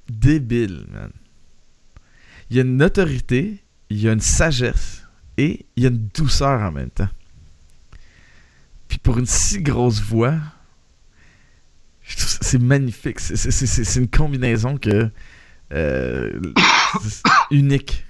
débile, 0.09 0.87
man. 0.91 1.11
Il 2.49 2.57
y 2.57 2.61
a 2.61 2.63
une 2.63 2.83
autorité, 2.83 3.63
il 3.91 4.01
y 4.01 4.09
a 4.09 4.13
une 4.13 4.21
sagesse 4.21 5.07
et 5.37 5.67
il 5.77 5.83
y 5.83 5.87
a 5.87 5.91
une 5.91 6.09
douceur 6.15 6.63
en 6.63 6.73
même 6.73 6.91
temps. 6.91 7.11
Puis 8.89 8.97
pour 8.99 9.19
une 9.19 9.27
si 9.27 9.61
grosse 9.61 10.01
voix, 10.01 10.39
c'est 12.07 12.63
magnifique. 12.63 13.21
C'est- 13.21 13.97
une 14.01 14.09
combinaison 14.09 14.79
que 14.79 15.11
euh, 15.75 16.41
unique, 17.51 18.07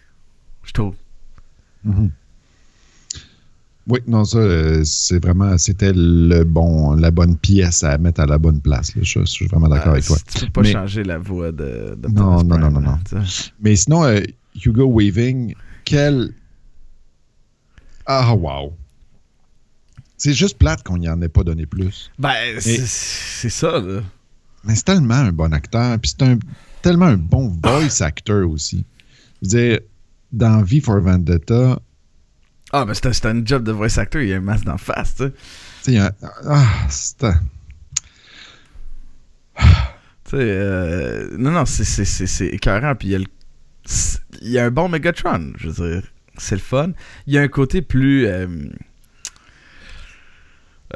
je 0.64 0.72
trouve. 0.72 0.94
Mhm. 1.85 2.11
Oui, 3.88 3.98
non, 4.07 4.25
ça, 4.25 4.38
euh, 4.38 4.83
c'est 4.85 5.20
vraiment, 5.20 5.59
c'était 5.59 5.92
le 5.92 6.44
bon, 6.44 6.94
la 6.94 7.11
bonne 7.11 7.37
pièce 7.37 7.83
à 7.83 7.98
mettre 7.98 8.20
à 8.20 8.27
la 8.27 8.38
bonne 8.38 8.61
place. 8.61 8.94
là. 8.94 9.03
Je, 9.03 9.20
je 9.20 9.25
suis 9.25 9.46
vraiment 9.48 9.68
d'accord 9.68 9.88
Euh, 9.88 9.92
avec 9.94 10.05
toi. 10.05 10.16
Tu 10.33 10.44
peux 10.46 10.53
pas 10.53 10.61
Mais- 10.62 10.72
changer 10.72 11.03
la 11.03 11.18
voix 11.18 11.51
de, 11.51 11.96
de 11.98 12.09
Non, 12.09 12.44
non, 12.44 12.59
non, 12.59 12.70
non, 12.70 12.81
non. 12.81 12.98
sais. 13.27 13.51
Mais 13.61 13.75
sinon, 13.75 14.05
euh, 14.05 14.20
Hugo 14.64 14.87
Weaving, 14.87 15.55
quel. 15.85 16.33
Ah, 18.07 18.33
wow! 18.35 18.72
C'est 20.16 20.33
juste 20.35 20.59
plate 20.59 20.85
qu'on 20.85 20.98
n'y 20.98 21.09
en 21.09 21.20
ait 21.20 21.29
pas 21.29 21.42
donné 21.42 21.66
plus. 21.66 22.12
Ben, 22.20 22.61
c'est 22.61 23.48
ça, 23.51 23.81
là. 23.81 24.03
Mais 24.64 24.77
c'est 24.77 24.85
tellement 24.85 25.14
un 25.14 25.33
bon 25.33 25.53
acteur, 25.53 25.98
puis 25.98 26.12
c'est 26.16 26.22
un, 26.25 26.38
tellement 26.83 27.07
un 27.07 27.16
bon 27.16 27.48
voice 27.64 28.01
actor 28.01 28.48
aussi. 28.48 28.85
Je 29.42 29.48
veux 29.48 29.68
dire, 29.70 29.81
dans 30.33 30.62
V 30.62 30.81
for 30.81 31.01
Vendetta, 31.01 31.79
Ah, 32.73 32.85
ben 32.87 32.95
c'était 32.95 33.12
c'était 33.12 33.29
un 33.29 33.45
job 33.45 33.64
de 33.64 33.73
voice 33.73 33.99
actor, 33.99 34.23
il 34.23 34.29
y 34.29 34.33
a 34.33 34.38
un 34.38 34.40
masque 34.40 34.64
d'en 34.64 34.79
face, 34.79 35.14
tu 35.16 35.25
sais. 35.25 35.31
tu 35.33 35.37
sais, 35.83 35.92
il 35.92 35.95
y 35.95 35.99
a- 35.99 36.14
ah, 36.49 36.66
c'est 36.88 37.25
un- 37.25 37.40
Tu 40.25 40.31
sais, 40.31 40.37
euh, 40.38 41.37
non, 41.38 41.51
non, 41.51 41.66
c'est- 41.66 41.85
c'est 41.85 42.07
c'est- 42.07 42.27
c'est 42.27 42.47
écœurant. 42.47 42.95
Puis 42.95 43.09
il 43.09 43.11
y, 43.11 43.14
a 43.16 43.18
le- 43.18 43.27
c'est- 43.85 44.21
il 44.40 44.49
y 44.51 44.59
a 44.59 44.64
un 44.64 44.71
bon 44.71 44.88
Megatron, 44.88 45.53
je 45.59 45.68
veux 45.68 45.90
dire. 46.01 46.09
C'est 46.38 46.55
le 46.55 46.62
fun. 46.62 46.92
Il 47.27 47.35
y 47.35 47.38
a 47.38 47.42
un 47.42 47.49
côté 47.49 47.83
plus. 47.83 48.27
euh, 48.27 48.47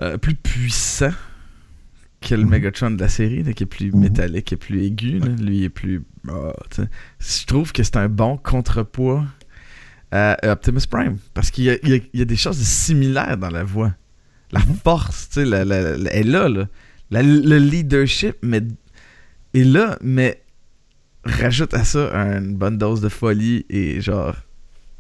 euh, 0.03 0.16
plus 0.18 0.35
puissant 0.35 1.12
que 2.28 2.34
le 2.34 2.42
Mhm. 2.44 2.50
Megatron 2.50 2.90
de 2.90 3.00
la 3.00 3.08
série, 3.08 3.42
là, 3.42 3.52
qui 3.52 3.62
est 3.62 3.66
plus 3.66 3.92
Mhm. 3.92 4.00
métallique, 4.00 4.44
qui 4.46 4.54
est 4.54 4.58
plus 4.58 4.82
aigu. 4.84 5.18
là. 5.20 5.28
Lui, 5.40 5.64
est 5.64 5.68
plus. 5.68 6.02
ah, 6.28 6.52
je 7.20 7.46
trouve 7.46 7.72
que 7.72 7.82
c'est 7.82 7.96
un 7.96 8.08
bon 8.08 8.36
contrepoids 8.36 9.24
à 10.10 10.36
Optimus 10.50 10.86
Prime. 10.90 11.18
Parce 11.34 11.50
qu'il 11.50 11.64
y 11.64 11.70
a, 11.70 11.76
il 11.82 11.88
y 11.88 11.94
a- 11.94 12.00
il 12.12 12.18
y 12.20 12.22
a 12.22 12.26
des 12.26 12.36
choses 12.36 12.58
similaires 12.58 13.36
dans 13.38 13.50
la 13.50 13.64
voix. 13.64 13.94
La 14.52 14.60
Mhm. 14.60 14.76
force, 14.84 15.28
tu 15.28 15.34
sais, 15.40 15.44
la, 15.44 15.64
la- 15.64 15.96
la- 15.96 16.10
elle 16.12 16.28
est 16.28 16.30
là, 16.30 16.48
le 17.10 17.58
leadership, 17.58 18.36
mais 18.42 18.62
est 19.54 19.64
là, 19.64 19.98
mais 20.02 20.42
rajoute 21.24 21.74
à 21.74 21.84
ça 21.84 22.12
une 22.38 22.54
bonne 22.56 22.78
dose 22.78 23.00
de 23.00 23.08
folie 23.08 23.64
et 23.68 24.00
genre 24.00 24.36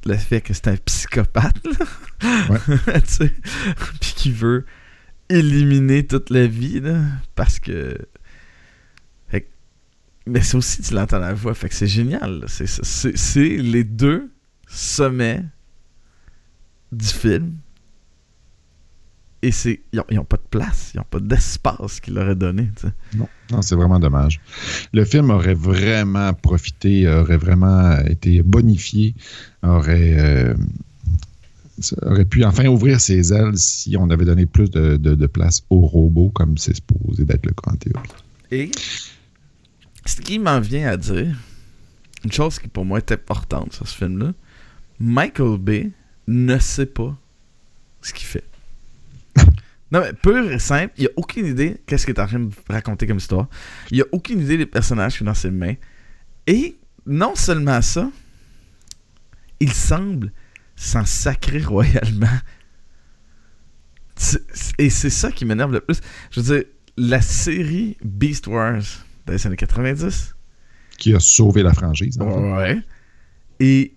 le 0.04 0.16
fait 0.16 0.40
que 0.40 0.52
c'est 0.54 0.68
un 0.68 0.76
psychopathe, 0.76 1.56
là. 1.64 1.86
puis 4.00 4.12
qui 4.16 4.30
veut 4.32 4.64
éliminer 5.28 6.06
toute 6.06 6.30
la 6.30 6.46
vie, 6.46 6.80
là, 6.80 7.00
parce 7.34 7.58
que... 7.58 7.96
Mais 10.28 10.40
c'est 10.40 10.56
aussi, 10.56 10.82
tu 10.82 10.92
l'entends 10.92 11.20
la 11.20 11.34
voix, 11.34 11.54
fait 11.54 11.68
que 11.68 11.74
c'est 11.76 11.86
génial. 11.86 12.44
C'est- 12.48 13.44
les 13.44 13.84
deux 13.84 14.32
sommets 14.66 15.44
du 16.90 17.06
film. 17.06 17.52
Et 19.42 19.52
c'est 19.52 19.82
ils 19.92 20.00
ont, 20.00 20.04
ils 20.10 20.18
ont 20.18 20.24
pas 20.24 20.38
de 20.38 20.48
place, 20.50 20.90
ils 20.94 21.00
ont 21.00 21.06
pas 21.08 21.20
d'espace 21.20 22.00
qu'il 22.00 22.14
leur 22.14 22.34
donné. 22.34 22.68
Non, 23.14 23.28
non 23.52 23.62
c'est 23.62 23.76
vraiment 23.76 24.00
dommage. 24.00 24.40
Le 24.92 25.04
film 25.04 25.30
aurait 25.30 25.54
vraiment 25.54 26.32
profité, 26.34 27.08
aurait 27.08 27.36
vraiment 27.36 27.96
été 28.00 28.42
bonifié, 28.42 29.14
aurait, 29.62 30.18
euh, 30.18 30.54
ça 31.80 31.96
aurait 32.06 32.24
pu 32.24 32.44
enfin 32.44 32.66
ouvrir 32.66 33.00
ses 33.00 33.32
ailes 33.32 33.56
si 33.56 33.96
on 33.98 34.08
avait 34.10 34.24
donné 34.24 34.46
plus 34.46 34.70
de, 34.70 34.96
de- 34.96 35.14
de 35.14 35.26
place 35.26 35.62
aux 35.70 35.80
robots, 35.86 36.30
comme 36.30 36.56
c'est 36.58 36.74
supposé 36.74 37.24
d'être 37.24 37.46
le 37.46 37.52
cas 37.52 37.72
en 37.72 37.76
théorie. 37.76 38.08
Et 38.50 38.70
ce 40.04 40.20
qui 40.20 40.38
m'en 40.38 40.60
vient 40.60 40.88
à 40.88 40.96
dire, 40.96 41.36
une 42.24 42.32
chose 42.32 42.58
qui 42.58 42.68
pour 42.68 42.84
moi 42.84 42.98
est 42.98 43.12
importante 43.12 43.72
sur 43.74 43.86
ce 43.86 43.96
film-là, 43.96 44.32
Michael 44.98 45.58
Bay 45.58 45.90
ne 46.26 46.58
sait 46.58 46.86
pas 46.86 47.16
ce 48.02 48.12
qu'il 48.12 48.26
fait. 48.26 48.44
Non, 49.92 50.00
mais 50.00 50.12
pur 50.14 50.50
et 50.50 50.58
simple, 50.58 50.92
il 50.98 51.06
a 51.06 51.10
aucune 51.14 51.46
idée 51.46 51.80
qu'est-ce 51.86 52.04
qu'il 52.06 52.14
est 52.16 52.20
en 52.20 52.26
train 52.26 52.40
de 52.40 52.50
raconter 52.68 53.06
comme 53.06 53.18
histoire. 53.18 53.46
Il 53.92 54.00
a 54.02 54.04
aucune 54.10 54.40
idée 54.40 54.58
des 54.58 54.66
personnages 54.66 55.12
qui 55.12 55.18
sont 55.20 55.26
dans 55.26 55.32
ses 55.34 55.52
mains. 55.52 55.74
Et 56.48 56.74
non 57.06 57.36
seulement 57.36 57.80
ça, 57.82 58.10
il 59.60 59.72
semble 59.72 60.32
s'en 60.76 61.04
sacrer 61.04 61.60
royalement. 61.60 62.26
Et 64.78 64.88
c'est 64.90 65.10
ça 65.10 65.30
qui 65.32 65.44
m'énerve 65.44 65.72
le 65.72 65.80
plus. 65.80 66.00
Je 66.30 66.40
veux 66.40 66.54
dire, 66.56 66.64
la 66.96 67.20
série 67.20 67.96
Beast 68.04 68.46
Wars 68.46 68.82
des 69.26 69.46
années 69.46 69.56
90, 69.56 70.34
Qui 70.98 71.14
a 71.14 71.20
sauvé 71.20 71.62
la 71.62 71.74
franchise. 71.74 72.18
en 72.20 72.30
fait. 72.30 72.52
ouais, 72.74 72.78
est 73.60 73.92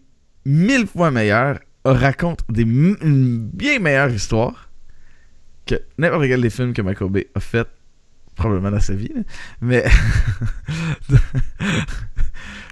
mille 0.46 0.88
fois 0.88 1.12
meilleure 1.12 1.60
raconte 1.86 2.42
des, 2.50 2.64
une 2.64 3.38
bien 3.54 3.80
meilleure 3.80 4.10
histoire 4.10 4.70
que 5.66 5.76
n'importe 5.98 6.24
quel 6.28 6.42
des 6.42 6.50
films 6.50 6.74
que 6.74 6.82
Michael 6.82 7.10
Bay 7.12 7.28
a 7.36 7.40
fait 7.40 7.68
probablement 8.36 8.72
dans 8.72 8.80
sa 8.80 8.96
vie. 8.96 9.12
Mais 9.62 9.86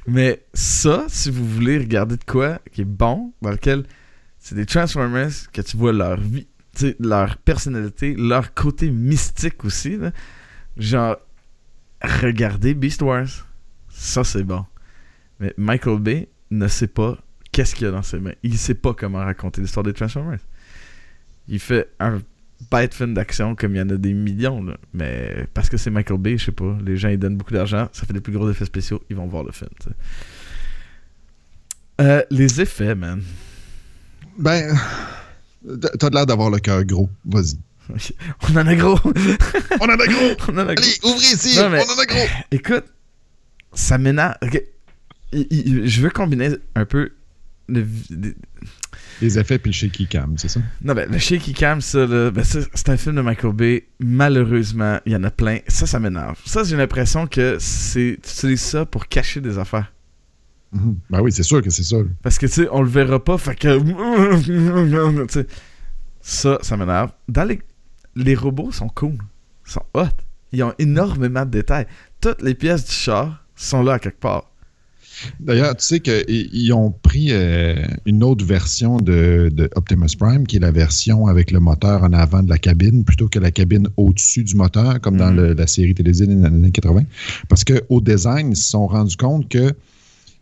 mais 0.08 0.46
ça, 0.54 1.06
si 1.10 1.30
vous 1.30 1.46
voulez 1.46 1.78
regarder 1.78 2.16
de 2.16 2.24
quoi 2.24 2.60
qui 2.72 2.82
est 2.82 2.86
bon, 2.86 3.34
dans 3.42 3.52
lequel 3.52 3.84
c'est 4.40 4.56
des 4.56 4.66
Transformers 4.66 5.52
que 5.52 5.62
tu 5.62 5.76
vois 5.76 5.92
leur 5.92 6.20
vie, 6.20 6.48
leur 7.00 7.38
personnalité, 7.38 8.16
leur 8.16 8.54
côté 8.54 8.90
mystique 8.90 9.66
aussi. 9.66 9.98
Genre, 10.78 11.18
regardez 12.02 12.74
Beast 12.74 13.02
Wars. 13.02 13.28
Ça, 13.90 14.24
c'est 14.24 14.44
bon. 14.44 14.66
Mais 15.40 15.54
Michael 15.58 16.00
Bay 16.00 16.30
ne 16.52 16.68
sait 16.68 16.88
pas 16.88 17.18
qu'est-ce 17.52 17.76
qu'il 17.76 17.86
y 17.86 17.88
a 17.90 17.92
dans 17.92 18.04
ses 18.04 18.20
mains. 18.20 18.36
Il 18.44 18.58
sait 18.58 18.76
pas 18.76 18.94
comment 18.94 19.20
raconter 19.20 19.60
l'histoire 19.60 19.84
des 19.84 19.94
Transformers. 19.94 20.40
Il 21.50 21.60
fait 21.60 21.90
un 22.00 22.22
bête 22.72 22.94
film 22.94 23.14
d'action 23.14 23.56
comme 23.56 23.76
il 23.76 23.80
y 23.80 23.82
en 23.82 23.90
a 23.90 23.98
des 23.98 24.14
millions. 24.14 24.66
Mais 24.94 25.48
parce 25.54 25.70
que 25.70 25.78
c'est 25.78 25.90
Michael 25.90 26.18
Bay, 26.18 26.38
je 26.38 26.46
sais 26.46 26.52
pas. 26.52 26.78
Les 26.86 26.98
gens 26.98 27.10
ils 27.10 27.20
donnent 27.20 27.38
beaucoup 27.38 27.54
d'argent, 27.54 27.88
ça 27.92 28.06
fait 28.06 28.14
des 28.14 28.22
plus 28.22 28.34
gros 28.34 28.50
effets 28.50 28.66
spéciaux, 28.66 29.02
ils 29.10 29.16
vont 29.16 29.28
voir 29.28 29.44
le 29.44 29.52
film. 29.52 29.70
Euh, 32.00 32.24
les 32.30 32.62
effets, 32.62 32.96
man. 32.96 33.22
Ben, 34.38 34.78
t'as 36.00 36.10
l'air 36.10 36.26
d'avoir 36.26 36.50
le 36.50 36.60
cœur 36.60 36.84
gros. 36.84 37.10
Vas-y. 37.26 37.58
On 38.50 38.56
en 38.56 38.68
a 38.68 38.76
gros. 38.76 39.00
on 39.82 39.86
en 39.86 39.90
a 39.90 40.08
gros. 40.08 40.36
on 40.50 40.58
en 40.58 40.68
a 40.68 40.76
gros. 40.76 40.86
Allez, 40.86 41.00
ouvrez 41.04 41.26
ici. 41.26 41.58
on 41.58 41.68
en 41.68 41.74
a 41.74 42.06
gros. 42.06 42.26
Écoute, 42.52 42.84
ça 43.74 43.98
m'énerve. 43.98 44.36
Je 45.32 46.02
veux 46.02 46.10
combiner 46.10 46.50
un 46.76 46.86
peu 46.86 47.12
les 47.70 49.40
effets 49.40 49.60
puis 49.60 49.72
le 49.72 49.76
shaky 49.76 50.08
cam, 50.08 50.38
c'est 50.38 50.48
ça? 50.48 50.60
Non, 50.82 50.94
ben, 50.94 51.12
le 51.12 51.18
shaky 51.18 51.54
cam, 51.54 51.82
ça, 51.82 52.06
ben, 52.06 52.44
c'est 52.44 52.90
un 52.90 52.98
film 52.98 53.16
de 53.16 53.22
Michael 53.22 53.54
Bay. 53.54 53.88
Malheureusement, 54.00 55.00
il 55.06 55.12
y 55.12 55.16
en 55.16 55.24
a 55.24 55.32
plein. 55.32 55.60
Ça, 55.68 55.86
ça 55.86 56.00
m'énerve. 56.00 56.40
Ça, 56.46 56.64
j'ai 56.64 56.78
l'impression 56.78 57.28
que 57.28 57.58
c'est 57.60 58.20
tu 58.22 58.30
utilises 58.30 58.62
ça 58.62 58.86
pour 58.86 59.08
cacher 59.08 59.42
des 59.42 59.58
affaires. 59.58 59.92
Mm-hmm. 60.76 60.96
Ben 61.10 61.22
oui, 61.22 61.32
c'est 61.32 61.44
sûr 61.44 61.62
que 61.62 61.70
c'est 61.70 61.84
ça. 61.84 61.98
Parce 62.22 62.38
que, 62.38 62.46
tu 62.46 62.54
sais, 62.54 62.68
on 62.72 62.82
le 62.82 62.90
verra 62.90 63.24
pas, 63.24 63.38
fait 63.38 63.56
que... 63.56 63.80
ça, 66.22 66.60
ça 66.62 66.78
m'énerve. 66.78 67.12
Dans 67.28 67.44
les... 67.44 67.62
Les 68.16 68.36
robots 68.36 68.72
sont 68.72 68.90
cool. 68.90 69.18
Ils 69.68 69.72
sont 69.72 69.86
hot. 69.94 70.08
Ils 70.52 70.64
ont 70.64 70.74
énormément 70.80 71.46
de 71.46 71.52
détails. 71.52 71.88
Toutes 72.20 72.42
les 72.42 72.56
pièces 72.56 72.86
du 72.86 72.92
char 72.92 73.46
sont 73.56 73.84
là 73.84 73.94
à 73.94 74.00
quelque 74.00 74.20
part. 74.20 74.52
D'ailleurs, 75.40 75.76
tu 75.76 75.86
sais 75.86 76.00
qu'ils 76.00 76.74
ont 76.74 76.92
pris 76.92 77.28
euh, 77.32 77.76
une 78.06 78.24
autre 78.24 78.46
version 78.46 78.98
de, 78.98 79.52
Optimus 79.76 80.16
Prime, 80.18 80.46
qui 80.46 80.58
est 80.58 80.60
la 80.60 80.72
version 80.72 81.28
avec 81.28 81.52
le 81.52 81.60
moteur 81.60 82.04
en 82.04 82.14
avant 82.14 82.44
de 82.44 82.50
la 82.50 82.58
cabine, 82.58 83.04
plutôt 83.04 83.28
que 83.28 83.40
la 83.40 83.52
cabine 83.52 83.88
au-dessus 83.98 84.44
du 84.44 84.56
moteur, 84.56 85.00
comme 85.02 85.18
dans 85.18 85.32
mhm. 85.32 85.54
la 85.54 85.68
série 85.68 85.94
télévisée 85.94 86.28
des 86.28 86.44
années 86.44 86.72
80. 86.72 87.04
Parce 87.50 87.64
qu'au 87.64 88.02
design, 88.02 88.52
ils 88.52 88.56
se 88.56 88.70
sont 88.70 88.88
rendus 88.88 89.18
compte 89.18 89.50
que 89.50 89.74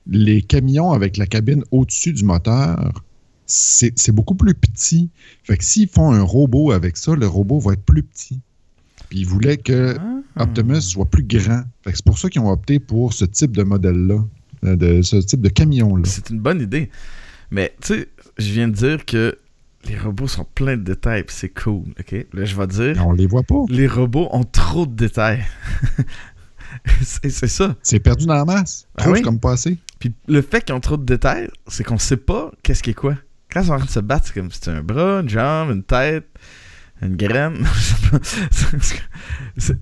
les 0.08 0.42
camions 0.42 0.92
avec 0.92 1.18
la 1.18 1.26
cabine 1.26 1.64
au-dessus 1.72 2.14
du 2.14 2.24
moteur, 2.24 3.04
c'est 3.48 4.12
beaucoup 4.12 4.36
plus 4.36 4.54
petit. 4.54 5.10
Fait 5.44 5.58
que 5.58 5.64
s'ils 5.64 5.88
font 5.88 6.12
un 6.12 6.22
robot 6.22 6.72
avec 6.72 6.98
ça, 6.98 7.16
le 7.16 7.28
robot 7.28 7.60
va 7.60 7.74
être 7.74 7.84
plus 7.84 8.04
petit. 8.04 8.40
Puis 9.10 9.20
ils 9.20 9.28
voulaient 9.28 9.58
que 9.58 9.96
ah. 10.00 10.44
Optimus 10.44 10.82
soit 10.82 11.06
plus 11.06 11.24
grand. 11.24 11.64
C'est 11.86 12.06
pour 12.06 12.18
ça 12.18 12.30
qu'ils 12.30 12.42
ont 12.42 12.50
opté 12.50 12.80
pour 12.80 13.14
ce 13.14 13.26
type 13.26 13.56
de 13.56 13.64
modèle-là. 13.64 14.24
Euh, 14.66 14.76
de 14.76 15.02
ce 15.02 15.18
type 15.18 15.42
de 15.42 15.50
camion-là. 15.50 16.04
C'est 16.06 16.30
une 16.30 16.40
bonne 16.40 16.62
idée. 16.62 16.90
Mais, 17.52 17.76
tu 17.82 17.94
sais, 17.94 18.10
je 18.38 18.52
viens 18.52 18.68
de 18.68 18.74
dire 18.74 19.06
que 19.06 19.38
les 19.88 19.98
robots 19.98 20.28
sont 20.28 20.46
pleins 20.56 20.78
de 20.78 20.84
détails, 20.84 21.24
c'est 21.28 21.50
cool, 21.50 21.84
ok? 22.00 22.26
Là, 22.34 22.46
je 22.46 22.56
vais 22.56 22.68
dire... 22.68 23.06
On 23.06 23.12
les 23.12 23.28
voit 23.28 23.44
pas. 23.44 23.64
Les 23.70 23.88
robots 23.88 24.28
ont 24.32 24.44
trop 24.44 24.88
de 24.88 24.96
détails. 24.96 25.46
c'est 27.02 27.30
ça. 27.30 27.76
C'est 27.84 28.00
perdu 28.00 28.26
dans 28.26 28.34
la 28.34 28.46
masse. 28.46 28.88
Ben 28.98 29.14
trop, 29.14 29.22
comme 29.22 29.40
passé. 29.40 29.78
Puis 30.00 30.14
le 30.28 30.42
fait 30.42 30.64
qu'ils 30.64 30.76
ont 30.76 30.80
trop 30.80 30.98
de 30.98 31.06
détails, 31.06 31.50
c'est 31.68 31.84
qu'on 31.84 32.00
sait 32.00 32.18
pas 32.18 32.52
qu'est-ce 32.64 32.82
qui 32.82 32.92
est 32.92 32.96
quoi. 32.96 33.16
Quand 33.52 33.62
ils 33.62 33.68
sont 33.68 33.74
en 33.74 33.78
train 33.78 33.86
de 33.86 33.92
se 33.92 34.00
battre, 34.00 34.28
c'est 34.28 34.34
comme 34.34 34.52
si 34.52 34.58
c'était 34.58 34.72
un 34.72 34.82
bras, 34.82 35.22
une 35.22 35.30
jambe, 35.30 35.70
une 35.72 35.84
tête, 35.84 36.28
une 37.02 37.16
graine. 37.16 37.66
c'est 39.58 39.78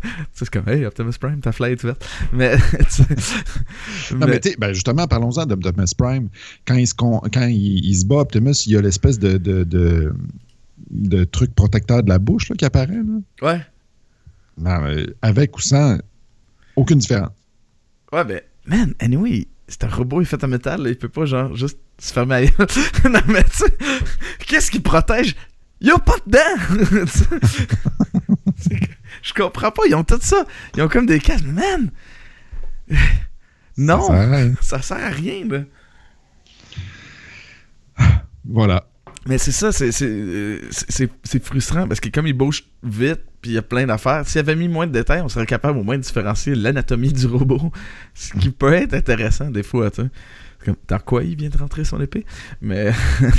c'est 0.32 0.48
comme, 0.50 0.68
hey, 0.68 0.84
Optimus 0.84 1.12
Prime, 1.20 1.40
ta 1.40 1.52
fly 1.52 1.72
est 1.72 1.82
verte. 1.82 2.08
Mais, 2.32 2.56
non, 4.12 4.26
mais, 4.26 4.40
ben 4.58 4.72
justement, 4.72 5.06
parlons-en 5.06 5.46
d'Optimus 5.46 5.94
Prime. 5.96 6.28
Quand 6.66 6.74
il 6.74 6.86
se, 6.86 6.94
quand 6.94 7.46
il, 7.48 7.96
se 7.96 8.04
bat, 8.04 8.16
Optimus, 8.16 8.66
il 8.66 8.72
y 8.72 8.76
a 8.76 8.80
l'espèce 8.80 9.18
de, 9.18 9.38
de, 9.38 9.64
de, 9.64 10.14
de, 10.90 11.24
truc 11.24 11.54
protecteur 11.54 12.02
de 12.02 12.08
la 12.08 12.18
bouche 12.18 12.48
là, 12.48 12.56
qui 12.56 12.64
apparaît. 12.64 12.94
Là. 12.94 13.50
Ouais. 13.50 13.60
Non, 14.58 15.04
avec 15.22 15.56
ou 15.56 15.60
sans, 15.60 15.98
aucune 16.76 16.98
différence. 16.98 17.30
Ouais, 18.12 18.24
ben, 18.24 18.40
man, 18.66 18.94
anyway, 19.00 19.46
c'est 19.68 19.84
un 19.84 19.88
robot, 19.88 20.20
il 20.22 20.26
fait 20.26 20.42
en 20.42 20.48
métal, 20.48 20.82
là, 20.82 20.88
il 20.88 20.96
peut 20.96 21.08
pas, 21.08 21.26
genre, 21.26 21.54
juste 21.54 21.78
se 21.98 22.12
fermer 22.12 22.50
à 22.58 23.08
Non, 23.08 23.20
mais 23.28 23.44
tu 23.44 23.56
sais, 23.56 23.78
qu'est-ce 24.46 24.70
qui 24.70 24.80
protège? 24.80 25.36
Il 25.80 25.90
a 25.90 25.98
pas 25.98 26.16
de 26.26 26.32
dents! 26.32 27.04
Je 29.22 29.32
comprends 29.32 29.70
pas. 29.70 29.82
Ils 29.88 29.94
ont 29.94 30.04
tout 30.04 30.18
ça. 30.20 30.44
Ils 30.76 30.82
ont 30.82 30.88
comme 30.88 31.06
des 31.06 31.20
casques. 31.20 31.44
Man! 31.44 31.90
Non! 33.76 34.08
Ça 34.60 34.82
sert 34.82 34.96
à 34.96 35.10
rien, 35.10 35.46
là. 35.46 35.60
Voilà. 38.44 38.86
Mais 39.26 39.36
c'est 39.36 39.52
ça, 39.52 39.72
c'est 39.72 41.44
frustrant 41.44 41.86
parce 41.86 42.00
que 42.00 42.08
comme 42.08 42.26
il 42.26 42.32
bouge 42.32 42.64
vite, 42.82 43.20
puis 43.42 43.50
il 43.50 43.54
y 43.54 43.58
a 43.58 43.62
plein 43.62 43.86
d'affaires, 43.86 44.26
s'il 44.26 44.38
avait 44.38 44.56
mis 44.56 44.68
moins 44.68 44.86
de 44.86 44.92
détails, 44.92 45.20
on 45.20 45.28
serait 45.28 45.44
capable 45.44 45.78
au 45.78 45.84
moins 45.84 45.98
de 45.98 46.02
différencier 46.02 46.54
l'anatomie 46.54 47.12
du 47.12 47.26
robot. 47.26 47.70
Ce 48.14 48.32
qui 48.32 48.50
peut 48.50 48.72
être 48.72 48.94
intéressant 48.94 49.50
des 49.50 49.62
fois, 49.62 49.90
tu 49.90 50.02
sais. 50.02 50.08
Dans 50.88 50.98
quoi 50.98 51.22
il 51.22 51.36
vient 51.36 51.50
de 51.50 51.58
rentrer 51.58 51.84
son 51.84 52.00
épée? 52.00 52.24
Mais, 52.60 52.90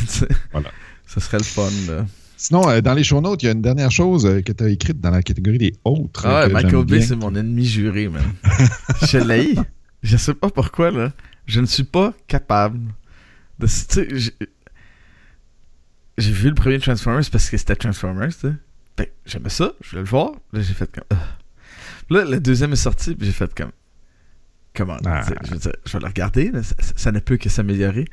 voilà. 0.52 0.70
Ce 1.08 1.20
serait 1.20 1.40
le 1.40 1.44
fun, 1.44 1.70
là. 1.88 2.06
Sinon, 2.40 2.70
euh, 2.70 2.80
dans 2.80 2.94
les 2.94 3.04
show 3.04 3.20
notes, 3.20 3.44
il 3.44 3.48
y 3.48 3.50
a 3.50 3.52
une 3.52 3.62
dernière 3.62 3.92
chose 3.92 4.26
euh, 4.26 4.42
que 4.42 4.54
tu 4.54 4.64
as 4.64 4.70
écrite 4.70 5.02
dans 5.02 5.10
la 5.10 5.22
catégorie 5.22 5.58
des 5.58 5.74
autres. 5.84 6.26
Ah, 6.26 6.48
ouais, 6.48 6.54
Michael 6.54 6.86
Bay, 6.86 7.02
c'est 7.02 7.18
mon 7.18 7.36
ennemi 7.36 7.66
juré, 7.66 8.08
man. 8.08 8.24
je 9.10 9.18
l'ai. 9.18 9.56
Je 10.04 10.16
sais 10.16 10.34
pas 10.34 10.50
pourquoi, 10.50 10.90
là. 10.90 11.12
Je 11.48 11.60
ne 11.60 11.66
suis 11.66 11.84
pas 11.84 12.14
capable 12.28 12.80
de. 13.60 13.68
J'ai 16.18 16.32
vu 16.32 16.48
le 16.48 16.56
premier 16.56 16.80
Transformers 16.80 17.30
parce 17.30 17.50
que 17.50 17.58
c'était 17.58 17.76
Transformers, 17.76 18.30
tu 18.30 18.48
sais. 18.48 18.54
Ben, 18.96 19.08
j'aimais 19.26 19.50
ça, 19.50 19.74
je 19.82 19.90
voulais 19.90 20.04
le 20.04 20.08
voir. 20.08 20.32
Là, 20.54 20.62
j'ai 20.62 20.74
fait 20.74 20.90
comme. 20.90 21.20
Là, 22.10 22.24
le 22.24 22.40
deuxième 22.40 22.72
est 22.72 22.78
sorti, 22.78 23.16
puis 23.16 23.28
j'ai 23.28 23.34
fait 23.34 23.54
comme. 23.54 23.74
Comment 24.74 24.98
ah. 25.06 25.24
je, 25.44 25.56
je, 25.86 25.92
vais 25.92 26.00
le 26.00 26.08
regarder, 26.08 26.54
ça, 26.64 26.76
ça, 26.96 27.12
ne 27.12 27.20
peut 27.20 27.36
que 27.36 27.50
s'améliorer. 27.50 28.06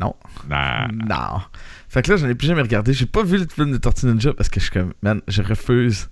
Non. 0.00 0.14
Non. 0.48 1.42
Fait 1.88 2.02
que 2.02 2.10
là, 2.10 2.16
j'en 2.16 2.28
ai 2.28 2.34
plus 2.34 2.46
jamais 2.46 2.62
regardé. 2.62 2.92
J'ai 2.92 3.06
pas 3.06 3.22
vu 3.22 3.38
le 3.38 3.46
film 3.46 3.72
de 3.72 3.78
Tortue 3.78 4.06
Ninja 4.06 4.34
parce 4.34 4.48
que 4.48 4.60
je 4.60 4.64
suis 4.66 4.72
comme, 4.72 4.92
man, 5.02 5.20
je 5.26 5.42
refuse. 5.42 6.08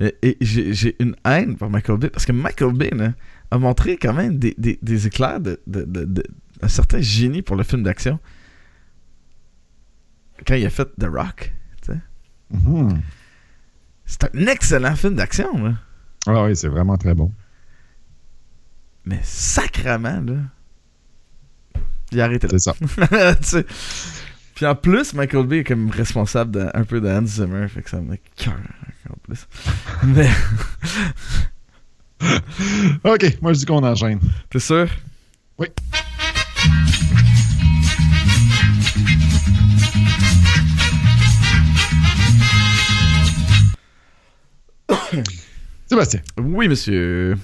Et, 0.00 0.36
j'ai 0.40 0.96
une 1.00 1.16
haine 1.24 1.56
pour 1.56 1.70
Michael 1.70 1.98
Bay 1.98 2.10
parce 2.10 2.24
que 2.24 2.32
Michael 2.32 2.72
Bay 2.72 2.90
a 3.50 3.58
montré 3.58 3.96
quand 3.96 4.12
même 4.12 4.38
des, 4.38 4.54
des, 4.56 5.06
éclairs 5.06 5.40
de, 5.40 5.60
de, 5.66 5.84
de, 5.84 6.22
un 6.62 6.68
certain 6.68 7.00
génie 7.00 7.42
pour 7.42 7.56
le 7.56 7.64
film 7.64 7.82
d'action. 7.82 8.20
Quand 10.46 10.54
il 10.54 10.64
a 10.66 10.70
fait 10.70 10.88
The 11.00 11.06
Rock. 11.10 11.52
Mm-hmm. 12.54 12.96
C'est 14.06 14.24
un 14.24 14.46
excellent 14.46 14.96
film 14.96 15.16
d'action, 15.16 15.74
Ah 16.26 16.44
oui, 16.44 16.56
c'est 16.56 16.68
vraiment 16.68 16.96
très 16.96 17.14
bon. 17.14 17.30
Mais 19.04 19.20
sacrement, 19.22 20.20
là. 20.20 20.36
Il 22.12 22.20
a 22.22 22.24
arrêté 22.24 22.48
C'est 22.48 22.58
ça. 22.58 22.74
Puis 24.58 24.66
en 24.66 24.74
plus, 24.74 25.14
Michael 25.14 25.46
Bay 25.46 25.58
est 25.58 25.64
comme 25.64 25.88
responsable 25.88 26.68
un 26.74 26.82
peu 26.82 27.00
de 27.00 27.06
Hans 27.06 27.24
Zimmer, 27.24 27.68
fait 27.68 27.80
que 27.80 27.90
ça 27.90 28.00
me 28.00 28.16
cœur 28.34 28.58
en 29.08 29.14
plus. 29.22 29.46
Mais. 30.02 30.28
ok, 33.04 33.40
moi 33.40 33.52
je 33.52 33.60
dis 33.60 33.66
qu'on 33.66 33.84
enchaîne. 33.84 34.18
T'es 34.50 34.58
sûr? 34.58 34.88
Oui. 35.58 35.68
Sébastien. 45.86 46.20
Oui, 46.36 46.66
monsieur. 46.66 47.38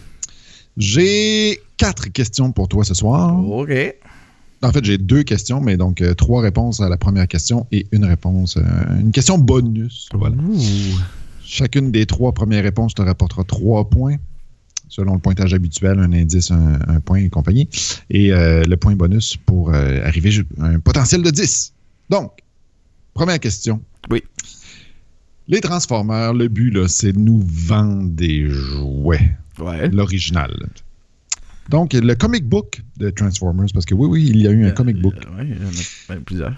J'ai 0.77 1.62
quatre 1.77 2.09
questions 2.09 2.51
pour 2.51 2.67
toi 2.67 2.83
ce 2.83 2.95
soir. 2.95 3.39
OK. 3.39 3.71
En 4.65 4.73
fait, 4.73 4.83
j'ai 4.83 4.97
deux 4.97 5.23
questions, 5.23 5.61
mais 5.61 5.77
donc 5.77 6.01
euh, 6.01 6.15
trois 6.15 6.41
réponses 6.41 6.81
à 6.81 6.89
la 6.89 6.97
première 6.97 7.29
question 7.29 7.67
et 7.71 7.87
une 7.93 8.07
réponse, 8.07 8.57
euh, 8.57 8.62
une 8.99 9.12
question 9.12 9.37
bonus. 9.37 10.09
Chacune 11.45 11.93
des 11.93 12.07
trois 12.07 12.33
premières 12.33 12.62
réponses 12.65 12.95
te 12.95 13.03
rapportera 13.03 13.45
trois 13.45 13.89
points. 13.91 14.17
selon 14.89 15.15
le 15.15 15.21
pointage 15.21 15.53
habituel, 15.53 15.99
un 15.99 16.12
indice, 16.12 16.51
un, 16.51 16.79
un 16.89 17.01
point 17.01 17.19
et 17.19 17.29
compagnie. 17.29 17.69
Et 18.11 18.33
euh, 18.33 18.62
le 18.65 18.77
point 18.77 18.95
bonus 18.95 19.37
pour 19.37 19.75
euh, 19.75 20.01
arriver 20.05 20.31
à 20.61 20.67
un 20.67 20.79
potentiel 20.79 21.23
de 21.23 21.31
10. 21.31 21.75
Donc, 22.11 22.33
première 23.12 23.41
question. 23.41 23.81
Oui. 24.11 24.23
Les 25.47 25.61
Transformers, 25.61 26.33
le 26.33 26.49
but, 26.49 26.71
là, 26.71 26.89
c'est 26.89 27.12
de 27.12 27.19
nous 27.19 27.43
vendre 27.45 28.09
des 28.11 28.49
jouets. 28.49 29.37
Ouais. 29.59 29.91
L'original. 29.91 30.55
Donc, 31.71 31.93
le 31.95 32.15
comic 32.15 32.47
book 32.47 32.83
de 32.99 33.11
Transformers, 33.11 33.67
parce 33.73 33.87
que 33.87 33.95
oui, 33.95 34.07
oui, 34.09 34.27
il 34.29 34.43
y 34.43 34.49
a 34.49 34.51
eu 34.51 34.67
un 34.67 34.71
comic 34.71 35.01
book. 35.01 35.15
Euh, 35.17 35.39
ouais, 35.39 35.49
il 35.49 35.57
y 35.57 35.65
en 35.65 35.69
a 35.69 36.15
ben, 36.15 36.23
plusieurs. 36.23 36.53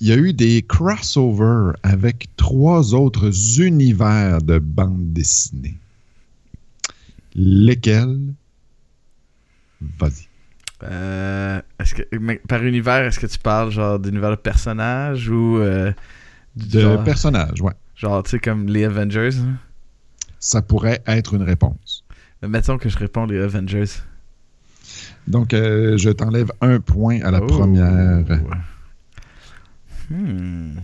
Il 0.00 0.08
y 0.08 0.12
a 0.12 0.16
eu 0.16 0.32
des 0.32 0.62
crossovers 0.62 1.72
avec 1.82 2.28
trois 2.36 2.94
autres 2.94 3.60
univers 3.60 4.40
de 4.40 4.58
bande 4.58 5.12
dessinée. 5.12 5.76
Lesquels? 7.34 8.18
Vas-y. 9.98 10.28
Euh, 10.84 11.60
est-ce 11.80 11.94
que, 11.94 12.02
mais 12.18 12.36
par 12.36 12.62
univers, 12.64 13.04
est-ce 13.04 13.18
que 13.18 13.26
tu 13.26 13.38
parles 13.38 13.70
genre 13.70 13.98
d'univers 13.98 14.30
de 14.30 14.36
personnages 14.36 15.28
ou 15.28 15.58
euh, 15.58 15.92
De 16.56 16.80
genre, 16.80 17.02
personnages, 17.04 17.60
ouais. 17.60 17.72
genre, 17.96 18.22
tu 18.22 18.30
sais, 18.30 18.38
comme 18.38 18.66
les 18.68 18.84
Avengers? 18.84 19.36
hein? 19.40 19.56
Ça 20.38 20.62
pourrait 20.62 21.02
être 21.06 21.34
une 21.34 21.42
réponse. 21.42 22.04
Mais 22.42 22.48
Mettons 22.48 22.78
que 22.78 22.88
je 22.88 22.96
réponds 22.96 23.26
les 23.26 23.40
Avengers. 23.40 23.86
Donc, 25.26 25.52
euh, 25.54 25.96
je 25.98 26.10
t'enlève 26.10 26.50
un 26.60 26.80
point 26.80 27.20
à 27.22 27.30
la 27.30 27.42
Oh. 27.42 27.46
première, 27.46 28.24
Hmm. 30.10 30.76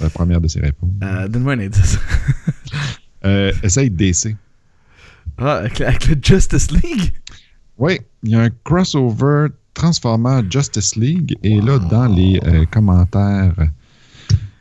la 0.00 0.10
première 0.10 0.40
de 0.40 0.46
ces 0.48 0.60
réponses. 0.60 0.90
Euh, 1.02 1.26
Donne-moi 1.28 1.54
un 1.54 1.60
indice. 1.60 1.98
Euh, 3.24 3.50
essaye 3.64 3.90
DC. 3.90 4.36
ah, 5.38 5.54
avec, 5.56 5.80
le- 5.80 5.86
avec 5.86 6.06
le 6.06 6.16
Justice 6.22 6.70
League? 6.70 7.12
Oui, 7.76 7.98
il 8.22 8.30
y 8.30 8.34
a 8.36 8.42
un 8.42 8.50
crossover 8.62 9.48
Transformer 9.74 10.42
Justice 10.48 10.94
League. 10.94 11.36
Et 11.42 11.60
là, 11.60 11.78
dans 11.80 12.06
les 12.06 12.38
euh, 12.46 12.64
commentaires 12.70 13.52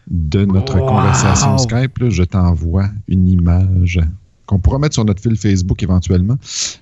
de 0.08 0.46
notre 0.46 0.80
Wow. 0.80 0.88
conversation 0.88 1.58
Skype, 1.60 2.00
là, 2.00 2.10
je 2.10 2.24
t'envoie 2.24 2.89
une 3.08 3.28
image 3.28 4.00
qu'on 4.46 4.60
pourra 4.60 4.80
mettre 4.80 4.93
sur 4.93 5.06
notre 5.06 5.22
fil 5.22 5.36
Facebook 5.38 5.82
éventuellement. 5.84 6.38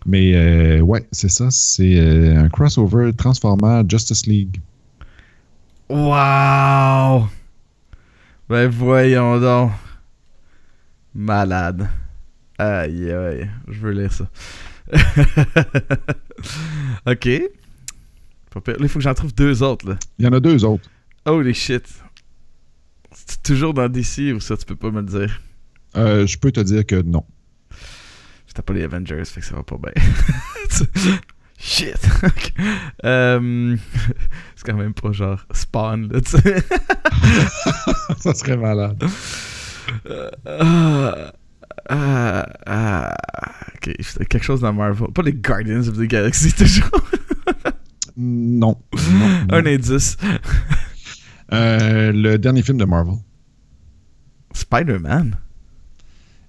Mais 0.05 0.33
euh, 0.35 0.79
ouais, 0.81 1.07
c'est 1.11 1.29
ça. 1.29 1.49
C'est 1.51 1.99
euh, 1.99 2.43
un 2.43 2.49
crossover 2.49 3.11
Transformer 3.13 3.83
Justice 3.87 4.25
League. 4.25 4.59
Wow! 5.89 7.27
Ben 8.49 8.67
voyons 8.69 9.39
donc. 9.39 9.71
Malade. 11.15 11.89
Aïe 12.57 13.11
aïe, 13.11 13.49
je 13.67 13.79
veux 13.79 13.91
lire 13.91 14.11
ça. 14.11 14.27
ok. 17.05 17.25
Il 17.25 18.87
faut 18.87 18.99
que 18.99 19.03
j'en 19.03 19.13
trouve 19.13 19.33
deux 19.33 19.63
autres 19.63 19.89
là. 19.89 19.97
Il 20.19 20.25
y 20.25 20.27
en 20.27 20.33
a 20.33 20.39
deux 20.39 20.63
autres. 20.63 20.89
Holy 21.25 21.53
shit. 21.53 21.83
C'est 23.11 23.41
toujours 23.43 23.73
dans 23.73 23.87
DC 23.89 24.33
ou 24.35 24.39
ça, 24.39 24.57
tu 24.57 24.65
peux 24.65 24.75
pas 24.75 24.91
me 24.91 25.01
le 25.01 25.07
dire? 25.07 25.41
Euh, 25.95 26.25
je 26.25 26.37
peux 26.37 26.51
te 26.51 26.59
dire 26.59 26.85
que 26.85 27.01
non. 27.01 27.23
C'était 28.53 28.61
pas 28.61 28.73
les 28.73 28.83
Avengers, 28.83 29.25
fait 29.25 29.39
que 29.41 29.47
ça 29.47 29.55
va 29.55 29.63
pas 29.63 29.77
bien. 29.77 30.03
Shit. 31.57 32.07
Euh, 33.03 33.75
c'est 34.55 34.63
quand 34.63 34.77
même 34.77 34.93
pas 34.93 35.11
genre 35.11 35.43
Spawn, 35.51 36.07
là, 36.11 36.21
tu 36.21 36.37
sais. 36.37 36.63
ça 38.19 38.35
serait 38.35 38.57
malade. 38.57 39.03
Ah, 40.45 41.33
ah, 41.89 42.47
ah, 42.67 43.15
ok, 43.75 43.95
c'était 44.01 44.25
quelque 44.25 44.43
chose 44.43 44.61
dans 44.61 44.71
Marvel. 44.71 45.07
Pas 45.11 45.23
les 45.23 45.33
Guardians 45.33 45.87
of 45.87 45.97
the 45.97 46.03
Galaxy, 46.03 46.53
toujours. 46.55 46.91
Non. 48.15 48.77
non, 48.93 49.29
non. 49.47 49.47
Un 49.49 49.65
indice. 49.65 50.15
Euh, 51.51 52.11
le 52.11 52.37
dernier 52.37 52.61
film 52.61 52.77
de 52.77 52.85
Marvel. 52.85 53.15
Spider-Man. 54.53 55.37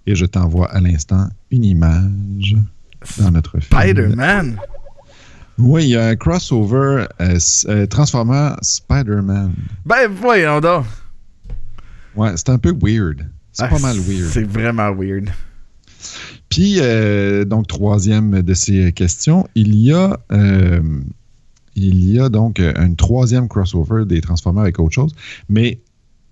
Et 0.06 0.14
je 0.14 0.26
t'envoie 0.26 0.70
à 0.70 0.80
l'instant 0.80 1.28
une 1.50 1.64
image 1.64 2.56
dans 3.18 3.30
notre 3.30 3.58
film. 3.60 3.80
Spider-Man. 3.80 4.58
Oui, 5.58 5.84
il 5.84 5.90
y 5.90 5.96
a 5.96 6.08
un 6.08 6.16
crossover 6.16 7.06
euh, 7.20 7.38
euh, 7.68 7.86
Transformer 7.86 8.50
Spider-Man. 8.60 9.54
Ben 9.86 10.08
voyons 10.10 10.60
donc. 10.60 10.84
Ouais, 12.16 12.32
c'est 12.36 12.48
un 12.50 12.58
peu 12.58 12.72
weird. 12.82 13.26
C'est 13.52 13.64
Ah, 13.64 13.68
pas 13.68 13.78
mal 13.78 13.96
weird. 13.98 14.30
C'est 14.30 14.42
vraiment 14.48 14.92
weird. 14.92 15.30
Puis, 16.48 16.76
euh, 16.80 17.44
donc, 17.44 17.66
troisième 17.66 18.42
de 18.42 18.54
ces 18.54 18.92
questions, 18.92 19.46
il 19.54 19.74
y 19.76 19.92
a, 19.92 20.18
euh, 20.32 20.82
il 21.76 22.04
y 22.10 22.20
a 22.20 22.28
donc 22.28 22.60
euh, 22.60 22.72
un 22.76 22.94
troisième 22.94 23.48
crossover 23.48 24.04
des 24.04 24.20
Transformers 24.20 24.62
avec 24.62 24.78
autre 24.78 24.92
chose, 24.94 25.14
mais 25.48 25.80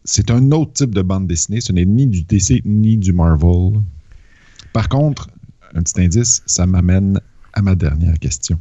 c'est 0.05 0.31
un 0.31 0.51
autre 0.53 0.73
type 0.73 0.95
de 0.95 1.03
bande 1.03 1.27
dessinée. 1.27 1.61
Ce 1.61 1.73
n'est 1.73 1.85
ni 1.85 2.07
du 2.07 2.23
DC 2.23 2.63
ni 2.65 2.97
du 2.97 3.13
Marvel. 3.13 3.81
Par 4.73 4.89
contre, 4.89 5.29
un 5.75 5.83
petit 5.83 6.01
indice, 6.01 6.43
ça 6.47 6.67
m'amène 6.67 7.21
à 7.53 7.63
ma 7.63 7.75
dernière 7.75 8.19
question, 8.19 8.59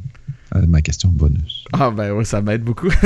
à 0.51 0.61
ma 0.61 0.81
question 0.81 1.09
bonus. 1.09 1.65
Ah 1.73 1.91
ben 1.91 2.11
ouais, 2.13 2.25
ça 2.25 2.41
m'aide 2.41 2.63
beaucoup. 2.63 2.89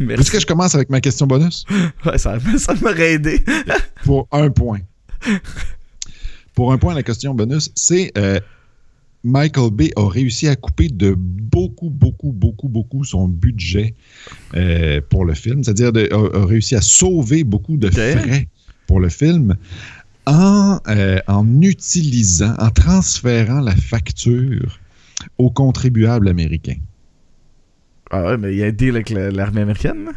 Est-ce 0.00 0.30
que 0.30 0.40
je 0.40 0.46
commence 0.46 0.74
avec 0.74 0.90
ma 0.90 1.00
question 1.00 1.26
bonus? 1.26 1.64
Ouais, 2.04 2.18
ça, 2.18 2.38
ça 2.58 2.74
m'aurait 2.74 3.14
aidé. 3.14 3.44
Pour 4.04 4.28
un 4.32 4.50
point. 4.50 4.80
Pour 6.54 6.72
un 6.72 6.78
point, 6.78 6.94
la 6.94 7.02
question 7.02 7.34
bonus, 7.34 7.70
c'est 7.74 8.12
euh, 8.18 8.40
Michael 9.22 9.70
Bay 9.70 9.90
a 9.96 10.08
réussi 10.08 10.48
à 10.48 10.56
couper 10.56 10.88
de 10.88 11.14
beaucoup, 11.16 11.90
beaucoup, 11.90 12.32
beaucoup, 12.32 12.68
beaucoup 12.68 13.04
son 13.04 13.28
budget 13.28 13.94
euh, 14.54 15.00
pour 15.10 15.24
le 15.24 15.34
film. 15.34 15.62
C'est-à-dire 15.62 15.92
a, 16.12 16.38
a 16.38 16.46
réussi 16.46 16.74
à 16.74 16.80
sauver 16.80 17.44
beaucoup 17.44 17.76
de 17.76 17.90
frais 17.90 18.48
pour 18.86 19.00
le 19.00 19.08
film 19.10 19.56
en, 20.26 20.78
euh, 20.88 21.18
en 21.26 21.60
utilisant, 21.60 22.54
en 22.58 22.70
transférant 22.70 23.60
la 23.60 23.76
facture 23.76 24.78
aux 25.38 25.50
contribuables 25.50 26.28
américains. 26.28 26.78
Ah 28.10 28.24
ouais, 28.24 28.36
mais 28.38 28.52
il 28.54 28.58
y 28.58 28.64
a 28.64 28.66
un 28.66 28.72
deal 28.72 28.90
avec 28.96 29.10
l'armée 29.10 29.60
américaine. 29.62 30.10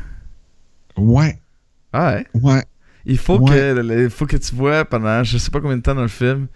Ouais, 0.98 1.40
Ah 1.92 2.16
ouais? 2.16 2.42
ouais. 2.42 2.64
Il 3.06 3.18
faut, 3.18 3.38
Ouais. 3.40 3.52
que, 3.52 4.04
il 4.06 4.10
faut 4.10 4.26
que 4.26 4.38
tu 4.38 4.56
vois 4.56 4.86
pendant 4.86 5.24
je 5.24 5.38
sais 5.38 5.52
pas 5.52 5.60
combien 5.60 5.76
de 5.78 5.82
temps 5.82 5.96
dans 5.96 6.04
le 6.04 6.08
film 6.08 6.48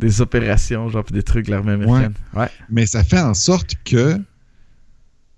des 0.00 0.20
opérations, 0.20 0.88
genre 0.88 1.04
des 1.04 1.22
trucs 1.22 1.46
de 1.46 1.50
l'armée 1.52 1.72
américaine. 1.72 2.14
Ouais. 2.34 2.48
Mais 2.70 2.86
ça 2.86 3.04
fait 3.04 3.20
en 3.20 3.34
sorte 3.34 3.74
que 3.84 4.18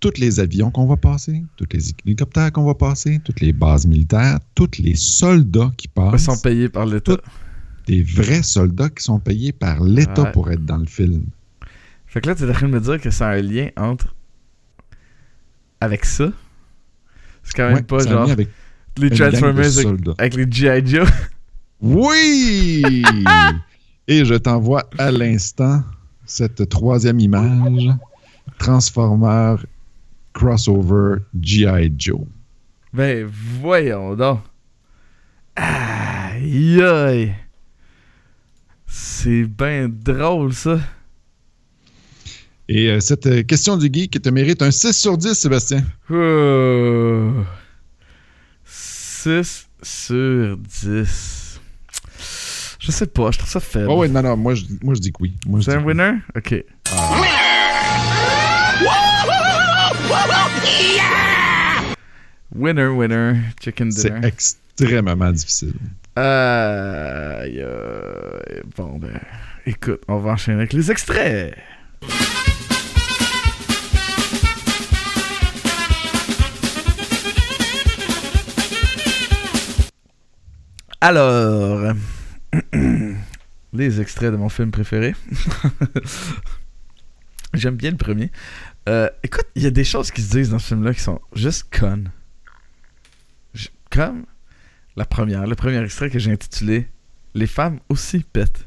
tous 0.00 0.18
les 0.18 0.40
avions 0.40 0.70
qu'on 0.70 0.86
va 0.86 0.96
passer, 0.96 1.44
tous 1.56 1.66
les 1.72 1.90
hélicoptères 2.06 2.50
qu'on 2.52 2.64
va 2.64 2.74
passer, 2.74 3.20
toutes 3.24 3.40
les 3.40 3.52
bases 3.52 3.86
militaires, 3.86 4.38
tous 4.54 4.78
les 4.78 4.94
soldats 4.96 5.70
qui 5.76 5.86
Ils 5.88 5.90
passent, 5.90 6.24
sont 6.24 6.38
payés 6.38 6.68
par 6.68 6.86
l'État. 6.86 7.18
Des 7.86 8.02
vrais 8.02 8.42
soldats 8.42 8.88
qui 8.88 9.02
sont 9.04 9.18
payés 9.20 9.52
par 9.52 9.82
l'État 9.82 10.22
Ouais. 10.22 10.32
pour 10.32 10.50
être 10.50 10.64
dans 10.64 10.78
le 10.78 10.86
film. 10.86 11.24
Fait 12.06 12.20
que 12.20 12.28
là, 12.28 12.34
tu 12.34 12.44
es 12.44 12.50
en 12.50 12.52
train 12.52 12.68
de 12.68 12.72
me 12.72 12.80
dire 12.80 13.00
que 13.00 13.10
c'est 13.10 13.24
un 13.24 13.40
lien 13.40 13.68
entre. 13.76 14.14
avec 15.80 16.04
ça? 16.04 16.30
C'est 17.42 17.54
quand 17.54 17.64
même 17.66 17.74
Ouais, 17.76 17.82
pas 17.82 18.00
ça 18.00 18.08
a 18.08 18.12
genre 18.12 18.30
avec 18.30 18.48
les 18.98 19.10
Transformers 19.10 19.78
avec, 19.78 20.08
avec 20.18 20.34
les 20.36 20.46
G.I. 20.50 20.86
Joe. 20.86 21.08
Oui! 21.80 23.02
Et 24.09 24.24
je 24.24 24.34
t'envoie 24.34 24.88
à 24.98 25.11
l'instant 25.11 25.82
cette 26.26 26.68
troisième 26.68 27.20
image. 27.20 27.88
Transformer 28.59 29.57
crossover 30.32 31.16
G.I. 31.40 31.92
Joe. 31.96 32.20
Ben 32.92 33.26
voyons 33.61 34.14
donc. 34.14 34.40
Aïe 35.57 36.82
aïe. 36.82 37.34
C'est 38.86 39.44
bien 39.44 39.88
drôle 39.88 40.53
ça. 40.53 40.78
Et 42.68 42.88
euh, 42.88 43.00
cette 43.00 43.26
euh, 43.26 43.42
question 43.42 43.76
du 43.76 43.90
geek 43.92 44.22
te 44.22 44.28
mérite 44.28 44.62
un 44.62 44.70
6 44.70 44.92
sur 44.92 45.18
10, 45.18 45.34
Sébastien. 45.34 45.84
Oh. 46.11 47.32
6 48.64 49.68
sur 49.82 50.57
10. 50.57 51.51
Je 52.85 52.91
sais 52.91 53.07
pas, 53.07 53.30
je 53.30 53.39
trouve 53.39 53.49
ça 53.51 53.61
faible. 53.61 53.87
Oh, 53.89 53.99
ouais, 54.01 54.09
non, 54.09 54.22
non, 54.22 54.37
moi 54.37 54.55
je, 54.57 54.64
moi, 54.83 54.95
je 54.95 55.01
dis 55.01 55.12
que 55.12 55.18
oui. 55.22 55.33
Moi, 55.47 55.61
je 55.61 55.66
C'est 55.66 55.70
dis 55.70 55.76
un 55.76 55.80
que 55.83 55.87
oui. 55.87 55.93
winner? 55.93 56.14
Ok. 56.37 56.64
Winner, 62.55 62.89
winner, 62.89 63.41
chicken 63.61 63.91
C'est 63.91 64.11
dinner. 64.11 64.26
extrêmement 64.28 65.33
difficile. 65.33 65.74
Aïe, 66.16 67.61
aïe. 67.62 68.62
Bon, 68.76 68.99
ben, 68.99 69.18
écoute, 69.64 70.03
on 70.09 70.18
va 70.18 70.33
enchaîner 70.33 70.59
avec 70.59 70.72
les 70.74 70.91
extraits. 70.91 71.55
Alors, 81.01 81.95
les 83.72 84.00
extraits 84.00 84.32
de 84.32 84.36
mon 84.36 84.48
film 84.48 84.70
préféré. 84.70 85.14
J'aime 87.55 87.76
bien 87.76 87.90
le 87.90 87.96
premier. 87.96 88.30
Euh, 88.88 89.09
écoute, 89.22 89.46
il 89.55 89.62
y 89.62 89.66
a 89.66 89.70
des 89.70 89.84
choses 89.84 90.11
qui 90.11 90.22
se 90.22 90.30
disent 90.30 90.50
dans 90.50 90.59
ce 90.59 90.68
film-là 90.68 90.94
qui 90.94 91.00
sont 91.00 91.20
juste 91.34 91.66
connes. 91.70 92.11
Je- 93.55 93.68
Comme 93.90 94.24
la 94.96 95.05
première, 95.05 95.46
le 95.46 95.55
premier 95.55 95.82
extrait 95.82 96.11
que 96.11 96.18
j'ai 96.18 96.32
intitulé 96.32 96.88
Les 97.34 97.46
femmes 97.46 97.78
aussi 97.88 98.20
pètent. 98.20 98.66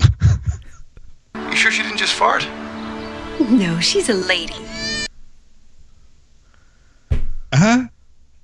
You 0.00 1.56
sure 1.56 1.70
she 1.70 1.82
didn't 1.82 1.98
just 1.98 2.12
fart? 2.14 2.42
No, 3.50 3.78
she's 3.80 4.08
a 4.08 4.14
lady. 4.14 4.54
Hein? 7.52 7.88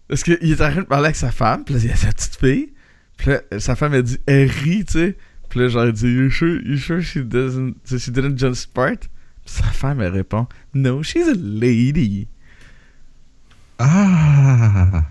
Parce 0.08 0.22
qu'il 0.22 0.34
est 0.42 0.60
en 0.60 0.70
train 0.70 0.82
de 0.82 0.86
parler 0.86 1.06
avec 1.06 1.16
sa 1.16 1.30
femme, 1.32 1.64
puis 1.64 1.74
là, 1.74 1.80
il 1.80 1.86
y 1.88 1.92
a 1.92 1.96
sa 1.96 2.12
petite 2.12 2.36
fille. 2.36 2.72
Puis 3.16 3.30
là, 3.30 3.40
sa 3.58 3.76
femme, 3.76 3.94
elle 3.94 4.02
dit, 4.02 4.18
elle 4.26 4.48
rit, 4.48 4.84
tu 4.84 4.92
sais. 4.92 5.16
Puis 5.48 5.60
là, 5.60 5.68
genre, 5.68 5.84
elle 5.84 5.92
dit, 5.92 6.08
you 6.08 6.30
sure, 6.30 6.60
you 6.64 6.76
sure 6.76 7.00
she 7.00 7.18
doesn't, 7.18 7.74
she 7.86 8.10
didn't 8.10 8.38
just 8.38 8.70
fart? 8.74 9.00
Puis 9.44 9.54
sa 9.54 9.64
femme, 9.64 10.00
elle 10.00 10.12
répond, 10.12 10.46
no, 10.74 11.02
she's 11.02 11.28
a 11.28 11.34
lady. 11.34 12.28
Ah! 13.78 15.04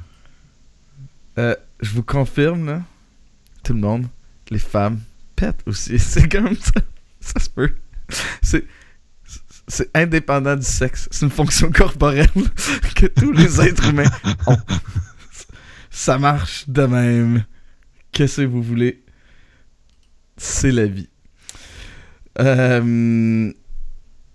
Euh, 1.38 1.56
je 1.82 1.92
vous 1.92 2.04
confirme, 2.04 2.66
là, 2.66 2.82
tout 3.64 3.74
le 3.74 3.80
monde, 3.80 4.08
les 4.50 4.60
femmes 4.60 5.02
pètent 5.36 5.64
aussi. 5.66 6.00
C'est 6.00 6.30
comme 6.30 6.56
ça. 6.56 6.82
Ça 7.20 7.40
se 7.40 7.50
peut. 7.50 7.74
C'est. 8.42 8.66
C'est 9.68 9.90
indépendant 9.96 10.56
du 10.56 10.66
sexe. 10.66 11.08
C'est 11.10 11.26
une 11.26 11.32
fonction 11.32 11.72
corporelle 11.72 12.30
que 12.96 13.08
tous 13.08 13.32
les 13.32 13.62
êtres 13.62 13.90
humains 13.90 14.12
ont. 14.46 14.58
Ça 15.90 16.20
marche 16.20 16.70
de 16.70 16.84
même. 16.84 17.44
Qu'est-ce 18.16 18.38
que 18.42 18.48
vous 18.48 18.64
voulez? 18.64 19.04
C'est 20.38 20.72
la 20.72 20.86
vie. 20.86 21.10
Euh, 22.40 23.52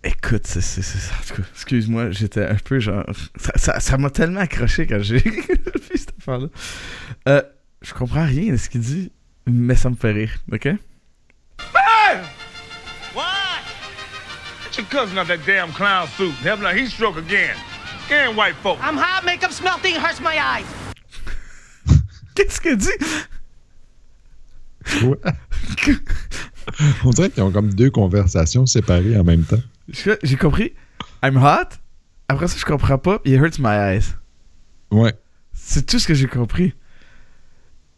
Écoute, 0.05 0.47
c'est, 0.47 0.61
c'est, 0.61 0.81
c'est- 0.83 1.12
en 1.12 1.22
tout 1.26 1.43
cas, 1.43 1.49
excuse-moi, 1.53 2.11
j'étais 2.11 2.45
un 2.47 2.55
peu 2.57 2.78
genre. 2.78 3.05
Ça, 3.37 3.53
ça, 3.57 3.81
ça 3.81 3.97
m'a 3.99 4.09
tellement 4.11 4.41
accroché 4.41 4.87
quand 4.87 5.01
j'ai 5.03 5.18
vu 5.18 5.43
cette 5.95 6.14
affaire-là. 6.18 6.49
Euh, 7.28 7.43
je 7.83 7.93
comprends 7.95 8.24
rien 8.24 8.53
de 8.53 8.57
ce 8.59 8.68
qu'il 8.70 8.81
dit, 8.83 9.12
mais 9.47 9.74
ça 9.76 9.89
me 9.91 9.97
fait 9.97 10.12
rire, 10.12 10.33
ok? 10.53 10.68
What? 13.14 13.62
Get 14.72 14.78
your 14.78 14.87
cousin 14.91 15.18
out 15.18 15.26
that 15.28 15.39
damn 15.47 15.70
clown 15.72 16.07
suit 16.16 16.33
and 16.43 16.47
have 16.49 16.61
him 16.62 16.76
heat 16.76 16.91
stroke 16.91 17.16
again. 17.18 17.57
Again, 18.07 18.35
white 18.37 18.57
folk. 18.62 18.78
I'm 18.83 18.97
hot, 18.97 19.24
makeup 19.24 19.53
smelting, 19.53 19.95
hurts 19.97 20.20
my 20.20 20.39
eyes. 20.39 20.64
Qu'est-ce 22.35 22.61
qu'il 22.61 22.76
dit? 22.76 22.89
Ouais. 25.03 25.16
On 27.05 27.11
dirait 27.11 27.30
qu'ils 27.30 27.43
ont 27.43 27.51
comme 27.51 27.72
deux 27.74 27.91
conversations 27.91 28.66
séparées 28.66 29.16
en 29.18 29.24
même 29.24 29.45
temps. 29.45 29.61
Je- 29.88 30.12
J'ai 30.22 30.36
compris. 30.36 30.72
I'm 31.22 31.36
hot. 31.36 31.76
Après 32.28 32.47
ça, 32.49 32.57
je 32.59 32.64
comprends 32.64 32.99
pas. 32.99 33.20
It 33.24 33.34
hurts 33.41 33.59
my 33.59 33.74
eyes. 33.74 34.14
Ouais. 34.91 35.14
C'est 35.53 35.84
tout 35.86 35.99
ce 35.99 36.07
que 36.07 36.14
j'ai 36.14 36.26
compris. 36.28 36.74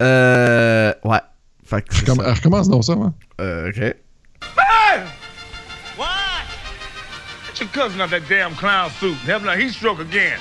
Euh. 0.00 0.92
Ouais. 1.04 1.20
Fait 1.64 1.82
que 1.82 1.94
c'est 1.94 2.04
Comme, 2.06 2.18
ça. 2.20 2.34
recommence 2.34 2.68
donc 2.68 2.84
ça, 2.84 2.92
hein? 2.92 3.14
Euh, 3.40 3.68
ok. 3.70 3.96
What? 5.98 6.46
Get 7.54 7.60
your 7.64 7.70
cousin 7.72 8.00
out 8.00 8.10
that 8.10 8.20
damn 8.28 8.54
clown 8.56 8.90
suit 8.98 9.14
and 9.24 9.28
have 9.30 9.42
him 9.44 9.58
heat 9.60 9.72
stroke 9.74 10.00
again. 10.00 10.38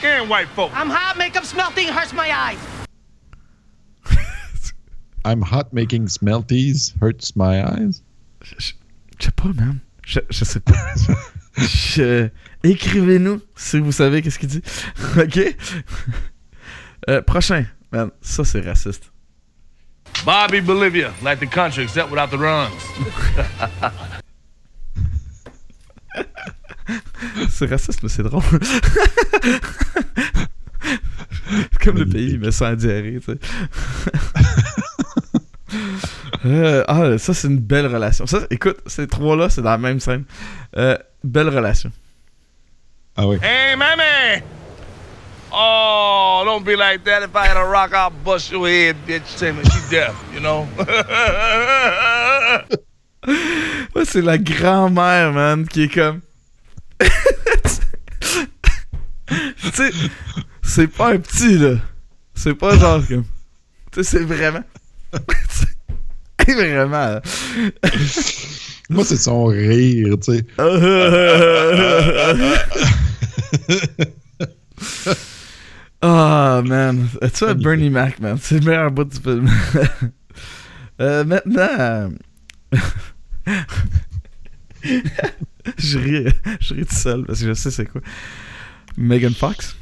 Again, 0.00 0.28
white 0.28 0.48
folk. 0.56 0.70
I'm 0.74 0.88
hot, 0.90 1.16
makeup 1.18 1.44
smelting, 1.44 1.88
hurts 1.88 2.12
my 2.12 2.30
eyes. 2.32 2.58
I'm 5.24 5.42
hot 5.42 5.72
making 5.72 6.08
smelties, 6.08 6.92
hurts 7.00 7.36
my 7.36 7.60
eyes. 7.62 8.02
Je, 8.42 8.54
je- 8.58 8.72
je 9.18 9.24
sais 9.26 9.30
pas, 9.32 9.48
man. 9.54 9.78
Je, 10.04 10.20
je 10.30 10.44
sais 10.44 10.60
pas. 10.60 10.74
Je- 11.58 12.28
Écrivez-nous 12.64 13.40
si 13.54 13.78
vous 13.78 13.92
savez 13.92 14.22
qu'est-ce 14.22 14.38
qu'il 14.38 14.48
dit. 14.48 14.62
ok? 15.18 15.54
Euh, 17.10 17.20
prochain. 17.22 17.66
Man, 17.92 18.10
ça 18.22 18.44
c'est 18.44 18.60
raciste. 18.62 19.12
Bobby 20.24 20.60
Bolivia, 20.60 21.12
like 21.22 21.40
the 21.40 21.48
country, 21.50 21.82
except 21.82 22.10
without 22.10 22.28
the 22.30 22.38
runs. 22.38 22.70
C'est 27.50 27.66
raciste, 27.70 28.02
mais 28.02 28.08
c'est 28.08 28.22
drôle. 28.24 28.42
Comme 31.82 31.98
le 31.98 32.06
pays, 32.06 32.38
mais 32.38 32.50
sans 32.50 32.74
diarrhée, 32.74 33.20
tu 33.20 33.32
sais. 33.32 33.38
Euh, 36.44 36.82
ah, 36.88 37.18
ça, 37.18 37.34
c'est 37.34 37.46
une 37.46 37.60
belle 37.60 37.86
relation. 37.86 38.26
Ça, 38.26 38.40
écoute, 38.50 38.78
ces 38.86 39.06
trois-là, 39.06 39.48
c'est 39.48 39.62
dans 39.62 39.70
la 39.70 39.78
même 39.78 40.00
scène. 40.00 40.24
Euh, 40.76 40.98
belle 41.22 41.48
relation. 41.48 41.92
Ah 43.16 43.28
oui. 43.28 43.38
Hey, 43.40 43.76
mammy! 43.76 44.42
Oh, 45.52 46.42
don't 46.44 46.64
be 46.64 46.76
like 46.76 47.04
that. 47.04 47.22
If 47.22 47.36
I 47.36 47.46
had 47.46 47.56
a 47.56 47.64
rock, 47.64 47.94
I'll 47.94 48.10
bust 48.10 48.50
your 48.50 48.66
head, 48.66 48.96
bitch. 49.06 49.26
Say, 49.26 49.52
man, 49.52 49.62
she's 49.66 49.88
deaf, 49.88 50.16
you 50.34 50.40
know? 50.40 50.66
Ouais, 53.94 54.04
c'est 54.04 54.22
la 54.22 54.36
grand-mère, 54.36 55.32
man, 55.32 55.68
qui 55.68 55.82
est 55.82 55.94
comme. 55.94 56.22
tu 56.98 57.06
sais, 59.72 59.90
c'est 60.62 60.88
pas 60.88 61.12
un 61.12 61.18
petit, 61.18 61.56
là. 61.58 61.76
C'est 62.34 62.54
pas 62.54 62.76
genre 62.76 63.06
comme. 63.06 63.24
Tu 63.92 64.02
sais, 64.02 64.18
c'est 64.18 64.24
vraiment. 64.24 64.64
C'est 66.46 66.54
vraiment. 66.54 66.90
là. 66.92 67.22
Moi, 68.90 69.04
c'est 69.04 69.16
son 69.16 69.46
rire, 69.46 70.16
tu 70.22 70.38
sais. 70.38 70.44
Ah, 76.04 76.62
man. 76.64 77.08
Tu 77.20 77.44
vois, 77.44 77.54
Bernie 77.54 77.88
Mac, 77.88 78.18
man? 78.18 78.36
C'est 78.40 78.58
le 78.58 78.66
meilleur 78.66 78.90
bout 78.90 79.04
du 79.04 79.20
film. 79.20 79.48
Euh, 81.00 81.24
maintenant. 81.24 82.10
je 85.78 85.98
ris. 85.98 86.26
Je 86.60 86.74
ris 86.74 86.84
tout 86.84 86.94
seul 86.94 87.24
parce 87.24 87.40
que 87.40 87.46
je 87.48 87.54
sais 87.54 87.70
c'est 87.70 87.86
quoi. 87.86 88.02
Megan 88.96 89.32
Fox. 89.32 89.74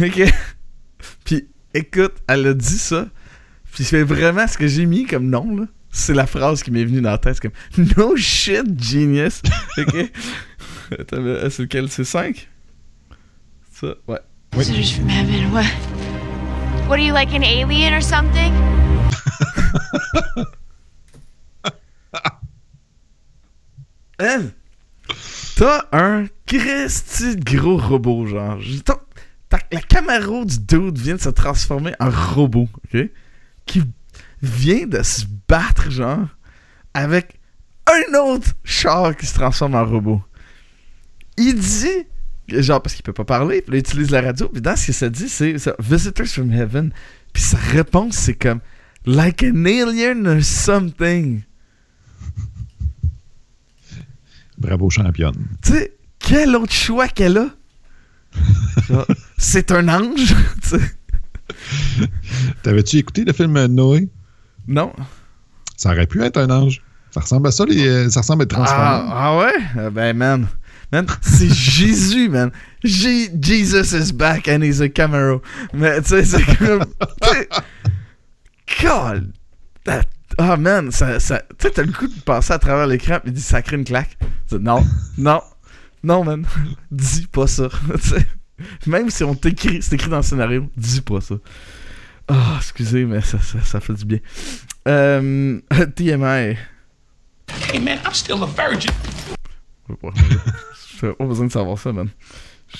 ok. 0.00 0.22
Puis, 1.24 1.48
écoute, 1.74 2.14
elle 2.28 2.46
a 2.46 2.54
dit 2.54 2.78
ça. 2.78 3.06
Puis, 3.72 3.84
c'est 3.84 4.02
vraiment 4.02 4.48
ce 4.48 4.56
que 4.56 4.66
j'ai 4.66 4.86
mis 4.86 5.04
comme 5.04 5.28
nom, 5.28 5.54
là. 5.56 5.66
C'est 5.96 6.12
la 6.12 6.26
phrase 6.26 6.62
qui 6.64 6.72
m'est 6.72 6.84
venue 6.84 7.00
dans 7.00 7.12
la 7.12 7.18
tête. 7.18 7.38
C'est 7.40 7.48
comme 7.50 7.86
No 7.96 8.16
shit, 8.16 8.64
genius. 8.82 9.40
ok. 9.78 10.10
Attends, 10.98 11.20
mais, 11.20 11.48
c'est 11.50 11.62
lequel? 11.62 11.88
C'est 11.88 12.02
5 12.04 12.48
Ça, 13.72 13.94
ouais. 14.08 14.18
Visitors 14.56 14.92
from 14.96 15.08
heaven. 15.08 15.52
What? 15.52 15.64
What 16.88 16.94
are 16.94 16.98
you 16.98 17.14
like 17.14 17.32
an 17.32 17.42
alien 17.44 17.94
or 17.94 18.02
something? 18.02 18.52
Hein? 24.20 24.50
T'as 25.56 25.86
un 25.92 26.26
Christy 26.46 27.36
gros 27.36 27.76
robot, 27.78 28.26
genre. 28.26 28.60
Je- 28.60 28.78
t'as- 28.80 29.00
t'as- 29.48 29.58
la 29.72 29.80
Camaro 29.80 30.44
du 30.44 30.58
dude 30.58 30.98
vient 30.98 31.14
de 31.16 31.20
se 31.20 31.28
transformer 31.30 31.92
en 32.00 32.10
robot, 32.10 32.68
ok? 32.92 33.08
Qui 33.66 33.82
vient 34.44 34.86
de 34.86 35.02
se 35.02 35.24
battre, 35.48 35.90
genre, 35.90 36.26
avec 36.94 37.40
un 37.86 38.18
autre 38.18 38.48
char 38.64 39.16
qui 39.16 39.26
se 39.26 39.34
transforme 39.34 39.74
en 39.74 39.84
robot. 39.84 40.22
Il 41.36 41.54
dit, 41.58 42.06
genre, 42.48 42.82
parce 42.82 42.94
qu'il 42.94 43.02
peut 43.02 43.12
pas 43.12 43.24
parler, 43.24 43.62
puis 43.62 43.76
il 43.76 43.80
utilise 43.80 44.10
la 44.10 44.22
radio, 44.22 44.48
puis 44.48 44.62
dans 44.62 44.76
ce 44.76 44.88
que 44.88 44.92
ça 44.92 45.08
dit, 45.08 45.28
c'est 45.28 45.58
ça, 45.58 45.74
Visitors 45.78 46.26
from 46.26 46.52
Heaven. 46.52 46.92
Puis 47.32 47.42
sa 47.42 47.58
réponse, 47.58 48.16
c'est 48.16 48.34
comme, 48.34 48.60
like 49.06 49.42
an 49.42 49.64
alien 49.64 50.26
or 50.26 50.42
something. 50.42 51.42
Bravo, 54.56 54.88
championne. 54.88 55.48
Tu 55.62 55.72
sais, 55.72 55.96
quel 56.18 56.54
autre 56.56 56.72
choix 56.72 57.08
qu'elle 57.08 57.38
a? 57.38 57.48
C'est 59.38 59.72
un 59.72 59.88
ange? 59.88 60.34
tu 60.62 60.68
sais. 60.68 60.80
T'avais-tu 62.62 62.98
écouté 62.98 63.24
le 63.24 63.32
film 63.32 63.66
Noé? 63.66 64.08
Non? 64.66 64.92
Ça 65.76 65.90
aurait 65.90 66.06
pu 66.06 66.22
être 66.22 66.36
un 66.38 66.50
ange. 66.50 66.82
Ça 67.10 67.20
ressemble 67.20 67.46
à 67.48 67.52
ça, 67.52 67.64
les, 67.64 67.86
euh, 67.86 68.10
ça 68.10 68.20
ressemble 68.20 68.42
à 68.42 68.44
être 68.44 68.50
transformé. 68.50 68.82
Ah, 68.84 69.06
ah 69.12 69.38
ouais? 69.38 69.54
Euh, 69.76 69.90
ben, 69.90 70.16
man. 70.16 70.46
Man, 70.92 71.06
c'est 71.22 71.48
Jésus, 71.52 72.28
man. 72.28 72.50
J- 72.82 73.30
Jesus 73.40 73.96
is 73.96 74.12
back 74.12 74.48
and 74.48 74.62
he's 74.62 74.80
a 74.80 74.88
Camaro. 74.88 75.40
Mais, 75.72 76.00
tu 76.02 76.08
sais, 76.08 76.24
c'est 76.24 76.44
comme. 76.58 76.84
God! 78.82 79.32
that- 79.84 80.06
Ah, 80.38 80.56
man, 80.56 80.90
ça. 80.90 81.20
ça 81.20 81.42
tu 81.58 81.68
sais, 81.68 81.70
t'as 81.70 81.82
le 81.82 81.92
coup 81.92 82.08
de 82.08 82.20
passer 82.22 82.52
à 82.52 82.58
travers 82.58 82.86
l'écran 82.88 83.18
et 83.24 83.30
dit 83.30 83.40
ça 83.40 83.62
crée 83.62 83.76
une 83.76 83.84
claque. 83.84 84.18
Non, 84.52 84.84
non, 85.16 85.40
non, 86.02 86.24
man. 86.24 86.44
dis 86.90 87.26
pas 87.30 87.46
ça. 87.46 87.68
Même 88.86 89.10
si 89.10 89.22
on 89.24 89.34
t'écrit, 89.34 89.80
c'est 89.82 89.94
écrit 89.94 90.10
dans 90.10 90.16
le 90.18 90.22
scénario, 90.22 90.68
dis 90.76 91.00
pas 91.00 91.20
ça. 91.20 91.36
Ah, 92.28 92.56
excusez, 92.58 93.04
mais 93.04 93.20
ça, 93.20 93.38
ça, 93.40 93.60
ça 93.62 93.80
fait 93.80 93.94
du 93.94 94.04
bien. 94.04 94.18
Euh, 94.88 95.60
TMI. 95.96 96.56
Hey, 97.70 97.80
man, 97.80 97.98
I'm 98.04 98.14
still 98.14 98.42
a 98.42 98.46
virgin. 98.46 98.90
J'avais 101.00 101.14
pas 101.14 101.24
besoin 101.24 101.46
de 101.46 101.52
savoir 101.52 101.78
ça, 101.78 101.92
man. 101.92 102.08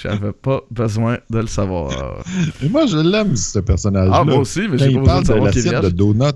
J'avais 0.00 0.32
pas 0.32 0.62
besoin 0.70 1.18
de 1.30 1.38
le 1.38 1.46
savoir. 1.46 2.24
Mais 2.62 2.68
moi, 2.68 2.86
je 2.86 2.96
l'aime, 2.96 3.36
ce 3.36 3.58
personnage-là. 3.58 4.16
Ah, 4.20 4.24
moi 4.24 4.38
aussi, 4.38 4.66
mais 4.68 4.78
j'ai 4.78 4.94
pas 4.94 5.00
besoin 5.00 5.20
de 5.20 5.26
savoir 5.26 5.50
qu'il 5.50 5.64
de 5.64 5.90
donut. 5.90 6.34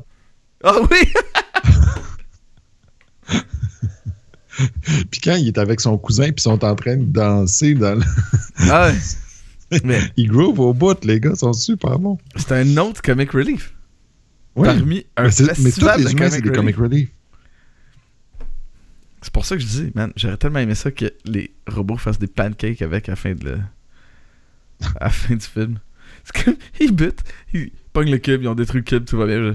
Ah 0.63 0.75
oui! 0.91 0.99
Puis 5.11 5.21
quand 5.23 5.37
il 5.37 5.47
est 5.47 5.59
avec 5.59 5.81
son 5.81 5.97
cousin, 5.99 6.25
puis 6.25 6.35
ils 6.39 6.43
sont 6.43 6.65
en 6.65 6.75
train 6.75 6.97
de 6.97 7.05
danser 7.05 7.75
dans 7.75 7.95
le... 7.95 8.05
Ah 8.69 8.89
ouais. 8.89 8.95
Mais 9.85 10.01
Ils 10.17 10.29
groove 10.29 10.59
au 10.61 10.73
bout, 10.75 11.05
les 11.05 11.21
gars, 11.21 11.35
sont 11.35 11.53
super 11.53 11.99
bons. 11.99 12.19
c'est 12.37 12.53
un 12.53 12.77
autre 12.79 13.03
comic 13.03 13.31
relief. 13.33 13.75
Ouais. 14.57 14.67
Parmi 14.67 15.07
un 15.17 15.25
mais, 15.25 15.31
c'est- 15.31 15.43
mais 15.45 15.55
tous 15.55 15.63
festival 15.63 15.99
les 16.01 16.05
de 16.07 16.11
humains, 16.13 16.29
comic 16.31 16.45
des 16.45 16.51
comic 16.53 16.77
relief. 16.77 17.09
C'est 19.23 19.33
pour 19.33 19.45
ça 19.45 19.57
que 19.57 19.63
je 19.63 19.67
dis, 19.67 19.91
man, 19.95 20.13
j'aurais 20.17 20.37
tellement 20.37 20.61
aimé 20.61 20.75
ça 20.75 20.91
que 20.91 21.13
les 21.25 21.53
robots 21.67 21.97
fassent 21.97 22.19
des 22.21 22.29
pancakes 22.29 22.83
avec 22.83 23.09
à 23.09 23.13
la 23.13 23.17
fin 23.17 23.35
de 23.35 23.45
le... 23.45 23.59
à 25.01 25.05
la 25.05 25.11
fin 25.11 25.35
du 25.35 25.45
film. 25.45 25.79
C'est 26.25 26.45
comme, 26.45 26.57
ils 26.81 26.93
butent, 26.93 27.23
ils 27.53 27.71
pognent 27.93 28.11
le 28.11 28.19
cube, 28.19 28.43
ils 28.43 28.49
ont 28.49 28.55
détruit 28.55 28.81
le 28.81 28.85
cube, 28.85 29.05
tout 29.05 29.17
va 29.19 29.27
bien. 29.27 29.39
je- 29.43 29.55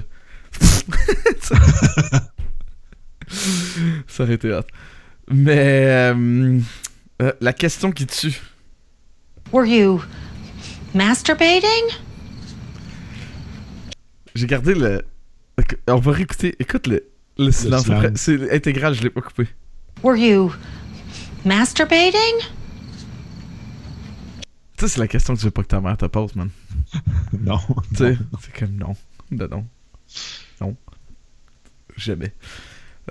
ça 4.06 4.22
aurait 4.22 4.34
été 4.34 4.52
hâte. 4.52 4.68
Mais 5.30 5.86
euh, 6.14 6.60
euh, 7.22 7.32
la 7.40 7.52
question 7.52 7.90
qui 7.90 8.06
tue. 8.06 8.40
Were 9.52 9.66
you 9.66 10.02
masturbating? 10.94 11.92
J'ai 14.34 14.46
gardé 14.46 14.74
le. 14.74 15.02
On 15.88 15.96
va 15.96 16.12
réécouter. 16.12 16.56
Écoute 16.58 16.86
le, 16.86 17.04
le 17.38 17.50
silence. 17.52 17.86
C'est 18.16 18.52
intégral, 18.52 18.94
je 18.94 19.02
l'ai 19.02 19.10
pas 19.10 19.20
coupé. 19.20 19.46
Were 20.02 20.16
you 20.16 20.52
masturbating? 21.44 22.40
Ça, 24.78 24.88
c'est 24.88 24.98
la 24.98 25.06
question 25.08 25.34
que 25.34 25.38
tu 25.38 25.44
veux 25.44 25.50
pas 25.52 25.62
que 25.62 25.68
ta 25.68 25.80
mère 25.80 25.96
te 25.96 26.06
pose, 26.06 26.34
man. 26.34 26.50
Non. 27.40 27.58
Tu 27.90 27.96
sais, 27.96 28.18
c'est 28.40 28.58
comme 28.58 28.76
non. 28.76 28.94
Non, 29.30 29.48
non. 29.50 29.66
Non. 30.60 30.76
Jamais. 31.96 32.34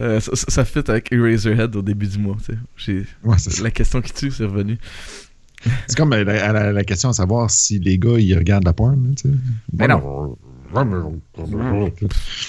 Euh, 0.01 0.19
ça, 0.19 0.35
ça, 0.35 0.45
ça 0.49 0.65
fit 0.65 0.79
avec 0.87 1.11
Eraserhead 1.11 1.75
au 1.75 1.81
début 1.81 2.07
du 2.07 2.17
mois, 2.17 2.35
tu 2.45 2.53
sais. 2.53 2.59
J'ai- 2.75 3.05
Ouais. 3.23 3.37
La 3.61 3.71
question 3.71 4.01
qui 4.01 4.11
tue, 4.13 4.31
c'est 4.31 4.45
revenu. 4.45 4.77
C'est 5.87 5.95
comme 5.97 6.09
la, 6.11 6.23
la- 6.23 6.71
la 6.73 6.83
question 6.83 7.09
à 7.09 7.13
savoir 7.13 7.49
si 7.49 7.79
les 7.79 7.97
gars, 7.97 8.17
ils 8.19 8.35
regardent 8.37 8.65
la 8.65 8.73
porn. 8.73 9.01
là, 9.07 9.13
tu 9.15 9.29
sais. 9.29 9.35
Mais 9.77 9.87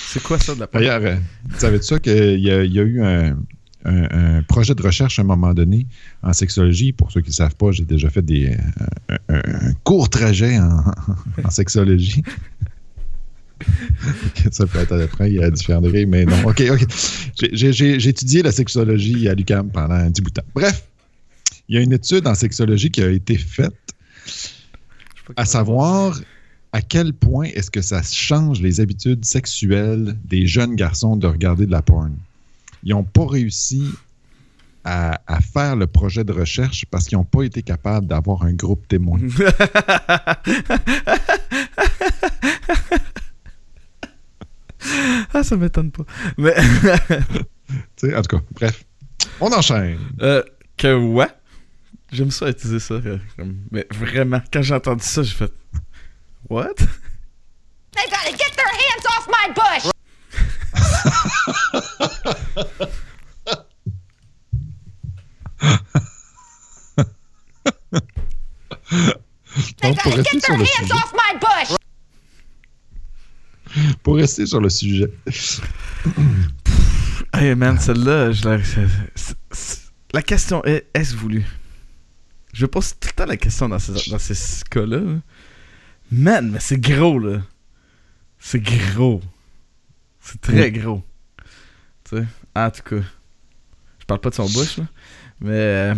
C'est 0.09 0.23
quoi 0.23 0.39
ça 0.39 0.55
de 0.55 0.61
la 0.61 0.67
part? 0.67 0.81
D'ailleurs, 0.81 1.01
euh, 1.05 1.17
savais-tu 1.59 1.85
ça 1.87 1.99
qu'il 1.99 2.41
y, 2.41 2.51
a- 2.51 2.65
il 2.65 2.73
y 2.73 2.79
a 2.81 2.83
eu 2.83 3.03
un, 3.03 3.37
un- 3.85 4.39
un 4.39 4.43
projet 4.43 4.75
de 4.75 4.83
recherche 4.83 5.19
à 5.19 5.23
un 5.23 5.27
moment 5.27 5.53
donné 5.53 5.87
en 6.23 6.33
sexologie? 6.33 6.93
Pour 6.93 7.13
ceux 7.13 7.21
qui 7.21 7.29
ne 7.31 7.35
savent 7.35 7.55
pas, 7.57 7.71
j'ai 7.73 7.85
déjà 7.85 8.09
fait 8.11 8.23
des, 8.23 8.57
euh, 9.11 9.17
un, 9.29 9.73
court 9.85 10.09
trajet 10.09 10.59
en, 10.59 10.85
en 11.45 11.51
sexologie. 11.51 12.23
ça 14.51 14.67
peut 14.67 14.79
être 14.81 14.93
après, 15.01 15.31
il 15.31 15.37
y 15.37 15.43
a 15.43 15.51
différents 15.51 15.81
degrés, 15.81 16.07
mais 16.07 16.25
non. 16.25 16.37
OK, 16.47 16.63
OK. 16.71 16.85
J'ai- 17.53 18.09
étudié 18.09 18.43
la 18.43 18.53
sexologie 18.53 19.29
à 19.29 19.35
l'UQAM 19.35 19.71
pendant 19.71 19.95
un 19.95 20.11
petit 20.11 20.23
bout 20.23 20.31
de 20.31 20.35
temps. 20.35 20.47
Bref, 20.55 20.87
il 21.69 21.77
y 21.77 21.79
a 21.79 21.83
une 21.83 21.93
étude 21.93 22.27
en 22.27 22.35
sexologie 22.35 22.91
qui 22.91 23.03
a 23.03 23.11
été 23.11 23.37
faite 23.37 23.75
à 25.37 25.45
savoir 25.45 26.19
à 26.73 26.83
quel 26.83 27.13
point 27.13 27.45
est-ce 27.55 27.71
que 27.71 27.81
ça 27.81 28.03
change 28.03 28.61
les 28.61 28.81
habitudes 28.81 29.25
sexuelles 29.25 30.17
des 30.25 30.47
jeunes 30.47 30.75
garçons 30.75 31.17
de 31.17 31.27
regarder 31.27 31.67
de 31.67 31.71
la 31.71 31.83
porn. 31.83 32.17
Ils 32.83 32.91
n'ont 32.91 33.05
pas 33.05 33.27
réussi 33.27 33.89
à, 34.83 35.21
à 35.27 35.41
faire 35.41 35.77
le 35.77 35.87
projet 35.87 36.25
de 36.25 36.33
recherche 36.33 36.85
parce 36.91 37.07
qu'ils 37.07 37.17
n'ont 37.17 37.25
pas 37.25 37.43
été 37.43 37.63
capables 37.63 38.07
d'avoir 38.07 38.43
un 38.43 38.53
groupe 38.53 38.87
témoin. 38.89 39.21
ah, 45.33 45.43
ça 45.43 45.57
m'étonne 45.57 45.91
pas. 45.91 46.05
Mais. 46.37 46.55
Tu 47.97 48.09
sais, 48.09 48.15
en 48.15 48.23
tout 48.23 48.37
cas, 48.37 48.43
bref. 48.53 48.85
On 49.41 49.51
enchaîne. 49.53 49.99
Euh, 50.21 50.43
que 50.77 50.95
ouais. 50.95 51.29
J'aime 52.15 52.31
ça 52.31 52.49
utiliser 52.49 52.79
ça. 52.79 52.95
euh, 52.95 53.19
comme- 53.37 53.57
Mais 53.73 53.87
vraiment, 53.91 54.41
quand 54.53 54.63
j'ai 54.63 54.75
entendu 54.75 55.03
ça, 55.05 55.23
j'ai 55.25 55.35
fait. 55.35 55.53
What? 56.49 56.75
They 56.77 58.05
gotta 58.09 58.31
get 58.31 58.55
their 58.57 58.73
hands 58.73 59.05
off 59.19 59.27
my 59.29 59.53
bush! 59.53 59.91
They 69.81 69.91
Donc, 69.91 70.03
pour 70.03 70.13
gotta 70.13 70.17
rester 70.17 70.33
get 70.33 70.41
sur 70.41 70.55
their 70.55 70.59
le 70.59 70.65
hands 70.65 70.87
sujet, 70.87 70.93
off 70.95 71.13
my 71.15 71.39
bush! 71.41 71.77
pour 74.03 74.17
rester 74.17 74.47
sur 74.47 74.61
le 74.61 74.69
sujet, 74.71 75.11
Hey 77.33 77.55
man, 77.57 77.79
celle-là, 77.79 78.31
je 78.33 78.45
la... 78.49 78.59
La 80.13 80.23
question 80.23 80.65
est, 80.65 80.87
est-ce 80.95 81.17
voulu? 81.17 81.45
Je 82.55 82.67
pose 82.67 82.95
tout 83.01 83.09
le 83.09 83.13
temps 83.15 83.27
la 83.27 83.37
question 83.37 83.69
dans 83.69 83.81
ces, 83.81 84.11
dans 84.11 84.19
ces 84.19 84.63
cas-là. 84.71 84.99
là. 84.99 85.19
Man, 86.13 86.51
mais 86.53 86.61
c'est 86.61 86.79
gros, 86.81 87.19
là. 87.19 87.41
C'est 88.39 88.61
gros. 88.63 89.21
C'est 90.21 90.41
très 90.41 90.71
gros. 90.71 91.03
Tu 92.09 92.17
sais, 92.19 92.25
en 92.55 92.71
tout 92.71 92.83
cas. 92.83 93.03
Je 93.99 94.05
parle 94.07 94.21
pas 94.21 94.31
de 94.31 94.35
son 94.37 94.47
bouche, 94.49 94.79
là. 94.79 94.85
Mais... 95.41 95.51
euh, 95.51 95.95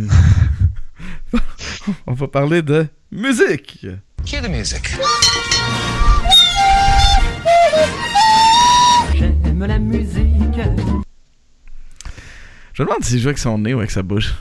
On 2.07 2.15
va 2.15 2.27
parler 2.27 2.63
de 2.63 2.87
musique. 3.13 3.87
Cue 4.25 4.41
the 4.41 4.49
music. 4.49 4.89
J'aime 9.15 9.67
la 9.67 9.79
musique. 9.79 10.61
Je 12.73 12.83
me 12.83 12.89
demande 12.89 13.05
s'il 13.05 13.21
joue 13.21 13.29
avec 13.29 13.39
son 13.39 13.59
nez 13.59 13.75
ou 13.75 13.79
avec 13.79 13.91
sa 13.91 14.03
bouche. 14.03 14.33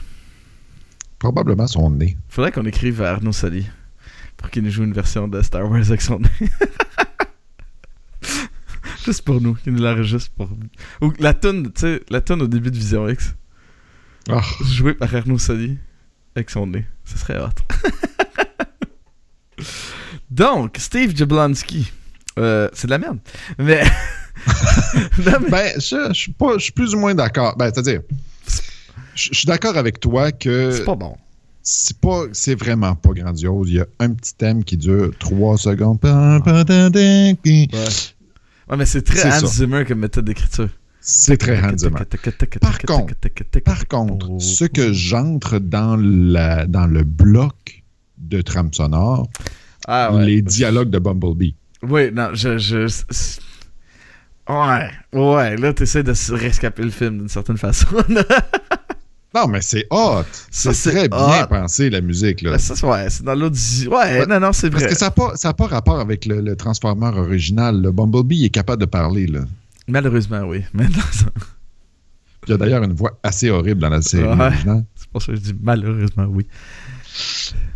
Probablement 1.18 1.66
son 1.66 1.90
nez. 1.90 2.16
Faudrait 2.28 2.52
qu'on 2.52 2.66
écrive 2.66 3.02
à 3.02 3.12
Arnaud 3.12 3.32
Soli 3.32 3.66
pour 4.36 4.50
qu'il 4.50 4.62
nous 4.62 4.70
joue 4.70 4.84
une 4.84 4.92
version 4.92 5.28
de 5.28 5.40
Star 5.42 5.68
Wars 5.70 5.80
avec 5.80 6.02
son 6.02 6.18
nez. 6.20 6.28
Juste 9.04 9.22
pour 9.22 9.40
nous, 9.40 9.54
qu'il 9.54 9.72
nous 9.72 9.82
l'enregistre 9.82 10.30
pour. 10.36 10.48
Ou 11.00 11.12
la 11.20 11.32
tune, 11.32 11.70
tu 11.72 11.80
sais, 11.82 12.02
la 12.10 12.20
tune 12.20 12.42
au 12.42 12.46
début 12.48 12.70
de 12.70 12.76
Vision 12.76 13.08
X, 13.08 13.34
Ah, 14.28 14.40
jouée 14.64 14.94
par 14.94 15.14
Arnaud 15.14 15.38
Soli 15.38 15.78
avec 16.34 16.50
son 16.50 16.66
nez. 16.66 16.84
Ce 17.04 17.16
serait 17.16 17.38
hot. 17.40 17.50
Donc, 20.30 20.76
Steve 20.78 21.16
Jablonski. 21.16 21.90
Euh, 22.38 22.68
c'est 22.72 22.86
de 22.88 22.90
la 22.92 22.98
merde. 22.98 23.18
Mais. 23.58 23.82
Non, 25.24 25.32
mais- 25.42 25.50
Ben, 25.50 25.72
je, 25.80 26.08
je 26.08 26.12
suis 26.12 26.32
pas, 26.32 26.52
je 26.58 26.64
suis 26.64 26.72
plus 26.72 26.94
ou 26.94 26.98
moins 27.00 27.14
d'accord. 27.14 27.56
Ben, 27.56 27.70
c'est-à-dire, 27.72 28.02
je, 29.16 29.34
suis 29.34 29.46
d'accord 29.46 29.76
avec 29.76 30.00
toi 30.00 30.30
que 30.32 30.70
c'est 30.70 30.84
pas 30.84 30.94
bon. 30.94 31.16
c'est 31.62 31.98
pas, 31.98 32.24
c'est 32.32 32.54
vraiment 32.54 32.94
pas 32.94 33.10
grandiose. 33.10 33.70
Il 33.70 33.76
y 33.76 33.80
a 33.80 33.86
un 33.98 34.12
petit 34.12 34.34
thème 34.34 34.62
qui 34.64 34.76
dure 34.76 35.10
trois 35.18 35.58
secondes. 35.58 35.98
Ouais, 38.68 38.76
mais 38.76 38.86
c'est 38.86 39.02
très 39.02 39.18
C'est 39.18 39.28
Hans 39.28 39.40
ça. 39.40 39.46
Zimmer 39.46 39.84
comme 39.86 40.00
méthode 40.00 40.24
d'écriture. 40.24 40.68
C'est 41.00 41.36
très 41.36 41.60
Hans 41.62 41.76
Zimmer. 41.76 42.00
Par 42.60 42.78
contre, 42.80 43.14
Par 43.64 43.86
contre, 43.86 44.40
ce 44.40 44.64
que 44.64 44.92
j'entre 44.92 45.58
dans, 45.58 45.96
la, 45.96 46.66
dans 46.66 46.86
le 46.86 47.04
bloc 47.04 47.84
de 48.18 48.42
trame 48.42 48.72
sonore, 48.72 49.28
Ah 49.86 50.12
ouais. 50.12 50.26
les 50.26 50.42
dialogues 50.42 50.90
de 50.90 50.98
Bumblebee. 50.98 51.54
Oui, 51.82 52.10
non, 52.12 52.30
je. 52.32 52.58
je 52.58 52.88
ouais, 54.48 54.90
ouais, 55.12 55.56
là, 55.56 55.72
t'essaies 55.72 56.02
de 56.02 56.14
se 56.14 56.32
rescaper 56.32 56.82
le 56.82 56.90
film 56.90 57.18
d'une 57.18 57.28
certaine 57.28 57.58
façon. 57.58 57.86
Non, 59.36 59.46
mais 59.48 59.60
c'est 59.62 59.86
hot. 59.90 60.22
C'est 60.50 60.72
très 60.72 61.08
bien 61.08 61.46
pensé, 61.46 61.90
la 61.90 62.00
musique. 62.00 62.40
Là. 62.42 62.52
Ben, 62.52 62.58
ça, 62.58 62.74
c'est- 62.74 62.86
ouais, 62.86 63.10
c'est 63.10 63.22
dans 63.22 63.34
l'autre. 63.34 63.54
di- 63.56 63.86
Ouais, 63.88 64.20
Ouais, 64.20 64.26
non, 64.26 64.40
non, 64.40 64.52
c'est 64.52 64.70
Parce 64.70 64.84
vrai. 64.84 64.92
que 64.92 64.98
ça 64.98 65.06
n'a 65.06 65.10
pas, 65.10 65.36
ça 65.36 65.50
a 65.50 65.54
pas 65.54 65.66
rapport 65.66 66.00
avec 66.00 66.24
le, 66.26 66.40
le 66.40 66.56
Transformer 66.56 67.16
original. 67.18 67.80
Le 67.82 67.92
Bumblebee 67.92 68.36
il 68.38 68.44
est 68.46 68.50
capable 68.50 68.80
de 68.80 68.86
parler. 68.86 69.26
Là. 69.26 69.40
Malheureusement, 69.88 70.40
oui. 70.42 70.62
Mais 70.74 70.84
non, 70.84 70.90
ça- 71.12 71.26
Il 72.46 72.50
y 72.50 72.54
a 72.54 72.56
d'ailleurs 72.56 72.82
une 72.84 72.92
voix 72.94 73.18
assez 73.22 73.50
horrible 73.50 73.80
dans 73.80 73.88
la 73.88 74.02
série 74.02 74.24
Ouais. 74.24 74.50
c'est 74.94 75.08
pour 75.10 75.20
ça 75.20 75.32
que 75.32 75.36
je 75.36 75.40
dis 75.42 75.54
malheureusement, 75.60 76.26
oui. 76.26 76.46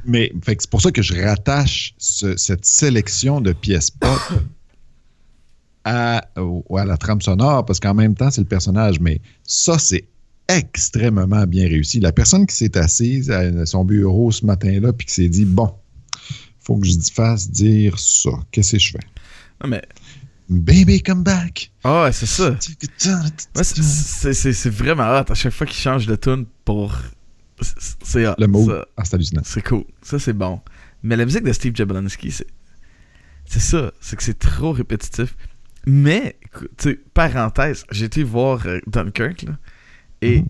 Mais 0.05 0.33
c'est 0.45 0.71
pour 0.71 0.81
ça 0.81 0.91
que 0.93 1.03
je 1.03 1.15
rattache 1.21 1.95
ce- 1.99 2.37
cette 2.37 2.65
sélection 2.65 3.41
de 3.41 3.53
pièces 3.53 3.91
pop 3.91 4.19
à, 5.85 6.19
à 6.77 6.85
la 6.85 6.97
trame 6.99 7.21
sonore, 7.23 7.65
parce 7.65 7.81
qu'en 7.81 7.95
même 7.95 8.15
temps, 8.15 8.31
c'est 8.31 8.43
le 8.43 8.47
personnage. 8.47 9.01
Mais 9.01 9.21
ça, 9.45 9.79
c'est 9.79 10.05
extrêmement 10.59 11.46
bien 11.46 11.68
réussi. 11.68 12.01
La 12.01 12.12
personne 12.12 12.46
qui 12.46 12.55
s'est 12.57 12.76
assise 12.76 13.30
à 13.30 13.66
son 13.66 13.84
bureau 13.84 14.30
ce 14.32 14.44
matin-là, 14.46 14.92
puis 14.92 15.07
qui 15.07 15.14
s'est 15.14 15.28
dit 15.28 15.44
Bon, 15.44 15.74
faut 16.61 16.76
que 16.76 16.86
je 16.86 16.96
fasse 17.12 17.51
dire 17.51 17.98
ça. 17.98 18.30
Qu'est-ce 18.51 18.72
que 18.72 18.78
je 18.78 18.90
fais? 18.92 18.98
Non, 19.62 19.70
mais 19.70 19.82
Baby, 20.48 21.01
come 21.01 21.22
back. 21.22 21.70
Ah, 21.84 22.05
ouais, 22.05 22.12
c'est 22.12 22.26
ça. 22.26 22.57
C'est- 22.61 23.82
c'est 23.82 24.34
c'est- 24.34 24.53
c'est 24.53 24.70
vraiment 24.70 25.05
hot 25.20 25.30
à 25.30 25.34
chaque 25.34 25.53
fois 25.53 25.64
qu'il 25.66 25.76
change 25.76 26.07
de 26.07 26.16
tune 26.16 26.44
pour. 26.64 26.96
c'est-. 28.03 28.26
Le 28.36 28.46
mot, 28.48 28.68
ah, 28.96 29.05
c'est 29.05 29.14
hallucinant. 29.14 29.42
C'est 29.44 29.62
cool. 29.64 29.84
Ça, 30.03 30.18
c'est 30.18 30.32
bon. 30.32 30.61
Mais 31.05 31.16
la 31.16 31.24
musique 31.24 31.44
de 31.44 31.53
Steve 31.53 31.74
Jablonski, 31.76 32.32
c'est. 32.32 32.46
C'est 33.46 33.61
ça. 33.61 33.92
C'est 34.01 34.16
que 34.16 34.22
c'est 34.24 34.38
trop 34.38 34.72
répétitif. 34.72 35.36
Mais, 35.86 36.36
tu 36.78 36.90
sais, 36.90 36.98
parenthèse, 37.14 37.84
j'ai 37.90 38.07
été 38.07 38.22
voir 38.22 38.66
euh, 38.66 38.80
Dunkirk, 38.86 39.42
là, 39.42 39.57
et 40.23 40.43
Mhm. 40.43 40.49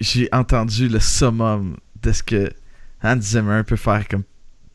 j'ai 0.00 0.28
entendu 0.32 0.88
le 0.88 1.00
summum 1.00 1.76
de 2.02 2.12
ce 2.12 2.22
que 2.22 2.50
Hans 3.02 3.20
Zimmer 3.20 3.62
peut 3.66 3.76
faire 3.76 4.06
comme 4.08 4.24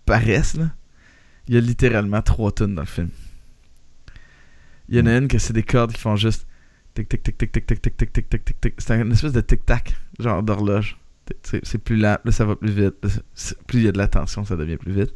paresse, 0.06 0.56
là. 0.56 0.70
Il 1.48 1.56
y 1.56 1.58
a 1.58 1.62
littéralement 1.62 2.22
trois 2.22 2.52
tunes 2.52 2.76
dans 2.76 2.82
le 2.84 2.88
film. 2.88 3.10
Il 4.88 4.98
y 4.98 5.02
en 5.02 5.06
a 5.06 5.18
une 5.18 5.28
que 5.28 5.38
c'est 5.40 5.54
des 5.54 5.64
cordes 5.64 5.92
qui 5.94 6.02
font 6.02 6.16
juste 6.16 6.46
tic 6.96 7.08
tic 7.10 7.24
tic 7.24 7.38
tic 7.38 7.52
tic 7.52 7.66
tic 7.66 7.82
tic 7.82 7.96
tic 7.98 8.12
tic 8.14 8.30
tic 8.30 8.46
tic 8.46 8.62
tic. 8.62 8.74
C'est 8.78 9.00
une 9.00 9.12
espèce 9.12 9.34
de 9.34 9.42
tic 9.42 9.66
tac, 9.66 9.96
genre 10.20 10.42
d'horloge. 10.44 10.98
C'est 11.44 11.78
plus 11.78 11.96
lent, 11.96 12.18
là 12.26 12.32
ça 12.32 12.44
va 12.46 12.56
plus 12.56 12.72
vite. 12.72 12.96
Plus 13.68 13.80
il 13.80 13.84
y 13.84 13.88
a 13.88 13.92
de 13.92 13.98
la 14.00 14.08
tension, 14.08 14.46
ça 14.46 14.56
devient 14.56 14.78
plus 14.78 14.92
vite. 14.94 15.14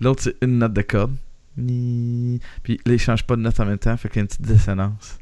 L'autre 0.00 0.22
c'est 0.22 0.36
une 0.42 0.58
note 0.58 0.72
de 0.72 0.82
corde. 0.82 1.16
Puis 1.56 2.80
là 2.86 2.92
il 2.92 2.98
change 3.00 3.24
pas 3.24 3.34
de 3.36 3.42
note 3.42 3.58
en 3.58 3.64
même 3.66 3.78
temps, 3.78 3.96
fait 3.96 4.08
qu'il 4.08 4.16
y 4.16 4.20
a 4.20 4.22
une 4.22 4.28
petite 4.28 4.42
dissonance. 4.42 5.18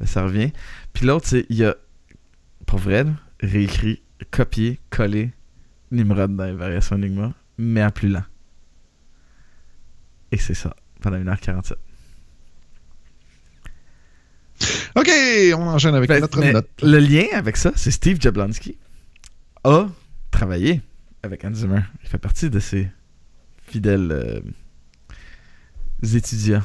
Là, 0.00 0.06
ça 0.06 0.24
revient. 0.24 0.52
Puis 0.92 1.06
l'autre 1.06 1.26
c'est 1.28 1.46
il 1.48 1.56
y 1.56 1.64
a 1.64 1.76
pour 2.66 2.78
vrai, 2.78 3.04
réécrit, 3.40 4.02
copié, 4.30 4.80
collé 4.90 5.32
Nimrod 5.90 6.34
dans 6.36 6.44
les 6.44 6.52
variations 6.54 6.96
Enigma, 6.96 7.32
mais 7.58 7.84
en 7.84 7.90
plus 7.90 8.08
lent. 8.08 8.24
Et 10.32 10.38
c'est 10.38 10.54
ça, 10.54 10.74
pendant 11.00 11.18
1h47. 11.18 11.74
OK, 14.96 15.10
on 15.56 15.66
enchaîne 15.68 15.94
avec 15.94 16.10
Fait- 16.10 16.20
notre 16.20 16.38
Ben, 16.40 16.46
mais 16.46 16.52
note. 16.52 16.68
Le 16.82 16.98
lien 16.98 17.26
avec 17.32 17.56
ça, 17.56 17.72
c'est 17.76 17.90
Steve 17.90 18.20
Jablonski 18.20 18.76
a 19.64 19.88
travaillé 20.30 20.80
avec 21.22 21.44
Hans 21.44 21.54
Zimmer. 21.54 21.80
Il 22.02 22.08
fait 22.08 22.18
partie 22.18 22.50
de 22.50 22.58
ses 22.60 22.88
fidèles 23.66 24.10
euh, 24.12 24.40
étudiants. 26.14 26.62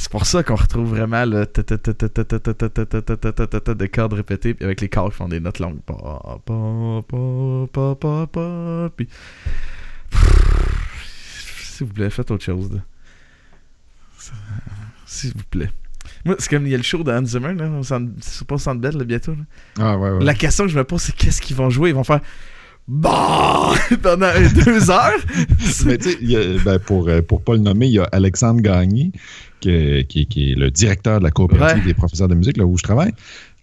C'est 0.00 0.12
pour 0.12 0.26
ça 0.26 0.44
qu'on 0.44 0.54
retrouve 0.54 0.90
vraiment 0.90 1.24
le 1.24 1.44
de 3.74 3.86
cordes 3.86 4.12
répétées 4.12 4.54
avec 4.60 4.80
les 4.80 4.88
cordes 4.88 5.10
qui 5.10 5.16
font 5.18 5.28
des 5.28 5.40
notes 5.40 5.58
longues. 5.58 5.80
Puis- 8.96 9.08
S'il 11.64 11.86
vous 11.88 11.92
plaît, 11.92 12.10
faites 12.10 12.30
autre 12.30 12.44
chose. 12.44 12.80
S'il 15.04 15.32
vous 15.32 15.42
plaît. 15.50 15.70
Moi, 16.24 16.36
c'est 16.38 16.48
comme 16.48 16.64
il 16.66 16.70
y 16.70 16.74
a 16.74 16.78
le 16.78 16.82
show 16.84 17.02
de 17.02 17.10
Hans 17.10 17.24
Zimmer, 17.24 17.54
là, 17.54 17.68
au 17.68 17.82
centre- 17.82 18.12
c'est 18.20 18.46
pas 18.46 18.54
au 18.54 18.58
Centre 18.58 18.80
Bell, 18.80 18.96
là, 18.96 19.04
bientôt. 19.04 19.32
là. 19.32 19.42
Ah, 19.80 19.96
ouais, 19.98 20.10
ouais. 20.10 20.24
La 20.24 20.34
question 20.34 20.64
que 20.64 20.70
je 20.70 20.78
me 20.78 20.84
pose, 20.84 21.02
c'est 21.02 21.14
qu'est-ce 21.14 21.40
qu'ils 21.42 21.56
vont 21.56 21.70
jouer 21.70 21.90
Ils 21.90 21.94
vont 21.94 22.04
faire 22.04 22.20
Bah 22.86 23.72
pendant 24.02 24.30
deux 24.64 24.90
heures. 24.90 25.18
Mais 25.86 25.98
tu 25.98 26.10
sais, 26.12 26.58
ben, 26.64 26.78
pour 26.78 27.06
ne 27.06 27.20
pas 27.20 27.52
le 27.54 27.58
nommer, 27.58 27.86
il 27.88 27.92
y 27.94 27.98
a 27.98 28.04
Alexandre 28.12 28.60
Gagné, 28.62 29.12
qui, 29.60 30.04
qui- 30.08 30.26
qui 30.26 30.52
est 30.52 30.54
le 30.54 30.70
directeur 30.70 31.18
de 31.18 31.24
la 31.24 31.30
coopérative 31.30 31.78
Ouais. 31.82 31.86
des 31.88 31.94
professeurs 31.94 32.28
de 32.28 32.34
musique, 32.34 32.56
là 32.56 32.64
où 32.66 32.76
je 32.78 32.82
travaille, 32.82 33.12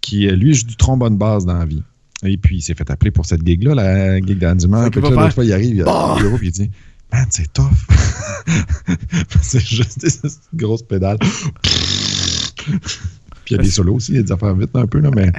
qui, 0.01 0.27
euh, 0.27 0.35
lui, 0.35 0.53
joue 0.53 0.65
du 0.67 0.75
trombone 0.75 1.17
basse 1.17 1.45
dans 1.45 1.57
la 1.57 1.65
vie. 1.65 1.83
Et 2.23 2.37
puis, 2.37 2.57
il 2.57 2.61
s'est 2.61 2.73
fait 2.75 2.89
appeler 2.89 3.11
pour 3.11 3.25
cette 3.25 3.45
gig-là, 3.45 3.75
la 3.75 4.17
gig 4.19 4.37
d'Anne 4.39 4.59
Fait 4.59 4.67
Puis 4.91 5.01
là, 5.01 5.09
l'autre 5.09 5.33
fois, 5.33 5.45
il 5.45 5.53
arrive, 5.53 5.75
il, 5.75 5.83
Bah! 5.83 6.15
au 6.15 6.19
bureau, 6.19 6.37
puis 6.37 6.47
il 6.47 6.51
dit 6.51 6.71
Man, 7.11 7.27
c'est 7.29 7.51
tough. 7.53 7.69
c'est 9.41 9.59
juste 9.65 9.99
des 10.01 10.29
grosses 10.57 10.83
pédales. 10.83 11.17
puis 12.65 13.51
il 13.51 13.57
y 13.57 13.59
a 13.59 13.63
des 13.63 13.69
solos 13.69 13.95
aussi, 13.95 14.11
il 14.13 14.15
y 14.15 14.19
a 14.19 14.23
des 14.23 14.31
affaires 14.31 14.55
vite 14.55 14.71
un 14.75 14.87
peu, 14.87 14.99
là, 14.99 15.11
mais 15.15 15.31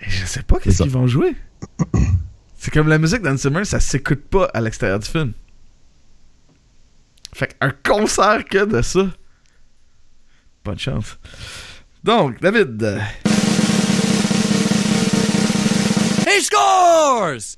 Je 0.00 0.24
sais 0.26 0.42
pas 0.42 0.58
qu'est-ce 0.58 0.82
qu'ils 0.82 0.90
vont 0.92 1.06
jouer. 1.06 1.34
C'est 2.58 2.70
comme 2.72 2.88
la 2.88 2.98
musique 2.98 3.20
Zimmer, 3.36 3.64
ça 3.64 3.80
s'écoute 3.80 4.20
pas 4.30 4.44
à 4.52 4.60
l'extérieur 4.60 4.98
du 4.98 5.06
film. 5.08 5.32
Fait 7.34 7.56
qu'un 7.58 7.72
concert 7.84 8.44
que 8.44 8.64
de 8.66 8.82
ça. 8.82 9.10
Bonne 10.64 10.78
chance. 10.78 11.18
Donc, 12.02 12.40
David. 12.40 13.00
He 16.26 16.42
scores! 16.42 17.56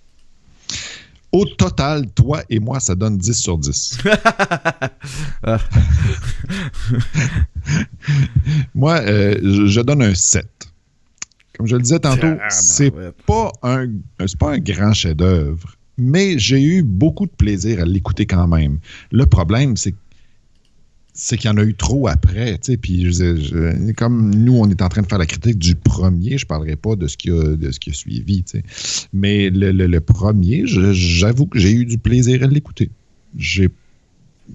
au 1.32 1.46
total, 1.46 2.06
toi 2.12 2.42
et 2.50 2.60
moi, 2.60 2.78
ça 2.78 2.94
donne 2.94 3.16
10 3.16 3.32
sur 3.32 3.58
10. 3.58 3.98
Ah. 5.44 5.58
Moi, 8.74 9.00
euh, 9.00 9.36
je, 9.42 9.66
je 9.66 9.80
donne 9.80 10.02
un 10.02 10.14
7. 10.14 10.46
Comme 11.56 11.66
je 11.66 11.74
le 11.74 11.82
disais 11.82 11.98
tantôt, 11.98 12.34
c'est 12.48 12.92
pas 13.26 13.50
un, 13.62 13.88
c'est 14.26 14.38
pas 14.38 14.52
un 14.52 14.58
grand 14.58 14.92
chef-d'œuvre, 14.92 15.76
mais 15.98 16.38
j'ai 16.38 16.62
eu 16.62 16.82
beaucoup 16.82 17.26
de 17.26 17.32
plaisir 17.32 17.80
à 17.80 17.84
l'écouter 17.84 18.24
quand 18.26 18.46
même. 18.46 18.78
Le 19.10 19.26
problème, 19.26 19.76
c'est 19.76 19.94
c'est 21.14 21.36
qu'il 21.36 21.50
y 21.50 21.52
en 21.52 21.58
a 21.58 21.62
eu 21.64 21.74
trop 21.74 22.08
après, 22.08 22.52
tu 22.58 22.72
sais, 22.72 22.76
puis 22.78 23.12
je- 23.12 23.36
je- 23.36 23.92
comme 23.92 24.34
nous, 24.34 24.54
on 24.56 24.68
est 24.70 24.80
en 24.80 24.88
train 24.88 25.02
de 25.02 25.06
faire 25.06 25.18
la 25.18 25.26
critique 25.26 25.58
du 25.58 25.74
premier, 25.74 26.38
je 26.38 26.46
parlerai 26.46 26.76
pas 26.76 26.96
de 26.96 27.06
ce 27.06 27.16
qui 27.18 27.30
a, 27.30 27.54
de 27.56 27.70
ce 27.70 27.78
qui 27.78 27.90
a 27.90 27.92
suivi, 27.92 28.42
tu 28.44 28.58
sais. 28.58 28.64
Mais 29.12 29.50
le, 29.50 29.72
le- 29.72 29.86
le 29.86 30.00
premier, 30.00 30.62
j'avoue 30.66 31.46
que 31.46 31.58
j'ai 31.58 31.72
eu 31.72 31.84
du 31.84 31.98
plaisir 31.98 32.42
à 32.42 32.46
l'écouter. 32.46 32.88
J'ai 33.38 33.68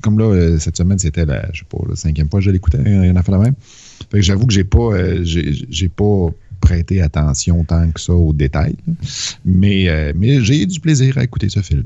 comme 0.01 0.19
là, 0.19 0.25
euh, 0.25 0.59
cette 0.59 0.77
semaine, 0.77 0.99
c'était 0.99 1.25
la, 1.25 1.47
je 1.53 1.59
sais 1.59 1.65
pas, 1.69 1.77
la 1.89 1.95
cinquième 1.95 2.29
fois 2.29 2.39
que 2.39 2.45
je 2.45 2.51
l'écoutais, 2.51 2.77
rien 2.81 3.15
à 3.15 3.23
faire 3.23 3.37
la 3.37 3.43
même. 3.45 3.55
Fait 4.11 4.17
que 4.19 4.21
j'avoue 4.21 4.45
que 4.45 4.53
j'ai 4.53 4.63
pas, 4.65 4.93
euh, 4.93 5.21
j'ai 5.23 5.89
pas 5.89 6.27
prêté 6.59 7.01
attention 7.01 7.63
tant 7.63 7.89
que 7.91 7.99
ça 8.01 8.13
aux 8.13 8.33
détails. 8.33 8.75
là. 8.87 8.93
Mais, 9.45 9.87
euh, 9.89 10.11
mais 10.15 10.41
j'ai 10.41 10.63
eu 10.63 10.65
du 10.67 10.79
plaisir 10.79 11.17
à 11.17 11.23
écouter 11.23 11.49
ce 11.49 11.61
film. 11.61 11.83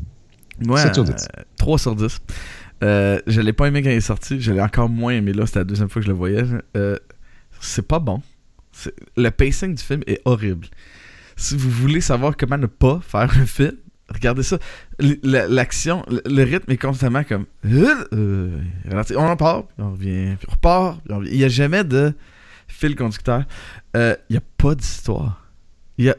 Moi, 0.59 0.81
7 0.81 0.93
sur 0.95 1.03
10. 1.03 1.11
euh, 1.11 1.41
3 1.57 1.77
sur 1.77 1.95
10. 1.95 2.19
Euh, 2.83 3.19
je 3.27 3.41
l'ai 3.41 3.53
pas 3.53 3.67
aimé 3.67 3.81
quand 3.81 3.89
il 3.89 3.97
est 3.97 4.01
sorti. 4.01 4.39
Je 4.41 4.51
l'ai 4.51 4.61
encore 4.61 4.89
moins 4.89 5.13
aimé 5.13 5.33
là. 5.33 5.45
C'était 5.45 5.59
la 5.59 5.65
deuxième 5.65 5.89
fois 5.89 6.01
que 6.01 6.05
je 6.05 6.11
le 6.11 6.17
voyais. 6.17 6.43
Euh, 6.75 6.97
c'est 7.59 7.87
pas 7.87 7.99
bon. 7.99 8.21
Le 9.17 9.29
pacing 9.29 9.75
du 9.75 9.83
film 9.83 10.01
est 10.07 10.21
horrible. 10.25 10.67
Si 11.35 11.55
vous 11.55 11.69
voulez 11.69 12.01
savoir 12.01 12.35
comment 12.37 12.57
ne 12.57 12.67
pas 12.67 12.99
faire 13.01 13.29
un 13.39 13.45
film, 13.45 13.73
regardez 14.09 14.43
ça. 14.43 14.57
L'action, 14.99 16.03
le, 16.07 16.43
rythme 16.43 16.71
est 16.71 16.77
constamment 16.77 17.23
comme. 17.23 17.45
euh, 17.65 18.05
euh, 18.13 18.59
on 19.15 19.23
en 19.23 19.37
part, 19.37 19.67
puis 19.67 19.75
on 19.79 19.91
revient, 19.91 20.35
puis 20.37 20.47
on 20.49 20.51
repart. 20.51 21.01
puis 21.03 21.13
on 21.13 21.17
revient. 21.19 21.31
Il 21.31 21.37
n'y 21.37 21.43
a 21.43 21.49
jamais 21.49 21.83
de 21.83 22.13
fil 22.67 22.95
conducteur. 22.95 23.43
Il 23.93 24.17
n'y 24.29 24.37
a 24.37 24.41
pas 24.57 24.75
d'histoire. 24.75 25.45
Il 25.97 26.05
n'y 26.05 26.11
a 26.11 26.15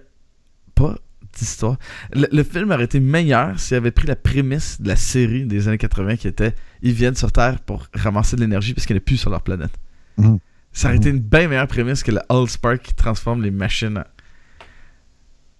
pas 1.32 1.38
d'histoire. 1.38 1.76
Le, 2.12 2.26
le 2.30 2.42
film 2.44 2.70
aurait 2.70 2.84
été 2.84 3.00
meilleur 3.00 3.58
s'il 3.58 3.76
avait 3.76 3.90
pris 3.90 4.06
la 4.06 4.16
prémisse 4.16 4.80
de 4.80 4.88
la 4.88 4.96
série 4.96 5.44
des 5.44 5.68
années 5.68 5.78
80 5.78 6.16
qui 6.16 6.28
était 6.28 6.54
ils 6.82 6.92
viennent 6.92 7.14
sur 7.16 7.32
Terre 7.32 7.60
pour 7.60 7.86
ramasser 7.94 8.36
de 8.36 8.40
l'énergie 8.42 8.74
parce 8.74 8.86
qu'elle 8.86 8.96
n'est 8.96 9.00
plus 9.00 9.16
sur 9.16 9.30
leur 9.30 9.42
planète. 9.42 9.72
Mhm. 10.18 10.38
Ça 10.72 10.88
aurait 10.88 10.96
été 10.96 11.10
une 11.10 11.18
bien 11.20 11.48
meilleure 11.48 11.68
prémisse 11.68 12.02
que 12.02 12.10
le 12.12 12.20
Allspark 12.28 12.82
qui 12.82 12.94
transforme 12.94 13.42
les 13.42 13.50
machines 13.50 13.98
en. 13.98 14.04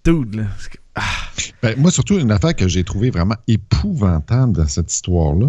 Dude, 0.05 0.35
là. 0.35 0.43
que- 0.71 0.77
ah, 0.95 1.01
Ben, 1.61 1.79
moi, 1.79 1.89
surtout, 1.91 2.19
une 2.19 2.31
affaire 2.31 2.55
que 2.55 2.67
j'ai 2.67 2.83
trouvée 2.83 3.09
vraiment 3.09 3.37
épouvantable 3.47 4.51
dans 4.53 4.67
cette 4.67 4.91
histoire-là, 4.91 5.47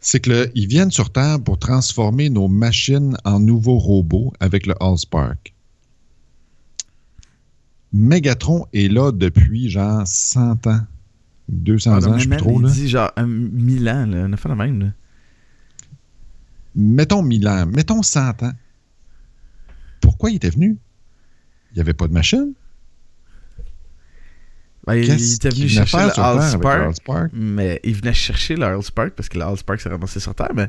c'est 0.00 0.20
que 0.20 0.30
le- 0.30 0.50
ils 0.54 0.68
viennent 0.68 0.92
sur 0.92 1.10
Terre 1.10 1.40
pour 1.42 1.58
transformer 1.58 2.30
nos 2.30 2.46
machines 2.46 3.16
en 3.24 3.40
nouveaux 3.40 3.78
robots 3.78 4.32
avec 4.38 4.66
le 4.66 4.74
Allspark. 4.80 5.54
Megatron 7.92 8.66
est 8.72 8.92
là 8.92 9.12
depuis 9.12 9.70
genre 9.70 10.06
100 10.06 10.66
ans. 10.66 10.80
200 11.48 11.90
on 11.90 11.94
a 11.94 12.08
ans, 12.08 12.18
je 12.18 12.22
sais 12.24 12.28
plus 12.28 12.36
trop. 12.38 12.60
il 12.60 12.66
Là. 12.66 12.72
dit 12.72 12.88
genre 12.88 13.12
un 13.16 13.26
mille 13.26 13.88
ans, 13.88 14.06
là. 14.06 14.26
On 14.28 14.32
a 14.32 14.36
fait 14.36 14.48
la 14.48 14.54
même, 14.56 14.80
là. 14.80 14.86
Mettons 16.74 17.22
1000 17.22 17.48
ans, 17.48 17.66
mettons 17.66 18.02
100 18.02 18.42
ans. 18.42 18.52
Pourquoi 20.00 20.30
il 20.30 20.36
était 20.36 20.50
venu? 20.50 20.76
Il 21.70 21.74
n'y 21.76 21.80
avait 21.80 21.94
pas 21.94 22.08
de 22.08 22.12
machine. 22.12 22.52
Ben, 24.86 24.94
il 24.94 25.34
était 25.34 25.48
venu 25.50 25.68
chercher 25.68 25.96
le 25.96 26.20
Allspark, 26.20 26.82
Allspark? 26.86 27.30
mais 27.32 27.80
il 27.82 27.94
venait 27.94 28.12
chercher 28.14 28.54
le 28.54 28.64
Allspark 28.64 29.10
parce 29.14 29.28
que 29.28 29.36
le 29.38 29.44
Allspark 29.44 29.80
s'est 29.80 29.88
ramassé 29.88 30.20
sur 30.20 30.34
Terre, 30.34 30.52
mais. 30.54 30.68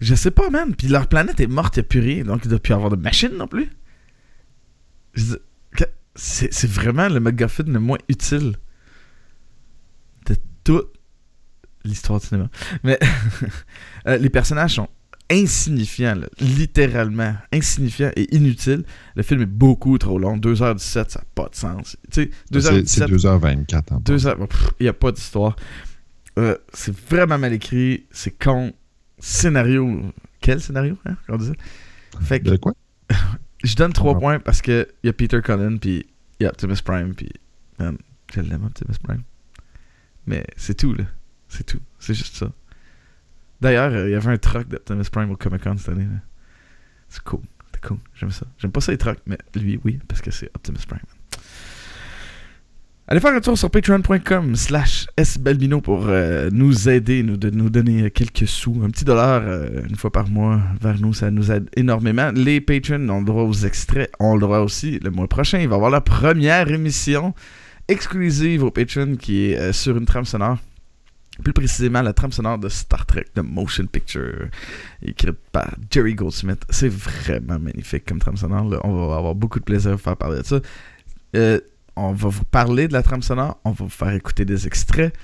Je 0.00 0.14
sais 0.14 0.30
pas, 0.30 0.50
man. 0.50 0.74
Puis 0.74 0.88
leur 0.88 1.06
planète 1.06 1.40
est 1.40 1.46
morte, 1.46 1.76
il 1.76 1.80
n'y 1.80 1.86
a 1.86 1.88
plus 1.88 2.00
rien, 2.00 2.24
donc 2.24 2.40
il 2.44 2.48
ne 2.48 2.50
doit 2.50 2.58
plus 2.58 2.74
avoir 2.74 2.90
de 2.90 2.96
machine 2.96 3.30
non 3.36 3.46
plus. 3.48 3.70
Je 5.14 5.36
C'est 6.16 6.52
c'est 6.52 6.70
vraiment 6.70 7.08
le 7.08 7.20
MacGuffin 7.20 7.64
le 7.66 7.80
moins 7.80 7.98
utile 8.08 8.56
de 10.26 10.36
toute 10.64 10.92
l'histoire 11.84 12.20
du 12.20 12.26
cinéma. 12.26 12.48
Mais 12.82 12.98
euh, 14.08 14.16
les 14.18 14.30
personnages 14.30 14.74
sont 14.74 14.88
insignifiants, 15.30 16.14
là, 16.14 16.28
littéralement 16.40 17.34
insignifiants 17.52 18.10
et 18.16 18.34
inutiles. 18.34 18.84
Le 19.14 19.22
film 19.22 19.42
est 19.42 19.46
beaucoup 19.46 19.98
trop 19.98 20.18
long, 20.18 20.36
2h17, 20.36 20.78
ça 20.78 21.02
n'a 21.02 21.24
pas 21.34 21.48
de 21.48 21.54
sens. 21.54 21.96
C'est 22.10 22.30
c'est 22.50 22.58
2h17, 22.58 23.08
2h24. 23.08 23.94
en 23.94 24.00
deux 24.00 24.26
heures, 24.26 24.38
il 24.80 24.84
n'y 24.84 24.88
a 24.88 24.92
pas 24.92 25.12
d'histoire. 25.12 25.56
Euh, 26.38 26.56
c'est 26.72 26.94
vraiment 26.94 27.38
mal 27.38 27.52
écrit, 27.52 28.06
c'est 28.10 28.38
con. 28.38 28.72
Scénario 29.18 30.12
quel 30.46 30.60
scénario, 30.60 30.96
hein, 31.06 31.16
qu'on 31.26 31.38
disait? 31.38 31.56
Fait 32.20 32.40
que 32.40 32.50
De 32.50 32.56
quoi? 32.56 32.72
je 33.66 33.76
donne 33.76 33.92
3 33.92 34.14
Ah. 34.16 34.18
points 34.18 34.38
parce 34.40 34.62
que 34.62 34.88
il 35.02 35.06
y 35.06 35.10
a 35.10 35.12
Peter 35.12 35.40
Cullen, 35.42 35.78
puis 35.78 36.06
il 36.40 36.44
y 36.44 36.46
a 36.46 36.50
Optimus 36.50 36.76
Prime, 36.84 37.14
puis 37.14 37.30
man, 37.78 37.96
je 38.34 38.40
l'aime 38.40 38.64
Optimus 38.64 38.96
Prime. 39.02 39.22
Mais 40.26 40.44
c'est 40.56 40.74
tout, 40.74 40.92
là. 40.94 41.04
C'est 41.48 41.64
tout. 41.64 41.80
C'est 41.98 42.14
juste 42.14 42.36
ça. 42.36 42.50
D'ailleurs, 43.60 43.92
euh, 43.92 44.08
il 44.08 44.12
y 44.12 44.14
avait 44.14 44.30
un 44.32 44.36
truck 44.38 44.68
d'Optimus 44.68 45.04
Prime 45.10 45.30
au 45.30 45.36
Comic 45.36 45.62
Con 45.62 45.76
cette 45.78 45.90
année. 45.90 46.06
C'est 47.08 47.22
cool. 47.22 47.40
C'est 47.72 47.86
cool. 47.86 47.98
J'aime 48.14 48.30
ça. 48.30 48.46
J'aime 48.58 48.72
pas 48.72 48.80
ça 48.80 48.92
les 48.92 48.98
trucks, 48.98 49.20
mais 49.26 49.38
lui, 49.54 49.80
oui, 49.84 49.98
parce 50.08 50.20
que 50.20 50.30
c'est 50.30 50.50
Optimus 50.54 50.78
Prime. 50.86 51.00
Allez 53.08 53.20
faire 53.20 53.34
un 53.34 53.40
tour 53.40 53.56
sur 53.56 53.70
patreon.com 53.70 54.56
slash 54.56 55.06
sbalbino 55.22 55.80
pour 55.80 56.06
euh, 56.08 56.50
nous 56.52 56.88
aider, 56.88 57.22
nous, 57.22 57.36
de, 57.36 57.50
nous 57.50 57.70
donner 57.70 58.10
quelques 58.10 58.48
sous. 58.48 58.82
Un 58.84 58.90
petit 58.90 59.04
dollar 59.04 59.42
euh, 59.44 59.86
une 59.88 59.94
fois 59.94 60.10
par 60.10 60.28
mois 60.28 60.60
vers 60.80 60.98
nous, 60.98 61.14
ça 61.14 61.30
nous 61.30 61.52
aide 61.52 61.70
énormément. 61.76 62.32
Les 62.34 62.60
patrons 62.60 63.08
ont 63.08 63.20
le 63.20 63.24
droit 63.24 63.44
aux 63.44 63.52
extraits, 63.52 64.10
ont 64.18 64.34
le 64.34 64.40
droit 64.40 64.58
aussi. 64.58 64.98
Le 64.98 65.12
mois 65.12 65.28
prochain, 65.28 65.60
il 65.60 65.68
va 65.68 65.74
y 65.74 65.76
avoir 65.76 65.92
la 65.92 66.00
première 66.00 66.68
émission 66.68 67.32
exclusive 67.86 68.64
aux 68.64 68.72
patrons 68.72 69.14
qui 69.14 69.52
est 69.52 69.56
euh, 69.56 69.72
sur 69.72 69.96
une 69.96 70.04
trame 70.04 70.24
sonore. 70.24 70.58
Plus 71.44 71.52
précisément, 71.52 72.02
la 72.02 72.12
trame 72.12 72.32
sonore 72.32 72.58
de 72.58 72.68
Star 72.68 73.06
Trek, 73.06 73.26
de 73.36 73.42
Motion 73.42 73.86
Picture, 73.86 74.48
écrite 75.00 75.38
par 75.52 75.76
Jerry 75.92 76.16
Goldsmith. 76.16 76.64
C'est 76.70 76.90
vraiment 76.90 77.60
magnifique 77.60 78.04
comme 78.04 78.18
trame 78.18 78.36
sonore. 78.36 78.80
On 78.82 79.06
va 79.06 79.16
avoir 79.16 79.36
beaucoup 79.36 79.60
de 79.60 79.64
plaisir 79.64 79.92
à 79.92 79.96
faire 79.96 80.16
parler 80.16 80.38
de 80.38 80.44
ça. 80.44 80.60
On 81.96 82.12
va 82.12 82.28
vous 82.28 82.44
parler 82.44 82.88
de 82.88 82.92
la 82.92 83.02
trame 83.02 83.22
sonore, 83.22 83.58
on 83.64 83.70
va 83.70 83.84
vous 83.84 83.90
faire 83.90 84.10
écouter 84.10 84.44
des 84.44 84.66
extraits. 84.66 85.14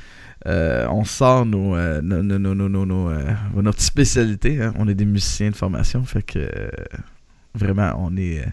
Euh, 0.46 0.86
on 0.90 1.04
sort 1.04 1.46
nos, 1.46 1.76
euh, 1.76 2.00
nos, 2.02 2.22
nos, 2.22 2.54
nos, 2.54 2.86
nos, 2.86 3.10
euh, 3.10 3.32
notre 3.54 3.80
spécialité. 3.80 4.60
hein. 4.60 4.72
On 4.76 4.88
est 4.88 4.94
des 4.94 5.04
musiciens 5.04 5.50
de 5.50 5.56
formation, 5.56 6.02
fait 6.04 6.22
que 6.22 6.38
euh, 6.40 6.68
vraiment, 7.54 7.92
on 7.98 8.16
est. 8.16 8.44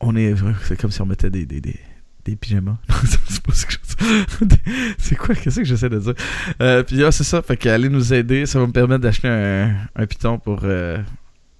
on 0.00 0.16
est. 0.16 0.34
C'est 0.64 0.80
comme 0.80 0.90
si 0.90 1.00
on 1.00 1.06
mettait 1.06 1.30
des, 1.30 1.46
des, 1.46 1.60
des, 1.60 2.36
pyjamas. 2.36 2.78
c'est 3.28 3.42
pas 3.42 3.52
que 3.52 4.56
C'est 4.98 5.14
quoi? 5.14 5.34
Qu'est-ce 5.36 5.60
que 5.60 5.64
j'essaie 5.64 5.88
de 5.88 6.00
dire? 6.00 6.14
Puis 6.86 7.04
ah, 7.04 7.12
c'est 7.12 7.24
ça, 7.24 7.42
fait 7.42 7.56
que 7.56 7.68
allez 7.68 7.88
nous 7.88 8.12
aider. 8.12 8.46
Ça 8.46 8.58
va 8.58 8.66
me 8.66 8.72
permettre 8.72 9.02
d'acheter 9.02 9.28
un, 9.28 9.76
un 9.94 10.06
piton 10.06 10.38
pour 10.38 10.64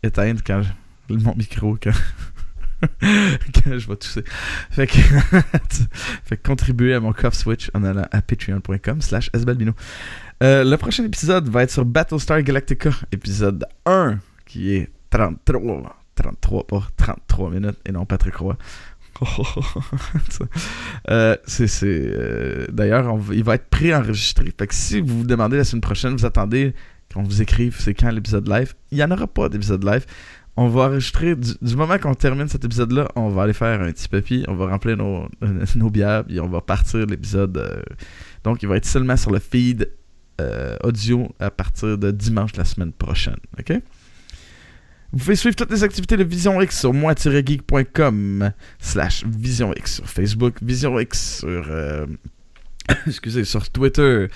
éteindre 0.02 0.40
quand 0.44 0.62
mon 1.10 1.34
micro 1.36 1.76
quand 1.80 1.92
je 3.02 3.88
vais 3.88 3.96
tousser. 3.96 4.24
Fait 4.70 4.86
que, 4.86 4.96
fait 6.24 6.36
que 6.36 6.46
contribuer 6.46 6.94
à 6.94 7.00
mon 7.00 7.12
cough 7.12 7.32
switch 7.32 7.70
en 7.74 7.84
allant 7.84 8.06
à 8.10 8.22
patreon.com 8.22 9.00
slash 9.00 9.30
sbalbino. 9.34 9.72
Euh, 10.42 10.64
le 10.64 10.76
prochain 10.76 11.04
épisode 11.04 11.48
va 11.48 11.62
être 11.62 11.70
sur 11.70 11.84
Battlestar 11.84 12.42
Galactica, 12.42 12.90
épisode 13.12 13.64
1, 13.86 14.18
qui 14.46 14.74
est 14.74 14.90
33. 15.10 15.96
33, 16.14 16.66
pas 16.66 16.82
33 16.96 17.50
minutes, 17.50 17.78
et 17.86 17.92
non 17.92 18.04
Patrick 18.04 18.36
Roy. 18.36 18.56
Euh, 21.10 21.36
c'est, 21.46 21.68
euh, 21.82 22.66
D'ailleurs, 22.72 23.18
il 23.32 23.44
va 23.44 23.56
être 23.56 23.68
préenregistré. 23.68 24.52
Fait 24.56 24.66
que 24.66 24.74
si 24.74 25.00
vous 25.00 25.18
vous 25.18 25.24
demandez 25.24 25.56
la 25.56 25.64
semaine 25.64 25.80
prochaine, 25.80 26.16
vous 26.16 26.24
attendez 26.24 26.74
qu'on 27.12 27.22
vous 27.22 27.42
écrive 27.42 27.76
c'est 27.78 27.92
quand 27.92 28.10
l'épisode 28.10 28.48
live, 28.48 28.74
il 28.90 28.98
n'y 28.98 29.04
en 29.04 29.10
aura 29.10 29.26
pas 29.26 29.48
d'épisode 29.48 29.84
live. 29.84 30.06
On 30.56 30.68
va 30.68 30.82
enregistrer, 30.82 31.34
du, 31.34 31.76
moment 31.76 31.98
qu'on 31.98 32.14
termine 32.14 32.46
cet 32.46 32.64
épisode-là, 32.64 33.08
on 33.16 33.30
va 33.30 33.44
aller 33.44 33.54
faire 33.54 33.80
un 33.80 33.90
petit 33.90 34.06
papier, 34.06 34.44
on 34.48 34.54
va 34.54 34.66
remplir 34.66 34.98
nos, 34.98 35.26
nos 35.76 35.88
bières, 35.88 36.24
puis 36.24 36.40
on 36.40 36.48
va 36.48 36.60
partir 36.60 37.06
l'épisode. 37.06 37.56
euh, 37.56 37.82
donc, 38.44 38.62
il 38.62 38.68
va 38.68 38.76
être 38.76 38.84
seulement 38.84 39.16
sur 39.16 39.30
le 39.30 39.38
feed 39.38 39.90
euh, 40.40 40.76
audio 40.82 41.30
à 41.40 41.50
partir 41.50 41.96
de 41.96 42.10
dimanche 42.10 42.56
la 42.56 42.64
semaine 42.64 42.92
prochaine. 42.92 43.36
OK? 43.58 43.72
Vous 45.12 45.18
pouvez 45.18 45.36
suivre 45.36 45.54
toutes 45.54 45.70
les 45.70 45.84
activités 45.84 46.16
de 46.16 46.24
Vision 46.24 46.60
X 46.60 46.80
sur 46.80 46.94
moi-geek.com 46.94 48.50
slash 48.78 49.24
Vision 49.26 49.74
X 49.74 49.96
sur 49.96 50.08
Facebook, 50.08 50.54
Vision 50.62 50.98
X 50.98 51.40
sur 51.40 51.66
euh, 51.68 52.06
excusez, 53.06 53.44
sur 53.44 53.68
Twitter, 53.70 54.28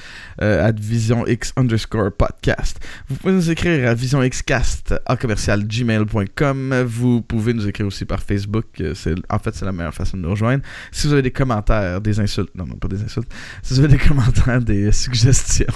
euh, 0.43 0.69
at 0.69 0.73
Vision 0.73 1.27
X 1.27 1.53
underscore 1.57 2.13
podcast. 2.13 2.79
Vous 3.09 3.17
pouvez 3.17 3.33
nous 3.33 3.51
écrire 3.51 3.89
à 3.89 3.95
visionxcast 3.95 4.95
à 5.05 5.17
commercial 5.17 5.67
gmail.com. 5.67 6.85
Vous 6.87 7.23
pouvez 7.23 7.55
nous 7.55 7.67
écrire 7.69 7.87
aussi 7.87 8.05
par 8.05 8.23
Facebook. 8.23 8.67
euh, 8.81 8.95
en 9.29 9.39
fait, 9.39 9.55
c'est 9.55 9.65
la 9.65 9.73
meilleure 9.73 9.95
façon 9.95 10.17
de 10.17 10.23
nous 10.23 10.31
rejoindre. 10.31 10.63
Si 10.93 11.07
vous 11.07 11.13
avez 11.13 11.23
des 11.23 11.31
commentaires, 11.31 12.01
des 12.01 12.21
insultes, 12.21 12.55
non, 12.55 12.67
non, 12.67 12.77
pas 12.77 12.89
des 12.89 13.03
insultes. 13.03 13.31
Si 13.63 13.75
vous 13.75 13.81
avez 13.81 13.89
des 13.89 13.99
commentaires, 13.99 14.61
des 14.61 14.93
suggestions, 15.07 15.67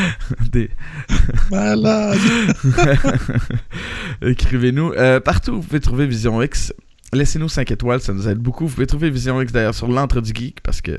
des, 0.52 0.70
Malade! 1.50 2.18
Écrivez-nous. 4.22 4.92
Euh, 4.92 5.20
partout, 5.20 5.56
vous 5.56 5.62
pouvez 5.62 5.80
trouver 5.80 6.06
Vision 6.06 6.42
X. 6.42 6.72
Laissez-nous 7.12 7.48
5 7.48 7.70
étoiles, 7.70 8.00
ça 8.00 8.12
nous 8.12 8.28
aide 8.28 8.38
beaucoup. 8.38 8.66
Vous 8.66 8.74
pouvez 8.74 8.86
trouver 8.86 9.08
Vision 9.08 9.40
X 9.40 9.50
d'ailleurs 9.50 9.74
sur 9.74 9.88
l'Entre 9.88 10.20
du 10.20 10.32
Geek 10.34 10.60
parce 10.60 10.82
que 10.82 10.98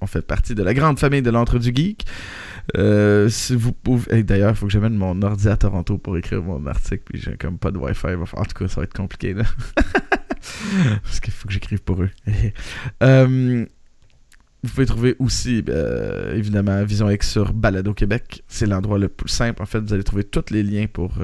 on, 0.00 0.06
fait 0.06 0.22
partie 0.22 0.54
de 0.54 0.62
la 0.62 0.72
grande 0.72 0.98
famille 0.98 1.20
de 1.20 1.30
l'Entre 1.30 1.58
du 1.58 1.70
Geek. 1.74 2.06
Euh, 2.78 3.28
si 3.28 3.54
vous 3.56 3.72
pouvez. 3.72 4.22
D'ailleurs, 4.22 4.50
il 4.50 4.56
faut 4.56 4.66
que 4.66 4.72
j'amène 4.72 4.94
mon 4.94 5.20
ordi 5.20 5.48
à 5.48 5.58
Toronto 5.58 5.98
pour 5.98 6.16
écrire 6.16 6.42
mon 6.42 6.64
article. 6.66 7.02
Puis 7.04 7.20
j'ai 7.20 7.36
comme 7.36 7.58
pas 7.58 7.72
de 7.72 7.76
Wi-Fi. 7.76 8.14
En 8.32 8.44
tout 8.44 8.58
cas, 8.58 8.68
ça 8.68 8.76
va 8.76 8.84
être 8.84 8.94
compliqué 8.94 9.34
là. 9.34 9.44
parce 11.02 11.20
qu'il 11.20 11.32
faut 11.32 11.46
que 11.46 11.52
j'écrive 11.52 11.82
pour 11.82 12.02
eux. 12.02 12.10
Euh, 13.02 13.66
vous 14.62 14.70
pouvez 14.70 14.86
trouver 14.86 15.16
aussi, 15.18 15.64
euh, 15.70 16.34
évidemment, 16.36 16.84
Vision 16.84 17.08
X 17.08 17.30
sur 17.30 17.54
Balado 17.54 17.94
Québec. 17.94 18.42
C'est 18.46 18.66
l'endroit 18.66 18.98
le 18.98 19.08
plus 19.08 19.28
simple. 19.28 19.62
En 19.62 19.66
fait, 19.66 19.80
vous 19.80 19.94
allez 19.94 20.04
trouver 20.04 20.24
tous 20.24 20.50
les 20.50 20.62
liens 20.62 20.86
pour 20.86 21.14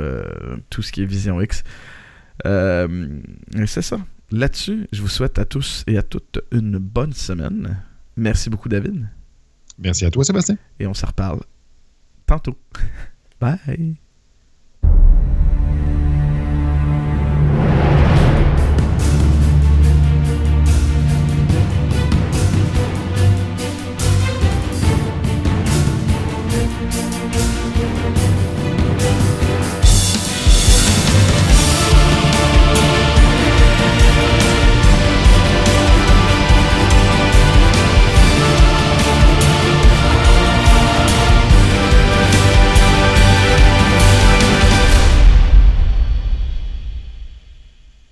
tout 0.70 0.82
ce 0.82 0.90
qui 0.92 1.02
est 1.02 1.06
Vision 1.06 1.40
X. 1.40 1.62
C'est 2.44 3.82
ça. 3.82 3.98
Là-dessus, 4.30 4.88
je 4.92 5.02
vous 5.02 5.08
souhaite 5.08 5.38
à 5.38 5.44
tous 5.44 5.84
et 5.86 5.96
à 5.98 6.02
toutes 6.02 6.40
une 6.50 6.78
bonne 6.78 7.12
semaine. 7.12 7.82
Merci 8.16 8.50
beaucoup, 8.50 8.68
David. 8.68 9.08
Merci 9.78 10.04
à 10.04 10.10
toi, 10.10 10.24
Sébastien. 10.24 10.56
Et 10.80 10.86
on 10.86 10.94
se 10.94 11.06
reparle 11.06 11.40
tantôt. 12.26 12.56
Bye. 13.40 13.96